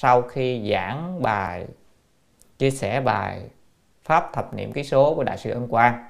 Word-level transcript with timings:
sau 0.00 0.22
khi 0.22 0.70
giảng 0.72 1.22
bài 1.22 1.66
chia 2.58 2.70
sẻ 2.70 3.00
bài 3.00 3.40
pháp 4.04 4.32
thập 4.32 4.54
niệm 4.54 4.72
ký 4.72 4.84
số 4.84 5.14
của 5.14 5.24
đại 5.24 5.38
sư 5.38 5.50
ân 5.50 5.68
quang 5.68 6.04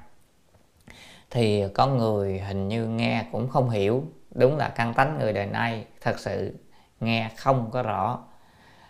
thì 1.29 1.63
có 1.73 1.87
người 1.87 2.39
hình 2.39 2.67
như 2.67 2.87
nghe 2.87 3.25
cũng 3.31 3.49
không 3.49 3.69
hiểu. 3.69 4.03
Đúng 4.35 4.57
là 4.57 4.69
căn 4.69 4.93
tánh 4.93 5.19
người 5.19 5.33
đời 5.33 5.45
nay 5.45 5.85
thật 6.01 6.19
sự 6.19 6.55
nghe 6.99 7.29
không 7.37 7.69
có 7.71 7.83
rõ. 7.83 8.19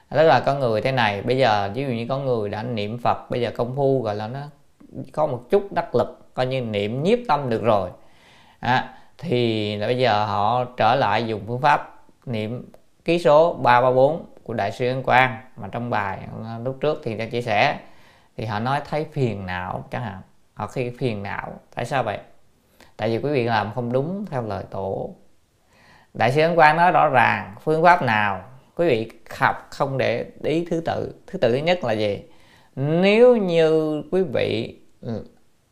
Tức 0.09 0.23
là 0.23 0.39
có 0.39 0.55
người 0.55 0.81
thế 0.81 0.91
này. 0.91 1.21
Bây 1.21 1.37
giờ 1.37 1.71
ví 1.73 1.83
dụ 1.83 1.89
như 1.89 2.05
có 2.09 2.17
người 2.17 2.49
đã 2.49 2.63
niệm 2.63 2.97
phật 3.03 3.29
bây 3.29 3.41
giờ 3.41 3.51
công 3.55 3.75
phu 3.75 4.01
gọi 4.01 4.15
là 4.15 4.27
nó 4.27 4.39
có 5.11 5.27
một 5.27 5.43
chút 5.49 5.71
đắc 5.71 5.95
lực 5.95 6.33
coi 6.33 6.45
như 6.45 6.61
niệm 6.61 7.03
nhiếp 7.03 7.19
tâm 7.27 7.49
được 7.49 7.63
rồi. 7.63 7.89
À, 8.59 8.97
thì 9.17 9.75
là 9.75 9.87
bây 9.87 9.97
giờ 9.97 10.25
họ 10.25 10.65
trở 10.77 10.95
lại 10.95 11.27
dùng 11.27 11.41
phương 11.47 11.61
pháp 11.61 12.03
niệm 12.25 12.71
ký 13.05 13.19
số 13.19 13.53
334 13.53 14.30
của 14.43 14.53
đại 14.53 14.71
sư 14.71 14.87
Ấn 14.87 15.03
Quang. 15.03 15.41
Mà 15.55 15.67
trong 15.71 15.89
bài 15.89 16.19
ờ, 16.43 16.59
lúc 16.63 16.77
trước 16.81 17.01
thì 17.03 17.17
đã 17.17 17.25
chia 17.25 17.41
sẻ, 17.41 17.79
thì 18.37 18.45
họ 18.45 18.59
nói 18.59 18.81
thấy 18.89 19.05
phiền 19.11 19.45
não 19.45 19.85
chẳng 19.91 20.03
hạn. 20.03 20.21
Họ 20.53 20.67
khi 20.67 20.89
phiền 20.89 21.23
não, 21.23 21.53
tại 21.75 21.85
sao 21.85 22.03
vậy? 22.03 22.17
Tại 22.97 23.09
vì 23.09 23.17
quý 23.17 23.31
vị 23.33 23.43
làm 23.43 23.73
không 23.75 23.91
đúng 23.91 24.25
theo 24.25 24.41
lời 24.41 24.63
tổ. 24.69 25.15
Đại 26.13 26.31
sư 26.31 26.41
ấn 26.41 26.55
quang 26.55 26.77
nói 26.77 26.91
rõ 26.91 27.09
ràng, 27.09 27.55
phương 27.63 27.83
pháp 27.83 28.01
nào 28.01 28.43
quý 28.75 28.87
vị 28.87 29.11
học 29.37 29.67
không 29.69 29.97
để 29.97 30.25
ý 30.43 30.65
thứ 30.69 30.81
tự? 30.85 31.15
Thứ 31.27 31.39
tự 31.39 31.51
thứ 31.51 31.57
nhất 31.57 31.83
là 31.83 31.93
gì? 31.93 32.23
Nếu 32.75 33.35
như 33.35 34.01
quý 34.11 34.23
vị 34.23 34.79
ừ, 35.01 35.25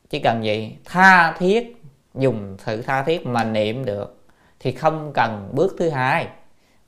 chỉ 0.10 0.20
cần 0.20 0.44
gì? 0.44 0.78
Tha 0.86 1.34
thiết, 1.38 1.84
dùng 2.16 2.58
sự 2.60 2.82
tha 2.82 3.04
thiết 3.04 3.26
mà 3.26 3.44
niệm 3.44 3.86
được, 3.86 4.24
thì 4.60 4.72
không 4.72 5.12
cần 5.14 5.50
bước 5.54 5.76
thứ 5.80 5.90
hai 5.90 6.28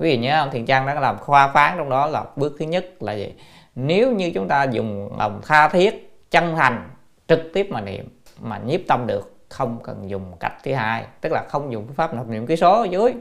quý 0.02 0.09
vị 0.09 0.17
nhớ 0.17 0.41
không? 0.41 0.52
Thiền 0.52 0.66
trang 0.66 0.85
đã 0.85 0.94
làm 0.94 1.17
khoa 1.17 1.47
phán 1.47 1.77
trong 1.77 1.89
đó 1.89 2.07
là 2.07 2.23
bước 2.35 2.55
thứ 2.59 2.66
nhất 2.66 2.85
là 2.99 3.13
gì? 3.13 3.33
Nếu 3.75 4.11
như 4.11 4.31
chúng 4.35 4.47
ta 4.47 4.63
dùng 4.63 5.17
lòng 5.17 5.41
tha 5.47 5.67
thiết, 5.67 6.19
chân 6.31 6.55
thành, 6.55 6.89
trực 7.27 7.41
tiếp 7.53 7.67
mà 7.69 7.81
niệm, 7.81 8.07
mà 8.39 8.57
nhiếp 8.66 8.81
tâm 8.88 9.07
được, 9.07 9.35
không 9.49 9.79
cần 9.83 10.09
dùng 10.09 10.33
cách 10.39 10.53
thứ 10.63 10.73
hai. 10.73 11.03
Tức 11.22 11.31
là 11.31 11.44
không 11.49 11.72
dùng 11.72 11.85
phương 11.88 11.95
pháp 11.95 12.13
nộp 12.13 12.27
niệm 12.27 12.45
ký 12.45 12.55
số 12.55 12.81
ở 12.81 12.88
dưới. 12.91 13.13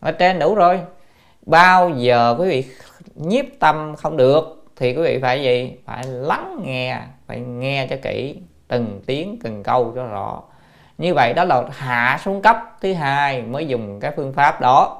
Ở 0.00 0.12
trên 0.12 0.38
đủ 0.38 0.54
rồi. 0.54 0.80
Bao 1.46 1.90
giờ 1.90 2.36
quý 2.38 2.48
vị 2.48 2.64
nhiếp 3.14 3.44
tâm 3.60 3.96
không 3.96 4.16
được, 4.16 4.64
thì 4.76 4.94
quý 4.94 5.02
vị 5.02 5.18
phải 5.22 5.42
gì? 5.42 5.76
Phải 5.86 6.04
lắng 6.04 6.60
nghe, 6.64 7.00
phải 7.26 7.40
nghe 7.40 7.86
cho 7.90 7.96
kỹ 8.02 8.40
từng 8.68 9.00
tiếng, 9.06 9.38
từng 9.42 9.62
câu 9.62 9.92
cho 9.94 10.04
rõ. 10.04 10.42
Như 10.98 11.14
vậy 11.14 11.32
đó 11.32 11.44
là 11.44 11.62
hạ 11.70 12.20
xuống 12.24 12.42
cấp 12.42 12.56
thứ 12.80 12.94
hai 12.94 13.42
mới 13.42 13.66
dùng 13.66 14.00
cái 14.00 14.12
phương 14.16 14.32
pháp 14.32 14.60
đó 14.60 14.97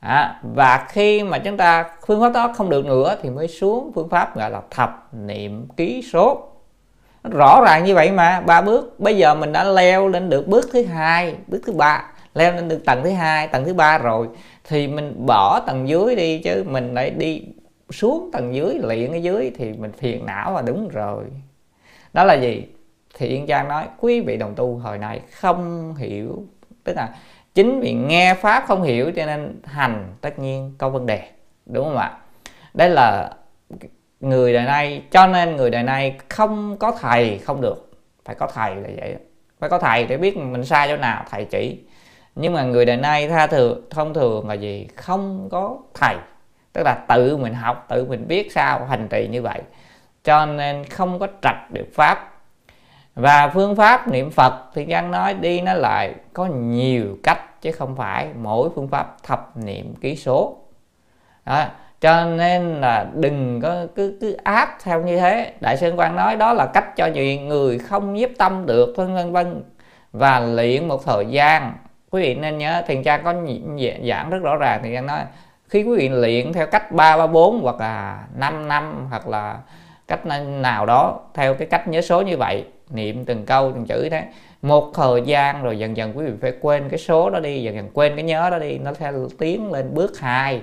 à, 0.00 0.40
và 0.42 0.86
khi 0.88 1.22
mà 1.22 1.38
chúng 1.38 1.56
ta 1.56 1.90
phương 2.06 2.20
pháp 2.20 2.32
đó 2.32 2.52
không 2.54 2.70
được 2.70 2.86
nữa 2.86 3.16
thì 3.22 3.30
mới 3.30 3.48
xuống 3.48 3.92
phương 3.94 4.08
pháp 4.08 4.36
gọi 4.36 4.50
là 4.50 4.60
thập 4.70 5.08
niệm 5.12 5.68
ký 5.76 6.02
số. 6.12 6.48
Rõ 7.30 7.62
ràng 7.66 7.84
như 7.84 7.94
vậy 7.94 8.12
mà 8.12 8.40
ba 8.40 8.60
bước. 8.60 9.00
Bây 9.00 9.16
giờ 9.16 9.34
mình 9.34 9.52
đã 9.52 9.64
leo 9.64 10.08
lên 10.08 10.30
được 10.30 10.48
bước 10.48 10.68
thứ 10.72 10.84
hai 10.84 11.34
bước 11.46 11.60
thứ 11.66 11.72
ba 11.72 12.04
leo 12.34 12.52
lên 12.52 12.68
được 12.68 12.84
tầng 12.84 13.00
thứ 13.04 13.10
hai 13.10 13.48
tầng 13.48 13.64
thứ 13.64 13.74
ba 13.74 13.98
rồi 13.98 14.28
thì 14.64 14.88
mình 14.88 15.26
bỏ 15.26 15.60
tầng 15.60 15.88
dưới 15.88 16.16
đi 16.16 16.38
chứ 16.38 16.64
mình 16.66 16.94
lại 16.94 17.10
đi 17.10 17.42
xuống 17.90 18.30
tầng 18.32 18.54
dưới 18.54 18.78
luyện 18.82 19.12
ở 19.12 19.16
dưới 19.16 19.52
thì 19.56 19.72
mình 19.72 19.92
phiền 19.92 20.26
não 20.26 20.54
là 20.54 20.62
đúng 20.62 20.88
rồi. 20.88 21.24
Đó 22.12 22.24
là 22.24 22.34
gì? 22.34 22.66
Thì 23.14 23.26
yên 23.26 23.46
trang 23.46 23.68
nói 23.68 23.84
quý 23.98 24.20
vị 24.20 24.36
đồng 24.36 24.54
tu 24.54 24.76
hồi 24.76 24.98
này 24.98 25.20
không 25.30 25.94
hiểu 25.94 26.44
tức 26.84 26.96
là 26.96 27.08
chính 27.54 27.80
vì 27.80 27.92
nghe 27.92 28.34
pháp 28.34 28.64
không 28.66 28.82
hiểu 28.82 29.12
cho 29.16 29.26
nên 29.26 29.60
hành, 29.64 30.14
tất 30.20 30.38
nhiên 30.38 30.74
có 30.78 30.88
vấn 30.88 31.06
đề, 31.06 31.22
đúng 31.66 31.84
không 31.84 31.96
ạ? 31.96 32.18
Đây 32.74 32.90
là 32.90 33.30
người 34.20 34.52
đời 34.52 34.64
nay, 34.64 35.02
cho 35.10 35.26
nên 35.26 35.56
người 35.56 35.70
đời 35.70 35.82
nay 35.82 36.18
không 36.28 36.76
có 36.76 36.92
thầy 37.00 37.38
không 37.38 37.60
được. 37.60 37.90
Phải 38.24 38.34
có 38.34 38.46
thầy 38.46 38.76
là 38.76 38.88
vậy. 39.00 39.16
Phải 39.60 39.70
có 39.70 39.78
thầy 39.78 40.04
để 40.04 40.16
biết 40.16 40.36
mình 40.36 40.64
sai 40.64 40.88
chỗ 40.88 40.96
nào, 40.96 41.24
thầy 41.30 41.44
chỉ. 41.44 41.84
Nhưng 42.34 42.52
mà 42.52 42.62
người 42.62 42.84
đời 42.84 42.96
nay 42.96 43.28
tha 43.28 43.46
thường 43.46 43.82
thông 43.90 44.14
thường 44.14 44.48
là 44.48 44.54
gì? 44.54 44.88
Không 44.96 45.48
có 45.50 45.78
thầy. 45.94 46.16
Tức 46.72 46.82
là 46.82 46.94
tự 46.94 47.36
mình 47.36 47.54
học, 47.54 47.86
tự 47.88 48.04
mình 48.04 48.28
biết 48.28 48.52
sao 48.52 48.84
hành 48.84 49.08
trì 49.08 49.28
như 49.28 49.42
vậy. 49.42 49.62
Cho 50.24 50.46
nên 50.46 50.84
không 50.84 51.18
có 51.18 51.26
trạch 51.42 51.70
được 51.70 51.86
pháp 51.94 52.29
và 53.14 53.48
phương 53.54 53.76
pháp 53.76 54.08
niệm 54.08 54.30
phật 54.30 54.54
thì 54.74 54.84
văn 54.88 55.10
nói 55.10 55.34
đi 55.34 55.60
nó 55.60 55.74
lại 55.74 56.14
có 56.32 56.46
nhiều 56.46 57.06
cách 57.22 57.62
chứ 57.62 57.72
không 57.72 57.96
phải 57.96 58.28
mỗi 58.42 58.68
phương 58.74 58.88
pháp 58.88 59.16
thập 59.22 59.56
niệm 59.56 59.94
ký 60.00 60.16
số. 60.16 60.56
Đó, 61.46 61.64
cho 62.00 62.24
nên 62.24 62.80
là 62.80 63.06
đừng 63.14 63.60
có 63.60 63.86
cứ 63.94 64.18
cứ 64.20 64.32
áp 64.32 64.76
theo 64.82 65.02
như 65.02 65.18
thế. 65.18 65.52
Đại 65.60 65.76
sư 65.76 65.94
quan 65.96 66.16
nói 66.16 66.36
đó 66.36 66.52
là 66.52 66.66
cách 66.66 66.96
cho 66.96 67.06
những 67.06 67.48
người 67.48 67.78
không 67.78 68.14
nhiếp 68.14 68.30
tâm 68.38 68.66
được, 68.66 68.94
vân 68.96 69.14
vân 69.14 69.32
vân. 69.32 69.62
Và 70.12 70.40
luyện 70.40 70.88
một 70.88 71.04
thời 71.04 71.26
gian. 71.26 71.72
Quý 72.10 72.22
vị 72.22 72.34
nên 72.34 72.58
nhớ, 72.58 72.82
thiền 72.86 73.02
cha 73.02 73.16
có 73.16 73.34
giảng 74.08 74.30
rất 74.30 74.38
rõ 74.42 74.56
ràng 74.56 74.80
thì 74.82 75.00
nói, 75.00 75.20
khi 75.68 75.82
quý 75.82 75.96
vị 75.96 76.08
luyện 76.08 76.52
theo 76.52 76.66
cách 76.66 76.92
ba 76.92 77.16
ba, 77.16 77.26
bốn 77.26 77.60
hoặc 77.62 77.80
là 77.80 78.24
5 78.34 78.68
năm 78.68 79.06
hoặc 79.10 79.28
là 79.28 79.58
cách 80.08 80.26
nào 80.46 80.86
đó, 80.86 81.20
theo 81.34 81.54
cái 81.54 81.68
cách 81.68 81.88
nhớ 81.88 82.00
số 82.00 82.22
như 82.22 82.36
vậy 82.36 82.64
niệm 82.92 83.24
từng 83.24 83.44
câu, 83.46 83.72
từng 83.72 83.86
chữ 83.86 84.08
thế 84.10 84.24
một 84.62 84.90
thời 84.94 85.22
gian 85.22 85.62
rồi 85.62 85.78
dần 85.78 85.96
dần 85.96 86.12
quý 86.16 86.24
vị 86.24 86.32
phải 86.40 86.52
quên 86.60 86.88
cái 86.88 86.98
số 86.98 87.30
đó 87.30 87.40
đi, 87.40 87.62
dần 87.62 87.74
dần 87.74 87.90
quên 87.92 88.16
cái 88.16 88.24
nhớ 88.24 88.50
đó 88.50 88.58
đi. 88.58 88.78
Nó 88.78 88.92
sẽ 88.94 89.12
tiến 89.38 89.72
lên 89.72 89.94
bước 89.94 90.18
2 90.18 90.62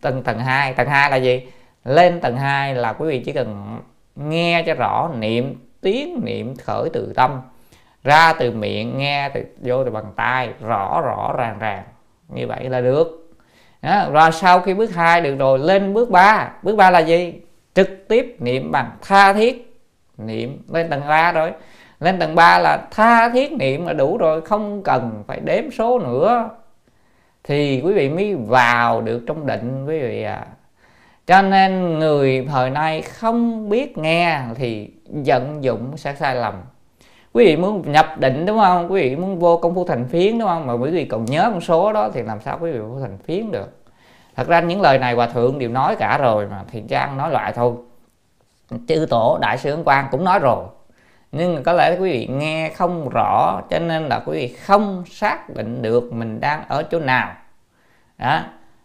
tầng 0.00 0.22
tầng 0.22 0.38
2 0.38 0.72
tầng 0.74 0.88
2 0.88 1.10
là 1.10 1.16
gì? 1.16 1.42
Lên 1.84 2.20
tầng 2.20 2.36
2 2.36 2.74
là 2.74 2.92
quý 2.92 3.08
vị 3.08 3.22
chỉ 3.24 3.32
cần 3.32 3.78
nghe 4.16 4.62
cho 4.66 4.74
rõ 4.74 5.10
niệm, 5.18 5.54
tiếng 5.80 6.20
niệm 6.24 6.56
khởi 6.56 6.90
từ 6.92 7.12
tâm. 7.16 7.40
Ra 8.04 8.32
từ 8.32 8.50
miệng, 8.50 8.98
nghe 8.98 9.28
từ 9.28 9.42
vô 9.60 9.84
từ 9.84 9.90
bằng 9.90 10.12
tay, 10.16 10.50
rõ 10.60 11.00
rõ, 11.00 11.34
ràng 11.38 11.58
ràng. 11.58 11.84
Như 12.28 12.46
vậy 12.46 12.68
là 12.68 12.80
được. 12.80 13.24
Đó. 13.82 14.08
rồi 14.12 14.32
sau 14.32 14.60
khi 14.60 14.74
bước 14.74 14.94
2 14.94 15.20
được 15.20 15.36
rồi, 15.36 15.58
lên 15.58 15.94
bước 15.94 16.10
3 16.10 16.50
bước 16.62 16.76
3 16.76 16.90
là 16.90 16.98
gì? 16.98 17.34
Trực 17.74 18.08
tiếp 18.08 18.36
niệm 18.38 18.72
bằng 18.72 18.90
tha 19.02 19.32
thiết 19.32 19.67
niệm. 20.18 20.62
Lên 20.68 20.90
tầng 20.90 21.02
3 21.08 21.32
rồi. 21.32 21.52
Lên 22.00 22.18
tầng 22.18 22.34
3 22.34 22.58
là 22.58 22.78
tha 22.90 23.28
thiết 23.28 23.52
niệm 23.52 23.86
là 23.86 23.92
đủ 23.92 24.18
rồi, 24.18 24.40
không 24.40 24.82
cần 24.82 25.24
phải 25.26 25.40
đếm 25.40 25.70
số 25.70 25.98
nữa. 25.98 26.50
Thì 27.44 27.80
quý 27.84 27.92
vị 27.92 28.08
mới 28.08 28.34
vào 28.34 29.00
được 29.00 29.22
trong 29.26 29.46
định, 29.46 29.86
quý 29.86 29.98
vị 29.98 30.22
à 30.22 30.46
cho 31.28 31.42
nên 31.42 31.98
người 31.98 32.46
thời 32.50 32.70
nay 32.70 33.02
không 33.02 33.68
biết 33.68 33.98
nghe 33.98 34.40
thì 34.54 34.90
vận 35.08 35.64
dụng 35.64 35.96
sẽ 35.96 36.14
sai 36.14 36.34
lầm. 36.34 36.54
Quý 37.32 37.44
vị 37.44 37.56
muốn 37.56 37.92
nhập 37.92 38.06
định 38.18 38.46
đúng 38.46 38.58
không? 38.58 38.92
Quý 38.92 39.02
vị 39.02 39.16
muốn 39.16 39.38
vô 39.38 39.56
công 39.56 39.74
phu 39.74 39.84
thành 39.84 40.08
phiến 40.08 40.38
đúng 40.38 40.48
không? 40.48 40.66
Mà 40.66 40.72
quý 40.72 40.90
vị 40.90 41.04
còn 41.04 41.24
nhớ 41.24 41.50
con 41.52 41.60
số 41.60 41.92
đó 41.92 42.10
thì 42.14 42.22
làm 42.22 42.40
sao 42.40 42.58
quý 42.60 42.72
vị 42.72 42.78
vô 42.78 43.00
thành 43.00 43.18
phiến 43.18 43.50
được? 43.50 43.82
Thật 44.36 44.48
ra 44.48 44.60
những 44.60 44.80
lời 44.80 44.98
này 44.98 45.14
hòa 45.14 45.26
thượng 45.26 45.58
đều 45.58 45.70
nói 45.70 45.96
cả 45.96 46.18
rồi 46.18 46.46
mà, 46.46 46.64
thì 46.70 46.82
trang 46.88 47.16
nói 47.16 47.30
lại 47.30 47.52
thôi 47.52 47.72
chư 48.88 49.06
tổ 49.10 49.38
đại 49.40 49.58
sư 49.58 49.70
ấn 49.70 49.84
quang 49.84 50.08
cũng 50.10 50.24
nói 50.24 50.38
rồi. 50.38 50.64
Nhưng 51.32 51.62
có 51.62 51.72
lẽ 51.72 51.96
quý 52.00 52.10
vị 52.10 52.26
nghe 52.26 52.68
không 52.68 53.08
rõ, 53.08 53.60
cho 53.70 53.78
nên 53.78 54.08
là 54.08 54.22
quý 54.26 54.32
vị 54.32 54.48
không 54.48 55.04
xác 55.10 55.50
định 55.54 55.82
được 55.82 56.12
mình 56.12 56.40
đang 56.40 56.64
ở 56.68 56.82
chỗ 56.82 57.00
nào. 57.00 57.32
Đó. 58.18 58.40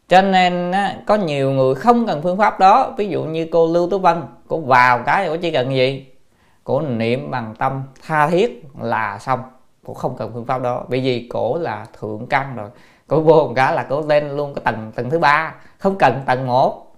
Cho 0.08 0.22
nên 0.22 0.72
có 1.06 1.16
nhiều 1.16 1.52
người 1.52 1.76
không 1.76 2.08
cần 2.08 2.22
phương 2.22 2.38
pháp 2.38 2.60
đó. 2.60 2.94
Ví 2.98 3.08
dụ 3.08 3.24
như 3.24 3.48
cô 3.52 3.74
lưu 3.74 3.90
tú 3.90 4.00
vân, 4.00 4.24
cô 4.48 4.60
vào 4.60 5.00
cái 5.06 5.28
cô 5.28 5.38
chỉ 5.38 5.52
cần 5.52 5.76
gì? 5.76 6.08
Cổ 6.64 6.82
niệm 6.82 7.32
bằng 7.32 7.56
tâm 7.58 7.84
tha 8.08 8.28
thiết 8.28 8.64
là 8.82 9.20
xong. 9.20 9.40
Cổ 9.86 9.94
không 9.94 10.16
cần 10.18 10.32
phương 10.34 10.46
pháp 10.46 10.62
đó. 10.62 10.86
Bởi 10.90 11.00
vì 11.00 11.28
cổ 11.32 11.58
là 11.58 11.86
thượng 12.00 12.28
căn 12.28 12.56
rồi. 12.56 12.70
Cổ 13.08 13.22
vô 13.22 13.34
một 13.47 13.53
cái 13.56 13.74
là 13.74 13.84
cổ 13.84 14.02
lên 14.08 14.29
luôn 14.38 14.53
cái 14.53 14.62
tầng 14.66 14.91
tầng 14.96 15.09
thứ 15.09 15.20
ba. 15.20 15.56
Không 15.78 15.97
cần 15.97 16.22
tầng 16.26 16.47
một 16.47 16.92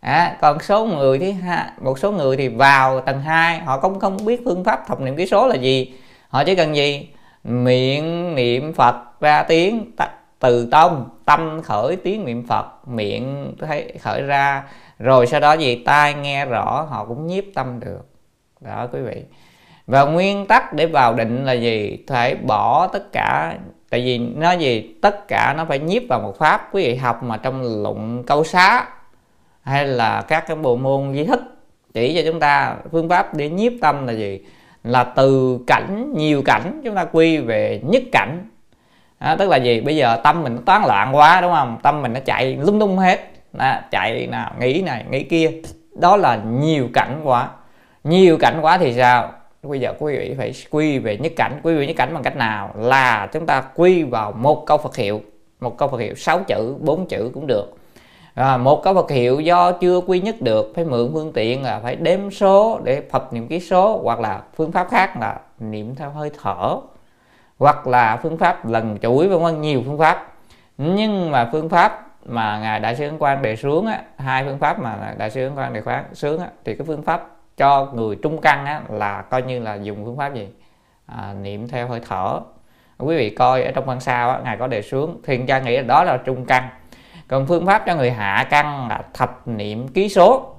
à, 0.00 0.36
còn 0.40 0.60
số 0.60 0.86
người 0.86 1.18
thứ 1.18 1.32
hai 1.32 1.64
một 1.80 1.98
số 1.98 2.12
người 2.12 2.36
thì 2.36 2.48
vào 2.48 3.00
tầng 3.00 3.20
2 3.20 3.58
họ 3.58 3.80
cũng 3.80 4.00
không 4.00 4.24
biết 4.24 4.40
phương 4.44 4.64
pháp 4.64 4.86
thập 4.86 5.00
niệm 5.00 5.16
ký 5.16 5.26
số 5.26 5.46
là 5.46 5.54
gì. 5.54 5.92
Họ 6.28 6.44
chỉ 6.44 6.54
cần 6.54 6.76
gì? 6.76 7.08
Miệng 7.44 8.34
niệm 8.34 8.72
phật 8.72 9.20
ra 9.20 9.42
tiếng 9.42 9.92
từ 10.38 10.68
tông 10.70 11.08
tâm 11.24 11.62
khởi 11.62 11.96
tiếng 11.96 12.24
niệm 12.24 12.46
phật 12.46 12.88
miệng 12.88 13.54
thấy 13.60 13.92
khởi 14.00 14.22
ra. 14.22 14.62
Rồi 14.98 15.26
sau 15.26 15.40
đó 15.40 15.52
gì? 15.52 15.82
Tai 15.84 16.14
nghe 16.14 16.44
rõ 16.44 16.86
họ 16.90 17.04
cũng 17.04 17.26
nhiếp 17.26 17.44
tâm 17.54 17.80
được. 17.80 18.06
Đó 18.60 18.88
quý 18.92 19.00
vị. 19.00 19.24
Và 19.86 20.04
nguyên 20.04 20.46
tắc 20.46 20.72
để 20.72 20.86
vào 20.86 21.14
định 21.14 21.44
là 21.44 21.52
gì? 21.52 21.98
Phải 22.08 22.34
bỏ 22.34 22.86
tất 22.86 23.12
cả 23.12 23.54
tại 23.90 24.00
vì 24.00 24.18
nó 24.18 24.52
gì? 24.52 24.94
Tất 25.02 25.28
cả 25.28 25.54
nó 25.56 25.64
phải 25.64 25.78
nhiếp 25.78 26.02
vào 26.08 26.20
một 26.20 26.38
pháp. 26.38 26.68
Quý 26.72 26.84
vị 26.84 26.96
học 26.96 27.22
mà 27.22 27.36
trong 27.36 27.82
luận 27.82 28.24
câu 28.26 28.44
xá 28.44 28.86
hay 29.68 29.86
là 29.86 30.22
các 30.28 30.44
cái 30.46 30.56
bộ 30.56 30.76
môn 30.76 31.14
di 31.14 31.24
thức 31.24 31.40
chỉ 31.94 32.14
cho 32.14 32.30
chúng 32.30 32.40
ta 32.40 32.76
phương 32.92 33.08
pháp 33.08 33.34
để 33.34 33.48
nhiếp 33.48 33.72
tâm 33.80 34.06
là 34.06 34.12
gì? 34.12 34.40
Là 34.84 35.04
từ 35.04 35.58
cảnh 35.66 36.12
nhiều 36.16 36.42
cảnh 36.44 36.80
chúng 36.84 36.94
ta 36.94 37.04
quy 37.04 37.38
về 37.38 37.80
nhất 37.84 38.02
cảnh. 38.12 38.48
À, 39.18 39.36
tức 39.36 39.48
là 39.48 39.56
gì? 39.56 39.80
Bây 39.80 39.96
giờ 39.96 40.20
tâm 40.24 40.42
mình 40.42 40.54
nó 40.54 40.60
toán 40.66 40.82
loạn 40.86 41.16
quá 41.16 41.40
đúng 41.40 41.52
không? 41.52 41.78
Tâm 41.82 42.02
mình 42.02 42.12
nó 42.12 42.20
chạy 42.20 42.56
lung 42.56 42.80
tung 42.80 42.98
hết. 42.98 43.20
À, 43.58 43.84
chạy 43.90 44.26
nào 44.26 44.52
nghĩ 44.60 44.82
này 44.86 45.04
nghĩ 45.10 45.22
kia. 45.22 45.50
Đó 45.92 46.16
là 46.16 46.36
nhiều 46.36 46.88
cảnh 46.92 47.20
quá. 47.24 47.48
Nhiều 48.04 48.38
cảnh 48.40 48.58
quá 48.62 48.78
thì 48.78 48.94
sao? 48.94 49.32
Bây 49.62 49.80
giờ 49.80 49.94
quý 49.98 50.16
vị 50.16 50.34
phải 50.38 50.52
quy 50.70 50.98
về 50.98 51.16
nhất 51.16 51.32
cảnh. 51.36 51.60
Quy 51.62 51.74
về 51.74 51.86
nhất 51.86 51.96
cảnh 51.96 52.14
bằng 52.14 52.22
cách 52.22 52.36
nào? 52.36 52.70
Là 52.76 53.28
chúng 53.32 53.46
ta 53.46 53.60
quy 53.74 54.02
vào 54.02 54.32
một 54.32 54.64
câu 54.66 54.78
Phật 54.78 54.96
hiệu. 54.96 55.20
Một 55.60 55.78
câu 55.78 55.88
Phật 55.88 55.98
hiệu 55.98 56.14
6 56.14 56.40
chữ 56.46 56.76
bốn 56.80 57.06
chữ 57.06 57.30
cũng 57.34 57.46
được 57.46 57.77
à, 58.38 58.56
một 58.56 58.82
cái 58.84 58.94
vật 58.94 59.10
hiệu 59.10 59.40
do 59.40 59.72
chưa 59.72 60.00
quy 60.00 60.20
nhất 60.20 60.36
được 60.40 60.72
phải 60.74 60.84
mượn 60.84 61.10
phương 61.12 61.32
tiện 61.32 61.62
là 61.62 61.80
phải 61.82 61.96
đếm 61.96 62.30
số 62.30 62.80
để 62.84 63.02
phật 63.10 63.32
niệm 63.32 63.48
ký 63.48 63.60
số 63.60 64.00
hoặc 64.02 64.20
là 64.20 64.42
phương 64.56 64.72
pháp 64.72 64.88
khác 64.90 65.16
là 65.20 65.40
niệm 65.58 65.94
theo 65.94 66.10
hơi 66.10 66.30
thở 66.42 66.76
hoặc 67.58 67.86
là 67.86 68.16
phương 68.22 68.38
pháp 68.38 68.66
lần 68.66 68.98
chuỗi 69.02 69.28
vân 69.28 69.42
vân 69.42 69.60
nhiều 69.60 69.82
phương 69.86 69.98
pháp. 69.98 70.32
Nhưng 70.78 71.30
mà 71.30 71.48
phương 71.52 71.68
pháp 71.68 72.06
mà 72.24 72.58
ngài 72.58 72.80
đại 72.80 72.96
sư 72.96 73.04
ấn 73.04 73.18
quang 73.18 73.42
đề 73.42 73.56
xuống 73.56 73.86
á 73.86 74.02
hai 74.18 74.44
phương 74.44 74.58
pháp 74.58 74.80
mà 74.80 75.14
đại 75.18 75.30
sư 75.30 75.44
ấn 75.44 75.54
quang 75.54 75.72
đề 75.72 75.80
khoáng 75.80 76.04
xuống 76.12 76.40
á 76.40 76.46
thì 76.64 76.74
cái 76.74 76.86
phương 76.86 77.02
pháp 77.02 77.26
cho 77.56 77.88
người 77.94 78.16
trung 78.22 78.40
căn 78.40 78.66
á 78.66 78.80
là 78.90 79.22
coi 79.22 79.42
như 79.42 79.60
là 79.60 79.74
dùng 79.74 80.04
phương 80.04 80.16
pháp 80.16 80.34
gì? 80.34 80.48
À, 81.06 81.34
niệm 81.42 81.68
theo 81.68 81.88
hơi 81.88 82.00
thở. 82.08 82.40
Quý 82.98 83.16
vị 83.16 83.30
coi 83.30 83.62
ở 83.62 83.72
trong 83.72 83.84
văn 83.84 84.00
sao 84.00 84.30
á, 84.30 84.40
ngài 84.44 84.56
có 84.56 84.66
đề 84.66 84.82
xuống 84.82 85.22
thiền 85.24 85.46
cha 85.46 85.58
nghĩ 85.58 85.76
là 85.76 85.82
đó 85.82 86.04
là 86.04 86.16
trung 86.16 86.44
căn 86.44 86.68
còn 87.28 87.46
phương 87.46 87.66
pháp 87.66 87.82
cho 87.86 87.94
người 87.94 88.10
hạ 88.10 88.46
căn 88.50 88.88
là 88.88 89.02
thập 89.14 89.48
niệm 89.48 89.88
ký 89.88 90.08
số. 90.08 90.54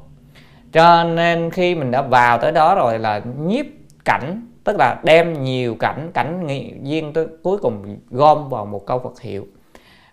Cho 0.71 1.03
nên 1.03 1.51
khi 1.51 1.75
mình 1.75 1.91
đã 1.91 2.01
vào 2.01 2.37
tới 2.37 2.51
đó 2.51 2.75
rồi 2.75 2.99
là 2.99 3.21
nhiếp 3.37 3.65
cảnh, 4.05 4.47
tức 4.63 4.75
là 4.79 4.99
đem 5.03 5.43
nhiều 5.43 5.75
cảnh 5.79 6.11
cảnh 6.13 6.47
duyên 6.83 7.13
tới 7.13 7.27
cuối 7.43 7.57
cùng 7.57 7.97
gom 8.09 8.49
vào 8.49 8.65
một 8.65 8.85
câu 8.85 8.99
Phật 8.99 9.21
hiệu. 9.21 9.47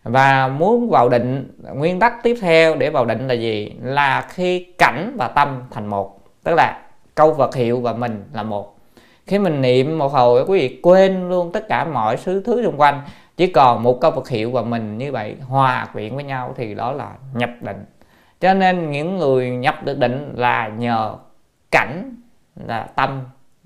Và 0.02 0.48
muốn 0.48 0.90
vào 0.90 1.08
định, 1.08 1.50
nguyên 1.74 2.00
tắc 2.00 2.22
tiếp 2.22 2.38
theo 2.40 2.76
để 2.76 2.90
vào 2.90 3.04
định 3.04 3.28
là 3.28 3.34
gì? 3.34 3.72
Là 3.82 4.26
khi 4.28 4.66
cảnh 4.78 5.14
và 5.18 5.28
tâm 5.28 5.62
thành 5.70 5.86
một, 5.86 6.20
tức 6.44 6.54
là 6.54 6.82
câu 7.14 7.32
vật 7.32 7.54
hiệu 7.54 7.80
và 7.80 7.92
mình 7.92 8.24
là 8.32 8.42
một. 8.42 8.76
Khi 9.26 9.38
mình 9.38 9.62
niệm 9.62 9.98
một 9.98 10.12
hồi, 10.12 10.44
quý 10.46 10.58
vị 10.58 10.80
quên 10.82 11.28
luôn 11.28 11.52
tất 11.52 11.68
cả 11.68 11.84
mọi 11.84 12.16
thứ 12.24 12.42
thứ 12.46 12.64
xung 12.64 12.80
quanh 12.80 13.02
chỉ 13.36 13.46
còn 13.46 13.82
một 13.82 14.00
câu 14.00 14.10
Phật 14.10 14.28
hiệu 14.28 14.50
và 14.50 14.62
mình 14.62 14.98
như 14.98 15.12
vậy, 15.12 15.36
hòa 15.46 15.88
quyện 15.92 16.14
với 16.14 16.24
nhau 16.24 16.54
thì 16.56 16.74
đó 16.74 16.92
là 16.92 17.12
nhập 17.34 17.50
định. 17.60 17.84
Cho 18.40 18.54
nên 18.54 18.90
những 18.90 19.18
người 19.18 19.50
nhập 19.50 19.74
được 19.84 19.98
định 19.98 20.32
là 20.36 20.68
nhờ 20.68 21.14
cảnh, 21.70 22.16
là 22.66 22.82
tâm. 22.82 23.22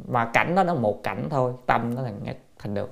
Mà 0.08 0.24
cảnh 0.24 0.54
đó 0.54 0.64
nó 0.64 0.74
một 0.74 1.02
cảnh 1.02 1.26
thôi, 1.30 1.52
tâm 1.66 1.94
nó 1.94 2.02
thành 2.02 2.18
nhất 2.22 2.36
thành 2.58 2.74
được. 2.74 2.90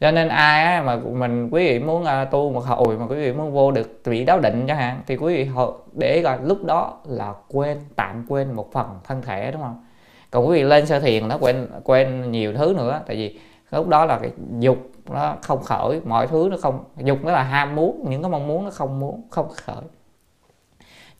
Cho 0.00 0.10
nên 0.10 0.28
ai 0.28 0.82
mà 0.82 0.96
mình, 0.96 1.48
quý 1.50 1.68
vị 1.68 1.78
muốn 1.78 2.04
à, 2.04 2.24
tu 2.24 2.52
một 2.52 2.64
hồi 2.64 2.98
mà 2.98 3.06
quý 3.06 3.16
vị 3.16 3.32
muốn 3.32 3.52
vô 3.52 3.70
được 3.70 4.00
vị 4.04 4.24
đáo 4.24 4.40
định 4.40 4.64
chẳng 4.68 4.76
hạn, 4.76 5.00
thì 5.06 5.16
quý 5.16 5.36
vị 5.36 5.50
để 5.92 6.22
coi 6.24 6.38
lúc 6.42 6.64
đó 6.64 6.98
là 7.04 7.34
quên, 7.48 7.78
tạm 7.96 8.26
quên 8.28 8.52
một 8.52 8.72
phần 8.72 8.86
thân 9.04 9.22
thể, 9.22 9.50
đúng 9.52 9.62
không? 9.62 9.84
Còn 10.30 10.48
quý 10.48 10.54
vị 10.54 10.62
lên 10.62 10.86
sơ 10.86 11.00
thiền 11.00 11.28
nó 11.28 11.38
quên 11.40 11.66
quên 11.84 12.32
nhiều 12.32 12.54
thứ 12.54 12.74
nữa, 12.76 13.00
tại 13.06 13.16
vì 13.16 13.38
lúc 13.70 13.88
đó 13.88 14.04
là 14.04 14.18
cái 14.18 14.30
dục 14.58 14.78
nó 15.10 15.36
không 15.42 15.62
khởi. 15.62 16.00
Mọi 16.04 16.26
thứ 16.26 16.48
nó 16.50 16.56
không 16.62 16.84
dục 16.96 17.18
nó 17.22 17.32
là 17.32 17.42
ham 17.42 17.74
muốn 17.74 18.04
những 18.08 18.22
cái 18.22 18.30
mong 18.30 18.46
muốn 18.46 18.64
nó 18.64 18.70
không 18.70 18.98
muốn 19.00 19.22
không 19.30 19.48
khởi. 19.48 19.84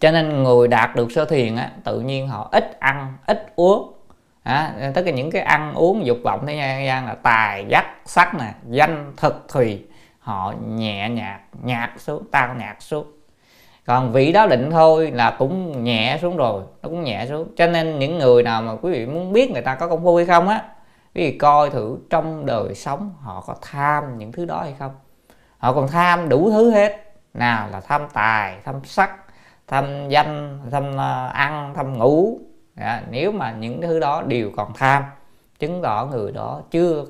Cho 0.01 0.11
nên 0.11 0.43
người 0.43 0.69
đạt 0.69 0.97
được 0.97 1.13
sơ 1.13 1.25
thiền 1.25 1.57
á 1.57 1.71
tự 1.85 2.01
nhiên 2.01 2.29
họ 2.29 2.49
ít 2.53 2.81
ăn 2.81 3.15
ít 3.27 3.53
uống. 3.57 3.93
À, 4.43 4.73
tất 4.95 5.03
cả 5.05 5.11
những 5.11 5.31
cái 5.31 5.43
ăn 5.43 5.75
uống 5.75 6.07
dục 6.07 6.19
vọng 6.25 6.47
thế 6.47 6.85
gian 6.87 7.07
là 7.07 7.15
tài 7.15 7.67
dắt 7.69 7.85
sắc 8.05 8.35
nè 8.35 8.55
danh 8.71 9.13
thực 9.17 9.49
thùy. 9.49 9.85
Họ 10.19 10.55
nhẹ 10.69 11.09
nhạt 11.09 11.41
nhạt 11.63 11.91
xuống 11.97 12.23
tao 12.31 12.55
nhạt 12.55 12.77
xuống. 12.81 13.07
Còn 13.87 14.13
vị 14.13 14.33
đó 14.33 14.47
định 14.47 14.71
thôi 14.71 15.11
là 15.11 15.37
cũng 15.39 15.85
nhẹ 15.85 16.19
xuống 16.23 16.37
rồi 16.37 16.63
nó 16.83 16.89
cũng 16.89 17.05
nhẹ 17.05 17.27
xuống. 17.29 17.49
Cho 17.57 17.67
nên 17.67 17.99
những 17.99 18.19
người 18.19 18.43
nào 18.43 18.63
mà 18.63 18.73
quý 18.83 18.93
vị 18.93 19.07
muốn 19.07 19.33
biết 19.33 19.51
người 19.51 19.63
ta 19.63 19.75
có 19.75 19.89
công 19.89 20.05
phu 20.05 20.17
hay 20.17 20.27
không 20.27 20.49
á 20.49 20.65
vì 21.15 21.39
coi 21.39 21.71
thử 21.71 21.99
trong 22.11 22.47
đời 22.47 22.75
sống 22.75 23.13
họ 23.21 23.45
có 23.47 23.55
tham 23.63 24.19
những 24.19 24.33
thứ 24.33 24.45
đó 24.45 24.61
hay 24.63 24.75
không. 24.79 24.93
Họ 25.59 25.73
còn 25.73 25.89
tham 25.89 26.29
đủ 26.29 26.51
thứ 26.51 26.71
hết. 26.71 27.05
Nào 27.35 27.69
là 27.69 27.81
tham 27.81 28.03
tài 28.13 28.59
tham 28.65 28.85
sắc 28.85 29.11
tham 29.67 30.09
danh 30.09 30.61
tham 30.71 30.97
ờ, 30.97 31.27
ăn 31.27 31.73
tham 31.75 31.99
ngủ. 31.99 32.39
À, 32.75 33.03
nếu 33.11 33.33
mà 33.33 33.53
những 33.53 33.83
thứ 33.83 34.01
đó 34.01 34.23
đều 34.23 34.51
còn 34.57 34.73
tham 34.75 35.03
chứng 35.59 35.83
tỏ 35.83 36.07
người 36.07 36.33
đó 36.33 36.63
chưa 36.71 37.05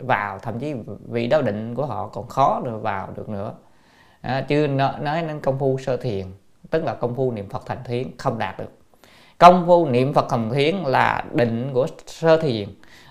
vào 0.00 0.38
thậm 0.38 0.58
chí 0.58 0.74
vị 1.08 1.26
đạo 1.26 1.42
định 1.42 1.74
của 1.74 1.86
họ 1.86 2.06
còn 2.06 2.28
khó 2.28 2.60
được 2.64 2.78
vào 2.82 3.08
được 3.16 3.28
nữa. 3.28 3.52
Dạ, 4.22 4.30
à, 4.30 4.40
chưa 4.48 4.66
nói 4.66 5.22
đến 5.22 5.40
công 5.40 5.58
phu 5.58 5.78
sơ 5.78 5.96
thiền 5.96 6.26
tức 6.70 6.84
là 6.84 6.94
công 6.94 7.14
phu 7.14 7.32
niệm 7.32 7.48
phật 7.48 7.62
thành 7.66 7.84
thiến 7.84 8.06
không 8.18 8.38
đạt 8.38 8.58
được. 8.58 8.72
Công 9.38 9.66
phu 9.66 9.86
niệm 9.86 10.14
phật 10.14 10.26
thành 10.30 10.50
thiến 10.50 10.76
là 10.76 11.24
định 11.32 11.70
của 11.74 11.86
sơ 12.06 12.36
thiền 12.36 12.68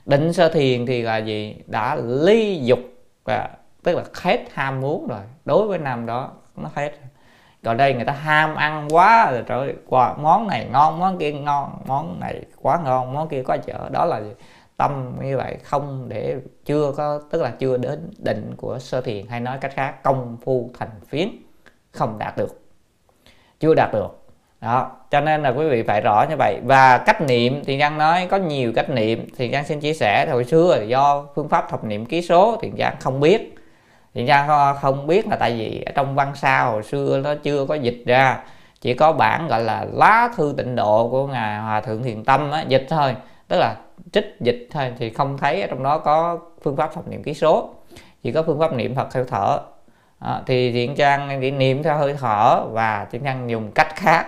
định 0.09 0.33
sơ 0.33 0.49
thiền 0.49 0.85
thì 0.85 1.01
là 1.01 1.17
gì? 1.17 1.55
Đã 1.67 1.95
ly 1.95 2.59
dục 2.63 2.79
và 3.23 3.49
tức 3.83 3.95
là 3.95 4.03
hết 4.13 4.45
ham 4.53 4.81
muốn 4.81 5.07
rồi. 5.07 5.21
Đối 5.45 5.67
với 5.67 5.77
năm 5.77 6.05
đó 6.05 6.31
nó 6.55 6.69
hết 6.75 6.91
còn 7.63 7.77
đây 7.77 7.93
người 7.93 8.05
ta 8.05 8.13
ham 8.13 8.55
ăn 8.55 8.87
quá 8.89 9.31
rồi 9.31 9.43
trời 9.47 9.59
ơi, 9.59 9.75
món 10.17 10.47
này 10.47 10.67
ngon 10.71 10.99
món 10.99 11.17
kia 11.17 11.31
ngon 11.31 11.81
món 11.85 12.19
này 12.19 12.41
quá 12.61 12.79
ngon 12.83 13.13
món 13.13 13.29
kia 13.29 13.43
quá 13.43 13.57
chở 13.57 13.89
đó 13.89 14.05
là 14.05 14.21
tâm 14.77 15.15
như 15.23 15.37
vậy 15.37 15.57
không 15.63 16.09
để 16.09 16.35
chưa 16.65 16.91
có 16.97 17.21
tức 17.31 17.41
là 17.41 17.49
chưa 17.59 17.77
đến 17.77 18.11
định 18.17 18.53
của 18.57 18.79
sơ 18.79 19.01
thiền 19.01 19.27
hay 19.27 19.39
nói 19.39 19.57
cách 19.61 19.71
khác 19.75 20.03
công 20.03 20.37
phu 20.45 20.69
thành 20.79 20.89
phiến 21.07 21.29
không 21.91 22.19
đạt 22.19 22.37
được. 22.37 22.61
Chưa 23.59 23.73
đạt 23.73 23.93
được 23.93 24.18
đó 24.61 24.91
cho 25.11 25.21
nên 25.21 25.43
là 25.43 25.49
quý 25.49 25.69
vị 25.69 25.83
phải 25.83 26.01
rõ 26.01 26.25
như 26.29 26.35
vậy. 26.37 26.59
Và 26.63 26.97
cách 26.97 27.21
niệm 27.21 27.61
thì 27.65 27.79
giang 27.79 27.97
nói 27.97 28.27
có 28.31 28.37
nhiều 28.37 28.71
cách 28.75 28.89
niệm. 28.89 29.27
Thì 29.37 29.51
giang 29.51 29.65
xin 29.65 29.79
chia 29.79 29.93
sẻ 29.93 30.27
hồi 30.31 30.43
xưa 30.43 30.83
do 30.87 31.25
phương 31.35 31.49
pháp 31.49 31.69
thập 31.69 31.83
niệm 31.83 32.05
ký 32.05 32.21
số 32.21 32.57
thì 32.61 32.71
giang 32.77 32.95
không 32.99 33.19
biết. 33.19 33.55
Thì 34.13 34.27
giang 34.27 34.75
không 34.81 35.07
biết 35.07 35.27
là 35.27 35.35
tại 35.35 35.51
vì 35.51 35.83
ở 35.85 35.91
trong 35.95 36.15
văn 36.15 36.31
sao 36.35 36.71
hồi 36.71 36.83
xưa 36.83 37.21
nó 37.23 37.35
chưa 37.43 37.65
có 37.65 37.75
dịch 37.75 38.03
ra. 38.05 38.37
Chỉ 38.81 38.93
có 38.93 39.11
bản 39.13 39.47
gọi 39.47 39.61
là 39.61 39.85
lá 39.93 40.29
thư 40.35 40.53
tịnh 40.57 40.75
độ 40.75 41.07
của 41.09 41.27
ngài 41.27 41.59
hòa 41.59 41.81
thượng 41.81 42.03
thiền 42.03 42.23
tâm 42.23 42.51
á, 42.51 42.63
dịch 42.67 42.85
thôi. 42.89 43.15
Tức 43.47 43.57
là 43.57 43.75
trích 44.11 44.35
dịch 44.39 44.67
thôi 44.71 44.93
thì 44.97 45.09
không 45.09 45.37
thấy 45.37 45.61
ở 45.61 45.67
trong 45.67 45.83
đó 45.83 45.97
có 45.97 46.39
phương 46.63 46.75
pháp 46.75 46.93
thập 46.93 47.07
niệm 47.07 47.23
ký 47.23 47.33
số. 47.33 47.69
Chỉ 48.23 48.31
có 48.31 48.43
phương 48.43 48.59
pháp 48.59 48.73
niệm 48.73 48.95
phật 48.95 49.07
theo 49.13 49.23
thở. 49.23 49.59
À, 50.19 50.41
thì 50.45 50.71
thiện 50.71 50.95
trang 50.95 51.37
chỉ 51.41 51.51
niệm 51.51 51.83
theo 51.83 51.97
hơi 51.97 52.15
thở 52.19 52.65
và 52.71 53.07
thiện 53.11 53.23
trang 53.23 53.49
dùng 53.49 53.71
cách 53.71 53.95
khác 53.95 54.25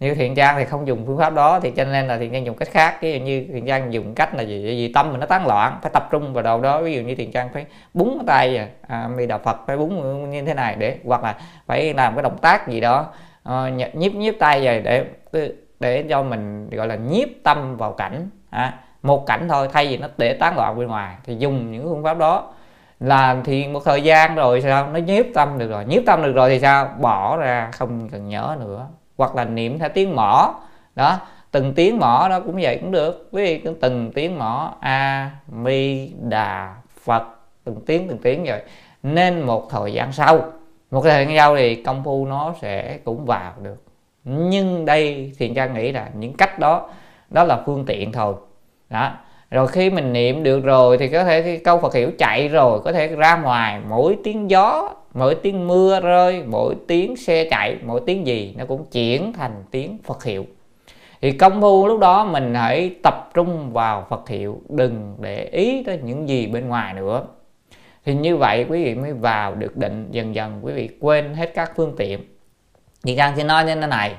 nếu 0.00 0.14
thiện 0.14 0.34
trang 0.34 0.56
thì 0.58 0.64
không 0.64 0.86
dùng 0.86 1.06
phương 1.06 1.18
pháp 1.18 1.34
đó 1.34 1.60
thì 1.60 1.70
cho 1.70 1.84
nên 1.84 2.06
là 2.06 2.18
thiện 2.18 2.32
trang 2.32 2.46
dùng 2.46 2.56
cách 2.56 2.68
khác. 2.70 2.98
Ví 3.02 3.12
dụ 3.12 3.24
như 3.24 3.46
thiện 3.52 3.66
trang 3.66 3.92
dùng 3.92 4.14
cách 4.14 4.34
là 4.34 4.42
gì? 4.42 4.64
Vì 4.64 4.92
tâm 4.92 5.10
mình 5.10 5.20
nó 5.20 5.26
tán 5.26 5.46
loạn 5.46 5.78
phải 5.82 5.90
tập 5.94 6.08
trung 6.10 6.32
vào 6.32 6.42
đầu 6.42 6.60
đó. 6.60 6.82
Ví 6.82 6.94
dụ 6.94 7.02
như 7.02 7.14
thiện 7.14 7.32
trang 7.32 7.48
phải 7.52 7.66
búng 7.94 8.24
tay 8.26 8.56
à, 8.56 8.68
à 8.86 9.08
mi 9.16 9.26
đạo 9.26 9.38
phật 9.44 9.60
phải 9.66 9.76
búng 9.76 10.30
như 10.30 10.44
thế 10.44 10.54
này 10.54 10.76
để 10.78 10.98
hoặc 11.04 11.22
là 11.22 11.36
phải 11.66 11.94
làm 11.94 12.14
cái 12.14 12.22
động 12.22 12.38
tác 12.38 12.68
gì 12.68 12.80
đó 12.80 13.06
ờ, 13.42 13.66
à, 13.66 13.70
nhíp 13.94 14.14
nhíp 14.14 14.36
tay 14.38 14.64
về 14.64 14.80
để 14.80 15.04
ừ, 15.32 15.54
để 15.80 16.04
cho 16.10 16.22
mình 16.22 16.70
gọi 16.70 16.86
là 16.86 16.94
nhiếp 16.94 17.28
tâm 17.42 17.76
vào 17.76 17.92
cảnh 17.92 18.30
à, 18.50 18.74
một 19.02 19.26
cảnh 19.26 19.48
thôi 19.48 19.68
thay 19.72 19.86
vì 19.86 19.96
nó 19.96 20.08
để 20.18 20.34
tán 20.34 20.56
loạn 20.56 20.78
bên 20.78 20.88
ngoài 20.88 21.16
thì 21.24 21.36
dùng 21.36 21.72
những 21.72 21.84
phương 21.84 22.04
pháp 22.04 22.18
đó. 22.18 22.52
Là 23.00 23.36
thì 23.44 23.68
một 23.68 23.80
thời 23.84 24.02
gian 24.02 24.34
rồi 24.34 24.62
sao? 24.62 24.88
Nó 24.92 24.98
nhiếp 24.98 25.26
tâm 25.34 25.58
được 25.58 25.70
rồi. 25.70 25.84
Nhiếp 25.84 26.02
tâm 26.06 26.22
được 26.22 26.32
rồi 26.32 26.50
thì 26.50 26.60
sao? 26.60 26.88
Bỏ 27.00 27.36
ra 27.36 27.70
không 27.72 28.08
cần 28.08 28.28
nhớ 28.28 28.56
nữa 28.60 28.86
hoặc 29.16 29.36
là 29.36 29.44
niệm 29.44 29.78
theo 29.78 29.88
tiếng 29.88 30.16
mỏ. 30.16 30.54
Đó, 30.94 31.18
từng 31.50 31.74
tiếng 31.74 31.98
mỏ 31.98 32.26
đó 32.30 32.40
cũng 32.40 32.58
vậy 32.62 32.78
cũng 32.80 32.90
được. 32.90 33.28
Quý 33.32 33.42
vị 33.42 33.58
cứ 33.58 33.74
từng 33.80 34.12
tiếng 34.14 34.38
mỏ, 34.38 34.74
a, 34.80 35.30
mi, 35.48 36.12
đà, 36.20 36.74
phật, 37.04 37.22
từng 37.64 37.80
tiếng 37.86 38.08
từng 38.08 38.18
tiếng 38.18 38.44
rồi 38.44 38.60
nên 39.02 39.40
một 39.40 39.70
thời 39.70 39.92
gian 39.92 40.12
sau, 40.12 40.40
một 40.90 41.02
thời 41.04 41.26
gian 41.26 41.36
sau 41.36 41.56
thì 41.56 41.74
công 41.74 42.04
phu 42.04 42.26
nó 42.26 42.54
sẽ 42.62 42.98
cũng 43.04 43.24
vào 43.24 43.52
được. 43.62 43.82
Nhưng 44.24 44.84
đây 44.84 45.32
thiền 45.38 45.54
trang 45.54 45.74
nghĩ 45.74 45.92
là 45.92 46.08
những 46.14 46.32
cách 46.32 46.58
đó 46.58 46.88
đó 47.30 47.44
là 47.44 47.62
phương 47.66 47.84
tiện 47.86 48.12
thôi. 48.12 48.34
Đó, 48.90 49.12
rồi 49.50 49.68
khi 49.68 49.90
mình 49.90 50.12
niệm 50.12 50.42
được 50.42 50.60
rồi 50.60 50.98
thì 50.98 51.08
có 51.08 51.24
thể 51.24 51.42
cái 51.42 51.60
câu 51.64 51.78
Phật 51.78 51.94
hiệu 51.94 52.10
chạy 52.18 52.48
rồi, 52.48 52.80
có 52.84 52.92
thể 52.92 53.08
ra 53.08 53.36
ngoài, 53.36 53.80
mỗi 53.88 54.16
tiếng 54.24 54.50
gió 54.50 54.94
mỗi 55.16 55.34
tiếng 55.34 55.66
mưa 55.66 56.00
rơi 56.00 56.42
mỗi 56.46 56.74
tiếng 56.88 57.16
xe 57.16 57.48
chạy 57.50 57.76
mỗi 57.84 58.00
tiếng 58.06 58.26
gì 58.26 58.54
nó 58.58 58.64
cũng 58.64 58.86
chuyển 58.92 59.32
thành 59.32 59.64
tiếng 59.70 59.98
Phật 60.04 60.24
hiệu. 60.24 60.46
Thì 61.20 61.32
công 61.32 61.60
phu 61.60 61.86
lúc 61.86 62.00
đó 62.00 62.24
mình 62.24 62.54
hãy 62.54 62.94
tập 63.02 63.30
trung 63.34 63.72
vào 63.72 64.06
Phật 64.10 64.28
hiệu 64.28 64.60
đừng 64.68 65.16
để 65.20 65.44
ý 65.44 65.82
tới 65.82 66.00
những 66.04 66.28
gì 66.28 66.46
bên 66.46 66.68
ngoài 66.68 66.94
nữa. 66.94 67.24
Thì 68.04 68.14
như 68.14 68.36
vậy 68.36 68.66
quý 68.68 68.84
vị 68.84 68.94
mới 68.94 69.12
vào 69.12 69.54
được 69.54 69.76
định 69.76 70.08
dần 70.10 70.34
dần 70.34 70.58
quý 70.62 70.72
vị 70.72 70.88
quên 71.00 71.34
hết 71.34 71.52
các 71.54 71.72
phương 71.76 71.94
tiện. 71.96 72.20
Thì 73.02 73.16
càng 73.16 73.36
sẽ 73.36 73.44
nói 73.44 73.64
như 73.64 73.74
thế 73.74 73.86
này 73.86 74.14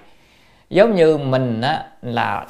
giống 0.70 0.96
như 0.96 1.18
mình 1.18 1.62
á, 1.62 1.86
là 2.02 2.46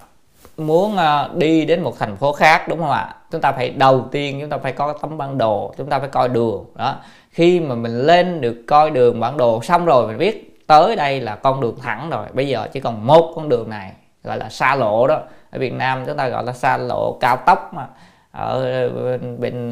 muốn 0.57 0.97
ờ, 0.97 1.29
đi 1.35 1.65
đến 1.65 1.81
một 1.81 1.99
thành 1.99 2.15
phố 2.17 2.33
khác, 2.33 2.67
đúng 2.67 2.79
không 2.79 2.91
ạ? 2.91 3.15
Chúng 3.31 3.41
ta 3.41 3.51
phải 3.51 3.69
đầu 3.69 4.05
tiên 4.11 4.37
chúng 4.41 4.49
ta 4.49 4.57
phải 4.57 4.71
có 4.71 4.93
tấm 5.01 5.17
bản 5.17 5.37
đồ, 5.37 5.73
chúng 5.77 5.89
ta 5.89 5.99
phải 5.99 6.09
coi 6.09 6.29
đường, 6.29 6.65
đó. 6.75 6.95
Khi 7.31 7.59
mà 7.59 7.75
mình 7.75 7.97
lên 7.97 8.41
được 8.41 8.63
coi 8.67 8.91
đường, 8.91 9.19
bản 9.19 9.37
đồ 9.37 9.61
xong 9.61 9.85
rồi 9.85 10.07
mình 10.07 10.17
biết 10.17 10.57
tới 10.67 10.95
đây 10.95 11.21
là 11.21 11.35
con 11.35 11.61
đường 11.61 11.75
thẳng 11.81 12.09
rồi. 12.09 12.25
Bây 12.33 12.47
giờ 12.47 12.67
chỉ 12.73 12.79
còn 12.79 13.07
một 13.07 13.33
con 13.35 13.49
đường 13.49 13.69
này, 13.69 13.91
gọi 14.23 14.37
là 14.37 14.49
xa 14.49 14.75
lộ 14.75 15.07
đó. 15.07 15.21
Ở 15.51 15.59
Việt 15.59 15.73
Nam 15.73 16.03
chúng 16.05 16.17
ta 16.17 16.27
gọi 16.27 16.43
là 16.43 16.53
xa 16.53 16.77
lộ 16.77 17.17
cao 17.19 17.37
tốc 17.37 17.71
mà. 17.73 17.87
Ở 18.31 18.89
bên 19.37 19.71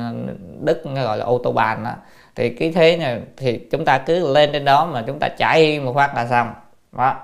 Đức 0.61 0.83
gọi 0.83 1.17
là 1.17 1.25
Autobahn 1.25 1.83
đó 1.83 1.91
thì 2.35 2.49
cái 2.49 2.71
thế 2.71 2.97
này 2.97 3.21
thì 3.37 3.59
chúng 3.71 3.85
ta 3.85 3.97
cứ 3.97 4.33
lên 4.33 4.49
trên 4.53 4.65
đó 4.65 4.85
mà 4.85 5.03
chúng 5.07 5.19
ta 5.19 5.27
chạy 5.27 5.79
một 5.79 5.93
phát 5.95 6.15
là 6.15 6.27
xong, 6.27 6.53
đó. 6.91 7.15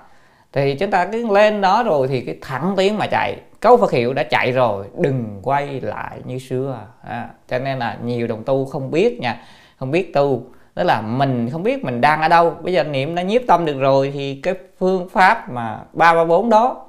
Thì 0.53 0.75
chúng 0.75 0.91
ta 0.91 1.06
cứ 1.06 1.32
lên 1.32 1.62
đó 1.62 1.84
rồi 1.84 2.08
thì 2.08 2.22
cái 2.22 2.38
thẳng 2.41 2.74
tiến 2.77 2.98
mà 2.98 3.08
chạy 3.08 3.38
câu 3.62 3.77
Phật 3.77 3.91
hiệu 3.91 4.13
đã 4.13 4.24
chạy 4.24 4.51
rồi 4.51 4.86
đừng 4.98 5.39
quay 5.44 5.82
lại 5.82 6.20
như 6.25 6.39
xưa. 6.39 6.80
À, 7.08 7.30
cho 7.48 7.60
nên 7.60 7.80
là 7.80 7.98
nhiều 8.03 8.27
đồng 8.27 8.44
tu 8.44 8.65
không 8.65 8.91
biết 8.91 9.20
nha 9.20 9.41
không 9.80 9.91
biết 9.91 10.13
tu. 10.13 10.44
Tức 10.74 10.84
là 10.84 11.01
mình 11.01 11.50
không 11.51 11.63
biết 11.63 11.84
mình 11.84 12.01
đang 12.01 12.22
ở 12.22 12.27
đâu. 12.27 12.56
Bây 12.62 12.74
giờ 12.74 12.84
niệm 12.84 13.15
đã 13.15 13.22
nhiếp 13.22 13.41
tâm 13.48 13.65
được 13.65 13.80
rồi 13.80 14.12
thì 14.13 14.39
cái 14.44 14.53
phương 14.80 15.10
pháp 15.10 15.51
mà 15.51 15.80
ba 15.94 16.13
ba 16.13 16.25
bốn 16.25 16.50
đó 16.50 16.86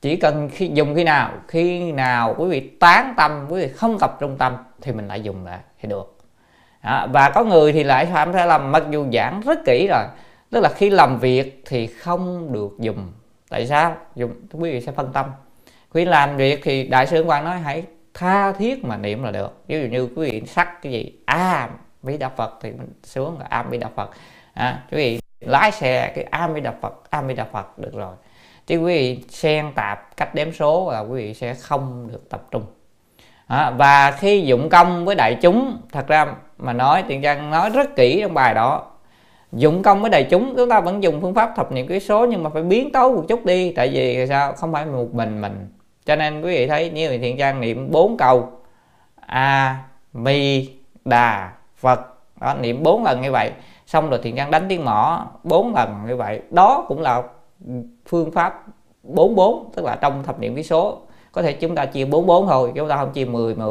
chỉ 0.00 0.16
cần 0.16 0.48
khi 0.52 0.70
dùng 0.74 0.94
khi 0.94 1.04
nào 1.04 1.30
khi 1.48 1.92
nào 1.92 2.34
quý 2.38 2.48
vị 2.48 2.60
tán 2.60 3.14
tâm 3.16 3.46
quý 3.48 3.60
vị 3.60 3.68
không 3.68 3.98
tập 3.98 4.16
trung 4.20 4.36
tâm 4.38 4.56
thì 4.82 4.92
mình 4.92 5.08
lại 5.08 5.22
dùng 5.22 5.44
lại 5.44 5.58
thì 5.80 5.88
được. 5.88 6.16
À, 6.80 7.06
và 7.06 7.30
có 7.30 7.44
người 7.44 7.72
thì 7.72 7.84
lại 7.84 8.06
phạm 8.06 8.32
sai 8.32 8.46
lầm 8.46 8.72
mặc 8.72 8.82
dù 8.90 9.06
giảng 9.12 9.40
rất 9.40 9.58
kỹ 9.64 9.86
rồi 9.90 10.04
tức 10.50 10.60
là 10.60 10.68
khi 10.68 10.90
làm 10.90 11.18
việc 11.18 11.62
thì 11.66 11.86
không 11.86 12.52
được 12.52 12.76
dùng. 12.78 13.12
Tại 13.48 13.66
sao? 13.66 13.96
Dùng 14.14 14.32
quý 14.52 14.72
vị 14.72 14.80
sẽ 14.80 14.92
phân 14.92 15.12
tâm 15.12 15.26
khi 15.96 16.04
làm 16.04 16.36
việc 16.36 16.60
thì 16.64 16.82
đại 16.82 17.06
sư 17.06 17.24
quan 17.26 17.44
nói 17.44 17.58
hãy 17.58 17.82
tha 18.14 18.52
thiết 18.52 18.84
mà 18.84 18.96
niệm 18.96 19.22
là 19.22 19.30
được. 19.30 19.62
Ví 19.68 19.80
dụ 19.80 19.86
như 19.86 20.08
quý 20.16 20.30
vị 20.30 20.42
sắc 20.46 20.82
cái 20.82 20.92
gì 20.92 21.12
a 21.26 21.34
à, 21.34 21.68
mỹ 22.02 22.16
đà 22.16 22.28
phật 22.28 22.58
thì 22.62 22.70
mình 22.70 22.88
xuống 23.02 23.38
là 23.38 23.46
a 23.48 23.62
bi 23.62 23.78
đà 23.78 23.88
phật. 23.96 24.10
À, 24.54 24.82
quý 24.90 24.96
vị 24.96 25.20
lái 25.40 25.72
xe 25.72 26.12
cái 26.14 26.24
a 26.30 26.48
bi 26.48 26.60
đà 26.60 26.72
phật 26.80 27.02
a 27.10 27.22
bi 27.22 27.34
đà 27.34 27.44
phật 27.44 27.78
được 27.78 27.94
rồi. 27.94 28.14
Chứ 28.66 28.78
quý 28.78 28.84
vị 28.84 29.24
xen 29.28 29.72
tạp 29.74 30.16
cách 30.16 30.34
đếm 30.34 30.52
số 30.52 30.90
là 30.92 31.00
quý 31.00 31.22
vị 31.22 31.34
sẽ 31.34 31.54
không 31.54 32.08
được 32.12 32.30
tập 32.30 32.42
trung. 32.50 32.62
À, 33.46 33.70
và 33.70 34.10
khi 34.10 34.40
dụng 34.40 34.68
công 34.68 35.04
với 35.04 35.14
đại 35.14 35.38
chúng 35.42 35.78
thật 35.92 36.06
ra 36.06 36.26
mà 36.58 36.72
nói 36.72 37.04
tiền 37.08 37.22
trang 37.22 37.50
nói 37.50 37.70
rất 37.70 37.96
kỹ 37.96 38.18
trong 38.22 38.34
bài 38.34 38.54
đó. 38.54 38.90
Dụng 39.52 39.82
công 39.82 40.00
với 40.00 40.10
đại 40.10 40.26
chúng 40.30 40.54
chúng 40.56 40.70
ta 40.70 40.80
vẫn 40.80 41.02
dùng 41.02 41.20
phương 41.20 41.34
pháp 41.34 41.52
thập 41.56 41.72
niệm 41.72 41.86
ký 41.86 42.00
số 42.00 42.26
nhưng 42.26 42.42
mà 42.42 42.50
phải 42.50 42.62
biến 42.62 42.92
tấu 42.92 43.16
một 43.16 43.24
chút 43.28 43.44
đi. 43.44 43.72
Tại 43.72 43.88
vì 43.88 44.26
sao? 44.26 44.52
Không 44.52 44.72
phải 44.72 44.86
một 44.86 45.14
mình 45.14 45.40
mình 45.40 45.68
cho 46.06 46.16
nên 46.16 46.42
quý 46.42 46.54
vị 46.54 46.66
thấy 46.66 46.90
như 46.90 47.18
thiện 47.18 47.36
trang 47.38 47.60
niệm 47.60 47.90
bốn 47.90 48.16
câu, 48.16 48.48
a, 49.26 49.76
mi, 50.12 50.68
đà, 51.04 51.52
phật, 51.76 52.00
đó, 52.40 52.54
niệm 52.60 52.82
bốn 52.82 53.04
lần 53.04 53.20
như 53.20 53.32
vậy, 53.32 53.50
xong 53.86 54.10
rồi 54.10 54.20
thiện 54.22 54.36
trang 54.36 54.50
đánh 54.50 54.66
tiếng 54.68 54.84
mỏ 54.84 55.26
bốn 55.44 55.74
lần 55.74 56.04
như 56.08 56.16
vậy, 56.16 56.40
đó 56.50 56.84
cũng 56.88 57.00
là 57.00 57.22
phương 58.06 58.30
pháp 58.30 58.64
44 59.02 59.70
tức 59.74 59.84
là 59.84 59.96
trong 59.96 60.22
thập 60.22 60.40
niệm 60.40 60.56
ký 60.56 60.62
số. 60.62 60.98
Có 61.32 61.42
thể 61.42 61.52
chúng 61.52 61.74
ta 61.74 61.86
chia 61.86 62.04
44 62.04 62.46
thôi 62.46 62.72
chúng 62.74 62.88
ta 62.88 62.96
không 62.96 63.12
chia 63.12 63.24
10 63.24 63.54
mà 63.54 63.66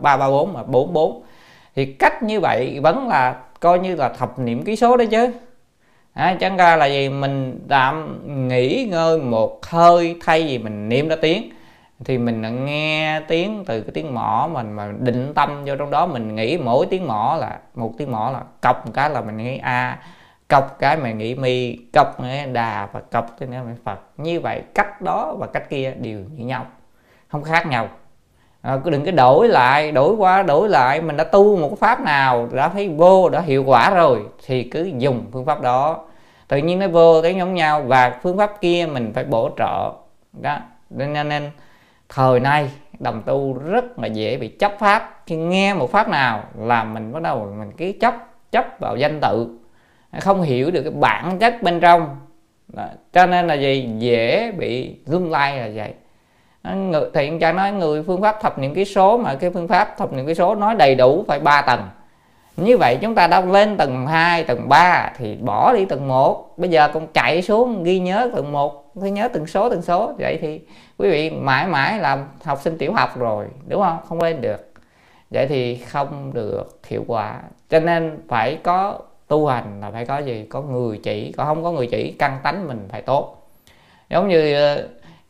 334 0.00 0.52
mà 0.52 0.62
44 0.62 1.22
thì 1.74 1.84
cách 1.84 2.22
như 2.22 2.40
vậy 2.40 2.80
vẫn 2.82 3.08
là 3.08 3.36
coi 3.60 3.78
như 3.78 3.94
là 3.94 4.08
thập 4.08 4.38
niệm 4.38 4.64
ký 4.64 4.76
số 4.76 4.96
đấy 4.96 5.06
chứ 5.06 5.32
à, 6.14 6.36
chẳng 6.40 6.56
ra 6.56 6.76
là 6.76 6.86
gì 6.86 7.08
mình 7.08 7.66
tạm 7.68 8.20
nghỉ 8.48 8.88
ngơi 8.90 9.18
một 9.18 9.66
hơi 9.66 10.16
thay 10.24 10.42
vì 10.42 10.58
mình 10.58 10.88
niệm 10.88 11.08
ra 11.08 11.16
tiếng. 11.22 11.50
Thì 12.04 12.18
mình 12.18 12.64
nghe 12.64 13.20
tiếng 13.28 13.64
từ 13.66 13.80
cái 13.80 13.90
tiếng 13.94 14.14
mỏ 14.14 14.48
mình 14.52 14.72
mà 14.72 14.92
định 14.98 15.32
tâm 15.34 15.64
vô 15.64 15.76
trong 15.76 15.90
đó. 15.90 16.06
Mình 16.06 16.34
nghĩ 16.34 16.58
mỗi 16.58 16.86
tiếng 16.90 17.06
mỏ 17.08 17.36
là 17.40 17.58
một 17.74 17.92
tiếng 17.98 18.12
mỏ 18.12 18.30
là 18.32 18.40
cọc 18.60 18.86
một 18.86 18.92
cái 18.94 19.10
là 19.10 19.20
mình 19.20 19.36
nghĩ 19.36 19.58
a 19.58 19.98
cọc 20.48 20.78
cái 20.78 20.96
mà 20.96 21.12
nghĩ 21.12 21.34
mi 21.34 21.76
cọc 21.92 22.20
nghĩa 22.20 22.46
đà 22.46 22.88
và 22.92 23.00
cọc 23.00 23.26
cái 23.38 23.48
nữa 23.48 23.60
mình 23.64 23.76
phật. 23.84 23.98
Như 24.16 24.40
vậy 24.40 24.62
cách 24.74 25.02
đó 25.02 25.34
và 25.38 25.46
cách 25.46 25.70
kia 25.70 25.94
đều 26.00 26.18
như 26.18 26.44
nhau 26.44 26.66
không 27.28 27.42
khác 27.42 27.66
nhau 27.66 27.88
à, 28.64 28.78
đừng 28.84 29.04
cái 29.04 29.12
đổi 29.12 29.48
lại 29.48 29.92
đổi 29.92 30.14
qua 30.14 30.42
đổi 30.42 30.68
lại 30.68 31.00
mình 31.02 31.16
đã 31.16 31.24
tu 31.24 31.56
một 31.56 31.68
cái 31.68 31.76
pháp 31.76 32.00
nào 32.00 32.48
đã 32.52 32.68
thấy 32.68 32.88
vô 32.88 33.28
đã 33.28 33.40
hiệu 33.40 33.64
quả 33.64 33.90
rồi 33.90 34.22
thì 34.46 34.62
cứ 34.62 34.90
dùng 34.98 35.26
phương 35.32 35.44
pháp 35.44 35.62
đó. 35.62 36.04
Tự 36.48 36.56
nhiên 36.56 36.78
nó 36.78 36.88
vô 36.88 37.22
tới 37.22 37.34
giống 37.34 37.54
nhau 37.54 37.82
và 37.82 38.18
phương 38.22 38.38
pháp 38.38 38.60
kia 38.60 38.88
mình 38.92 39.12
phải 39.14 39.24
bổ 39.24 39.50
trợ. 39.58 39.92
Đó 40.32 40.58
nên 40.90 41.28
nên 41.28 41.50
thời 42.08 42.40
nay 42.40 42.70
đồng 42.98 43.22
tu 43.22 43.58
rất 43.70 43.98
là 43.98 44.06
dễ 44.06 44.36
bị 44.36 44.48
chấp 44.48 44.72
pháp. 44.78 45.22
Khi 45.26 45.36
nghe 45.36 45.74
một 45.74 45.92
pháp 45.92 46.08
nào 46.08 46.44
là 46.58 46.84
mình 46.84 47.12
bắt 47.12 47.22
đầu 47.22 47.54
mình 47.58 47.72
cứ 47.76 47.92
chấp 48.00 48.14
chấp 48.52 48.66
vào 48.78 48.96
danh 48.96 49.20
tự. 49.20 49.58
Không 50.20 50.42
hiểu 50.42 50.70
được 50.70 50.82
cái 50.82 50.92
bản 50.92 51.38
chất 51.38 51.62
bên 51.62 51.80
trong. 51.80 52.16
Đó. 52.68 52.84
cho 53.12 53.26
nên 53.26 53.46
là 53.46 53.54
gì? 53.54 53.88
Dễ 53.98 54.52
bị 54.52 54.96
lung 55.06 55.30
lay 55.30 55.58
là 55.58 55.68
vậy 55.74 55.94
người, 56.64 57.10
anh 57.14 57.38
cha 57.38 57.52
nói 57.52 57.72
người 57.72 58.02
phương 58.02 58.22
pháp 58.22 58.36
thập 58.42 58.58
niệm 58.58 58.74
ký 58.74 58.84
số 58.84 59.18
mà 59.18 59.34
cái 59.34 59.50
phương 59.50 59.68
pháp 59.68 59.98
thập 59.98 60.12
niệm 60.12 60.26
ký 60.26 60.34
số 60.34 60.54
nói 60.54 60.74
đầy 60.74 60.94
đủ 60.94 61.24
phải 61.28 61.40
ba 61.40 61.62
tầng. 61.62 61.88
Như 62.56 62.78
vậy 62.78 62.98
chúng 63.00 63.14
ta 63.14 63.26
đã 63.26 63.40
lên 63.40 63.76
tầng 63.76 64.06
2, 64.06 64.44
tầng 64.44 64.68
3 64.68 65.12
thì 65.16 65.36
bỏ 65.36 65.72
đi 65.72 65.84
tầng 65.84 66.08
1 66.08 66.54
bây 66.56 66.70
giờ 66.70 66.88
con 66.94 67.06
chạy 67.06 67.42
xuống 67.42 67.84
ghi 67.84 67.98
nhớ 67.98 68.30
tầng 68.34 68.52
1 68.52 68.84
phải 69.00 69.10
nhớ 69.10 69.28
từng 69.28 69.46
số 69.46 69.70
từng 69.70 69.82
số. 69.82 70.12
Vậy 70.18 70.38
thì 70.40 70.60
quý 70.98 71.10
vị 71.10 71.30
mãi 71.30 71.66
mãi 71.66 71.98
làm 71.98 72.28
học 72.44 72.60
sinh 72.62 72.78
tiểu 72.78 72.92
học 72.92 73.18
rồi 73.18 73.46
đúng 73.66 73.82
không? 73.82 73.98
Không 74.08 74.22
lên 74.22 74.40
được. 74.40 74.72
Vậy 75.30 75.46
thì 75.46 75.76
không 75.76 76.30
được 76.34 76.80
hiệu 76.86 77.04
quả. 77.06 77.40
Cho 77.70 77.80
nên 77.80 78.18
phải 78.28 78.58
có 78.62 78.98
tu 79.28 79.46
hành 79.46 79.80
là 79.80 79.90
phải 79.90 80.06
có 80.06 80.18
gì? 80.18 80.46
Có 80.50 80.62
người 80.62 81.00
chỉ 81.02 81.32
còn 81.32 81.46
không 81.46 81.64
có 81.64 81.72
người 81.72 81.86
chỉ 81.86 82.14
căn 82.18 82.38
tánh 82.42 82.68
mình 82.68 82.88
phải 82.92 83.02
tốt. 83.02 83.48
Giống 84.10 84.28
như 84.28 84.76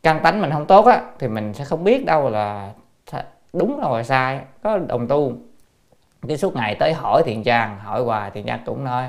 căn 0.04 0.20
tánh 0.23 0.40
mình 0.40 0.50
không 0.50 0.66
tốt 0.66 0.87
á 0.87 1.00
thì 1.18 1.28
mình 1.28 1.54
sẽ 1.54 1.64
không 1.64 1.84
biết 1.84 2.04
đâu 2.04 2.30
là 2.30 2.70
đúng 3.52 3.80
đâu 3.80 3.96
là 3.96 4.02
sai 4.02 4.40
có 4.62 4.78
đồng 4.78 5.08
tu. 5.08 5.32
Cái 6.28 6.37
suốt 6.37 6.56
ngày 6.56 6.75
tới 6.75 6.92
hỏi 6.92 7.23
thiền 7.26 7.42
trang 7.42 7.78
hỏi 7.78 8.02
hoài 8.02 8.30
thiền 8.30 8.46
trang 8.46 8.62
cũng 8.66 8.84
nói 8.84 9.04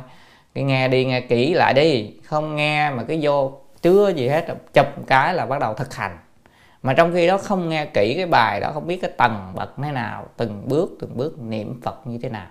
cái 0.56 0.64
nghe 0.64 0.88
đi 0.88 1.06
nghe 1.06 1.22
kỹ 1.22 1.54
lại 1.54 1.74
đi. 1.74 2.14
Không 2.26 2.56
nghe 2.56 2.90
mà 2.90 3.04
cứ 3.04 3.18
vô 3.22 3.52
chưa 3.82 4.10
gì 4.10 4.28
hết 4.28 4.46
chụp 4.74 4.86
cái 5.08 5.34
là 5.34 5.46
bắt 5.46 5.60
đầu 5.60 5.74
thực 5.74 5.94
hành. 5.94 6.18
Mà 6.84 6.94
trong 6.94 7.14
khi 7.14 7.28
đó 7.28 7.38
không 7.38 7.70
nghe 7.70 7.86
kỹ 7.86 8.14
cái 8.18 8.26
bài 8.26 8.60
đó 8.60 8.72
không 8.74 8.88
biết 8.88 9.00
cái 9.02 9.12
tầng 9.18 9.52
bậc 9.56 9.74
thế 9.84 9.92
nào 9.92 10.26
từng 10.38 10.62
bước 10.66 10.92
từng 11.00 11.18
bước 11.18 11.40
niệm 11.40 11.82
phật 11.84 12.08
như 12.08 12.20
thế 12.24 12.30
nào. 12.30 12.48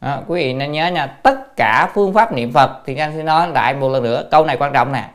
À, 0.00 0.20
quý 0.26 0.40
vị 0.40 0.54
nên 0.54 0.72
nhớ 0.72 0.86
nha 0.86 1.06
tất 1.06 1.56
cả 1.56 1.90
phương 1.94 2.14
pháp 2.14 2.32
niệm 2.32 2.52
phật 2.52 2.70
thì 2.86 2.96
anh 2.96 3.12
sẽ 3.16 3.22
nói 3.22 3.48
lại 3.48 3.74
một 3.74 3.88
lần 3.88 4.02
nữa 4.02 4.28
câu 4.30 4.44
này 4.44 4.56
quan 4.56 4.72
trọng 4.72 4.92
nè 4.92 5.10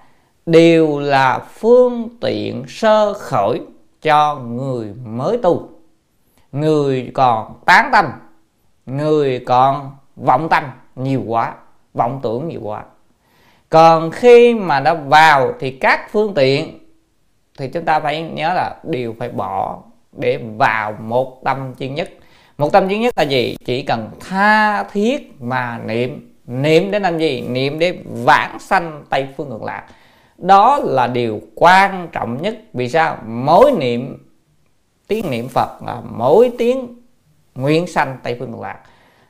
đều 0.45 0.99
là 0.99 1.39
phương 1.39 2.09
tiện 2.21 2.63
sơ 2.67 3.13
khởi 3.13 3.61
cho 4.01 4.35
người 4.35 4.93
mới 5.05 5.37
tu. 5.37 5.69
Người 6.51 7.11
còn 7.13 7.53
tán 7.65 7.89
tâm 7.91 8.05
người 8.85 9.39
còn 9.45 9.91
vọng 10.15 10.47
tâm 10.49 10.63
nhiều 10.95 11.23
quá, 11.27 11.53
vọng 11.93 12.19
tưởng 12.23 12.47
nhiều 12.47 12.59
quá. 12.63 12.83
Còn 13.69 14.11
khi 14.11 14.53
mà 14.53 14.79
đã 14.79 14.93
vào 14.93 15.53
thì 15.59 15.71
các 15.71 16.11
phương 16.11 16.33
tiện 16.33 16.79
thì 17.57 17.67
chúng 17.67 17.85
ta 17.85 17.99
phải 17.99 18.21
nhớ 18.21 18.53
là 18.53 18.75
đều 18.83 19.15
phải 19.19 19.29
bỏ 19.29 19.79
để 20.11 20.39
vào 20.57 20.97
một 21.01 21.41
tâm 21.43 21.73
chuyên 21.79 21.95
nhất. 21.95 22.09
Một 22.57 22.71
tâm 22.71 22.87
duy 22.87 22.97
nhất 22.97 23.13
là 23.17 23.23
gì? 23.23 23.55
Chỉ 23.65 23.83
cần 23.83 24.09
tha 24.19 24.83
thiết 24.83 25.41
mà 25.41 25.79
niệm. 25.85 26.35
Niệm 26.45 26.91
để 26.91 26.99
làm 26.99 27.17
gì? 27.17 27.41
Niệm 27.41 27.79
để 27.79 27.97
vãng 28.05 28.59
sanh 28.59 29.03
tây 29.09 29.27
phương 29.37 29.49
ngược 29.49 29.63
lạc 29.63 29.83
đó 30.41 30.79
là 30.83 31.07
điều 31.07 31.41
quan 31.55 32.09
trọng 32.11 32.41
nhất. 32.41 32.57
Vì 32.73 32.89
sao? 32.89 33.17
Mỗi 33.25 33.71
niệm 33.71 34.27
tiếng 35.07 35.29
niệm 35.29 35.47
phật 35.47 35.79
là 35.85 36.01
mỗi 36.17 36.51
tiếng 36.57 36.87
nguyện 37.55 37.87
sanh 37.87 38.17
tây 38.23 38.35
phương 38.39 38.51
cực 38.51 38.61
lạc. 38.61 38.79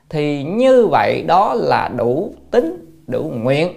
Thì 0.08 0.44
như 0.44 0.86
vậy 0.86 1.22
đó 1.22 1.54
là 1.54 1.88
đủ 1.96 2.34
tính 2.50 3.02
đủ 3.06 3.32
nguyện 3.34 3.72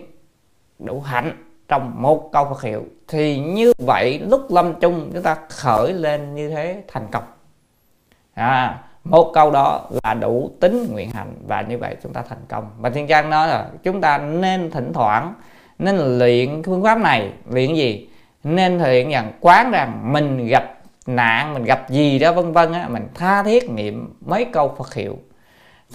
đủ 0.80 1.02
hạnh 1.02 1.32
trong 1.68 2.02
một 2.02 2.30
câu 2.32 2.46
Phật 2.46 2.62
hiệu. 2.62 2.84
Thì 3.08 3.40
như 3.40 3.74
vậy 3.78 4.20
lúc 4.20 4.42
lâm 4.50 4.80
chung 4.80 5.10
chúng 5.14 5.24
ta 5.24 5.38
khởi 5.50 5.94
lên 5.94 6.36
như 6.36 6.50
thế 6.50 6.84
thành 6.88 7.08
công. 7.12 7.24
À, 8.34 8.84
một 9.04 9.32
câu 9.34 9.52
đó 9.52 9.90
là 10.04 10.14
đủ 10.14 10.52
tính 10.60 10.88
nguyện 10.92 11.10
hạnh 11.10 11.34
và 11.48 11.62
như 11.62 11.78
vậy 11.78 11.96
chúng 12.04 12.14
ta 12.14 12.24
thành 12.30 12.46
công. 12.48 12.70
Và 12.80 12.90
thiên 12.90 13.08
trang 13.08 13.30
nói 13.30 13.48
là 13.48 13.70
chúng 13.84 14.02
ta 14.02 14.18
nên 14.18 14.72
thỉnh 14.72 14.94
thoảng 14.94 15.34
nên 15.80 16.20
luyện 16.20 16.64
phương 16.64 16.84
pháp 16.84 17.00
này. 17.00 17.30
Luyện 17.52 17.74
gì? 17.74 18.08
Nên 18.44 18.78
luyện 18.78 19.10
rằng 19.10 19.32
quán 19.40 19.72
rằng 19.72 20.14
mình 20.14 20.48
gặp 20.48 20.80
nạn, 21.06 21.54
mình 21.54 21.64
gặp 21.64 21.90
gì 21.90 22.20
đó 22.20 22.34
vân 22.34 22.52
vân 22.52 22.74
á, 22.74 22.88
mình 22.88 23.08
tha 23.14 23.44
thiết 23.44 23.70
niệm 23.70 24.14
mấy 24.26 24.46
câu 24.46 24.76
phật 24.78 24.94
hiệu. 24.94 25.20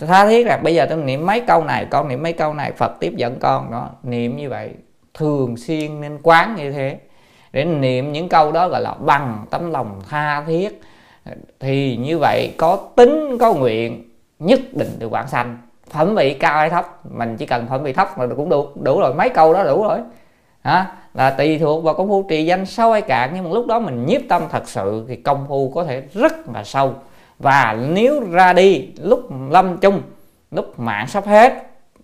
Tha 0.00 0.26
thiết 0.26 0.46
là 0.46 0.56
bây 0.56 0.74
giờ 0.74 0.86
tôi 0.86 0.98
niệm 0.98 1.26
mấy 1.26 1.40
câu 1.40 1.64
này, 1.64 1.86
con 1.90 2.08
niệm 2.08 2.22
mấy 2.22 2.32
câu 2.32 2.54
này, 2.54 2.72
phật 2.72 2.92
tiếp 3.00 3.12
dẫn 3.16 3.38
con, 3.38 3.70
đó, 3.70 3.90
niệm 4.02 4.36
như 4.36 4.48
vậy. 4.48 4.70
Thường 5.14 5.56
xuyên 5.56 6.00
nên 6.00 6.18
quán 6.22 6.54
như 6.56 6.72
thế, 6.72 6.98
để 7.52 7.64
niệm 7.64 8.12
những 8.12 8.28
câu 8.28 8.52
đó 8.52 8.68
gọi 8.68 8.80
là 8.80 8.94
bằng 8.94 9.46
tấm 9.50 9.70
lòng 9.70 10.00
tha 10.08 10.44
thiết. 10.46 10.80
Thì 11.60 11.96
như 11.96 12.18
vậy 12.18 12.54
có 12.56 12.88
tính, 12.96 13.38
có 13.40 13.52
nguyện 13.52 14.10
nhất 14.38 14.60
định 14.72 14.98
được 14.98 15.10
vãng 15.10 15.28
sanh 15.28 15.58
phẩm 15.90 16.14
vị 16.14 16.34
cao 16.34 16.58
hay 16.58 16.70
thấp, 16.70 17.06
mình 17.16 17.36
chỉ 17.36 17.46
cần 17.46 17.66
phẩm 17.68 17.82
vị 17.82 17.92
thấp 17.92 18.18
là 18.18 18.26
cũng 18.36 18.48
được 18.48 18.76
đủ 18.82 19.00
rồi, 19.00 19.14
mấy 19.14 19.28
câu 19.28 19.54
đó 19.54 19.64
đủ 19.64 19.82
rồi. 19.82 19.98
Hả? 20.64 20.86
Là 21.14 21.30
tùy 21.30 21.58
thuộc 21.58 21.84
vào 21.84 21.94
công 21.94 22.08
phu 22.08 22.22
trì 22.28 22.44
danh 22.44 22.66
sâu 22.66 22.92
hay 22.92 23.02
cạn, 23.02 23.30
nhưng 23.34 23.44
mà 23.44 23.50
lúc 23.50 23.66
đó 23.66 23.78
mình 23.78 24.06
nhiếp 24.06 24.20
tâm 24.28 24.42
thật 24.50 24.68
sự 24.68 25.04
thì 25.08 25.16
công 25.16 25.46
phu 25.48 25.72
có 25.74 25.84
thể 25.84 26.02
rất 26.14 26.32
là 26.54 26.64
sâu. 26.64 26.94
Và 27.38 27.76
nếu 27.88 28.20
ra 28.30 28.52
đi 28.52 28.88
lúc 29.02 29.20
lâm 29.50 29.78
chung, 29.78 30.02
lúc 30.50 30.80
mạng 30.80 31.06
sắp 31.06 31.26
hết, 31.26 31.52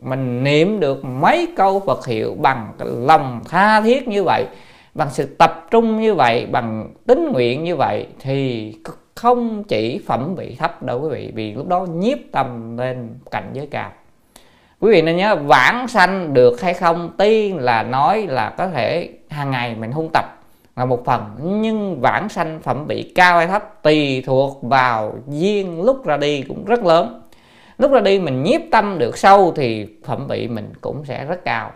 mình 0.01 0.45
niệm 0.45 0.81
được 0.81 1.05
mấy 1.05 1.49
câu 1.57 1.81
Phật 1.81 2.07
hiệu 2.07 2.37
bằng 2.39 2.73
lòng 2.79 3.41
tha 3.49 3.81
thiết 3.81 4.09
như 4.09 4.25
vậy, 4.25 4.47
bằng 4.95 5.09
sự 5.11 5.27
tập 5.39 5.67
trung 5.71 6.01
như 6.01 6.15
vậy, 6.15 6.47
bằng 6.47 6.89
tính 7.07 7.33
nguyện 7.33 7.65
như 7.65 7.77
vậy 7.77 8.07
thì 8.21 8.73
không 9.17 9.65
chỉ 9.65 10.01
phẩm 10.07 10.35
vị 10.35 10.57
thấp 10.59 10.83
đâu 10.83 11.01
quý 11.01 11.09
vị, 11.11 11.33
vì 11.35 11.55
lúc 11.55 11.69
đó 11.69 11.87
nhiếp 11.91 12.19
tâm 12.33 12.77
lên 12.77 13.19
cảnh 13.31 13.51
giới 13.53 13.67
cao. 13.67 13.91
Quý 14.81 14.91
vị 14.91 15.03
nên 15.03 15.17
nhớ 15.17 15.37
vãng 15.37 15.89
sanh 15.89 16.35
được 16.35 16.61
hay 16.61 16.75
không 16.75 17.11
tiên 17.19 17.59
là 17.59 17.83
nói 17.83 18.27
là 18.27 18.51
có 18.59 18.69
thể 18.69 19.11
hàng 19.31 19.51
ngày 19.51 19.75
mình 19.75 19.93
hung 19.93 20.11
tập 20.13 20.25
là 20.77 20.85
một 20.85 21.05
phần, 21.05 21.23
nhưng 21.43 22.01
vãng 22.01 22.29
sanh 22.29 22.61
phẩm 22.63 22.87
vị 22.89 23.13
cao 23.15 23.39
hay 23.39 23.47
thấp 23.47 23.83
tùy 23.83 24.23
thuộc 24.27 24.63
vào 24.63 25.15
duyên 25.29 25.83
lúc 25.83 26.07
ra 26.07 26.17
đi 26.17 26.43
cũng 26.43 26.65
rất 26.65 26.85
lớn. 26.85 27.23
Lúc 27.79 27.93
ra 27.93 28.01
đi 28.01 28.21
mình 28.21 28.43
nhiếp 28.43 28.61
tâm 28.71 28.99
được 28.99 29.19
sâu 29.19 29.53
thì 29.57 29.87
phẩm 30.05 30.27
vị 30.29 30.49
mình 30.49 30.73
cũng 30.81 31.05
sẽ 31.05 31.25
rất 31.25 31.45
cao. 31.45 31.73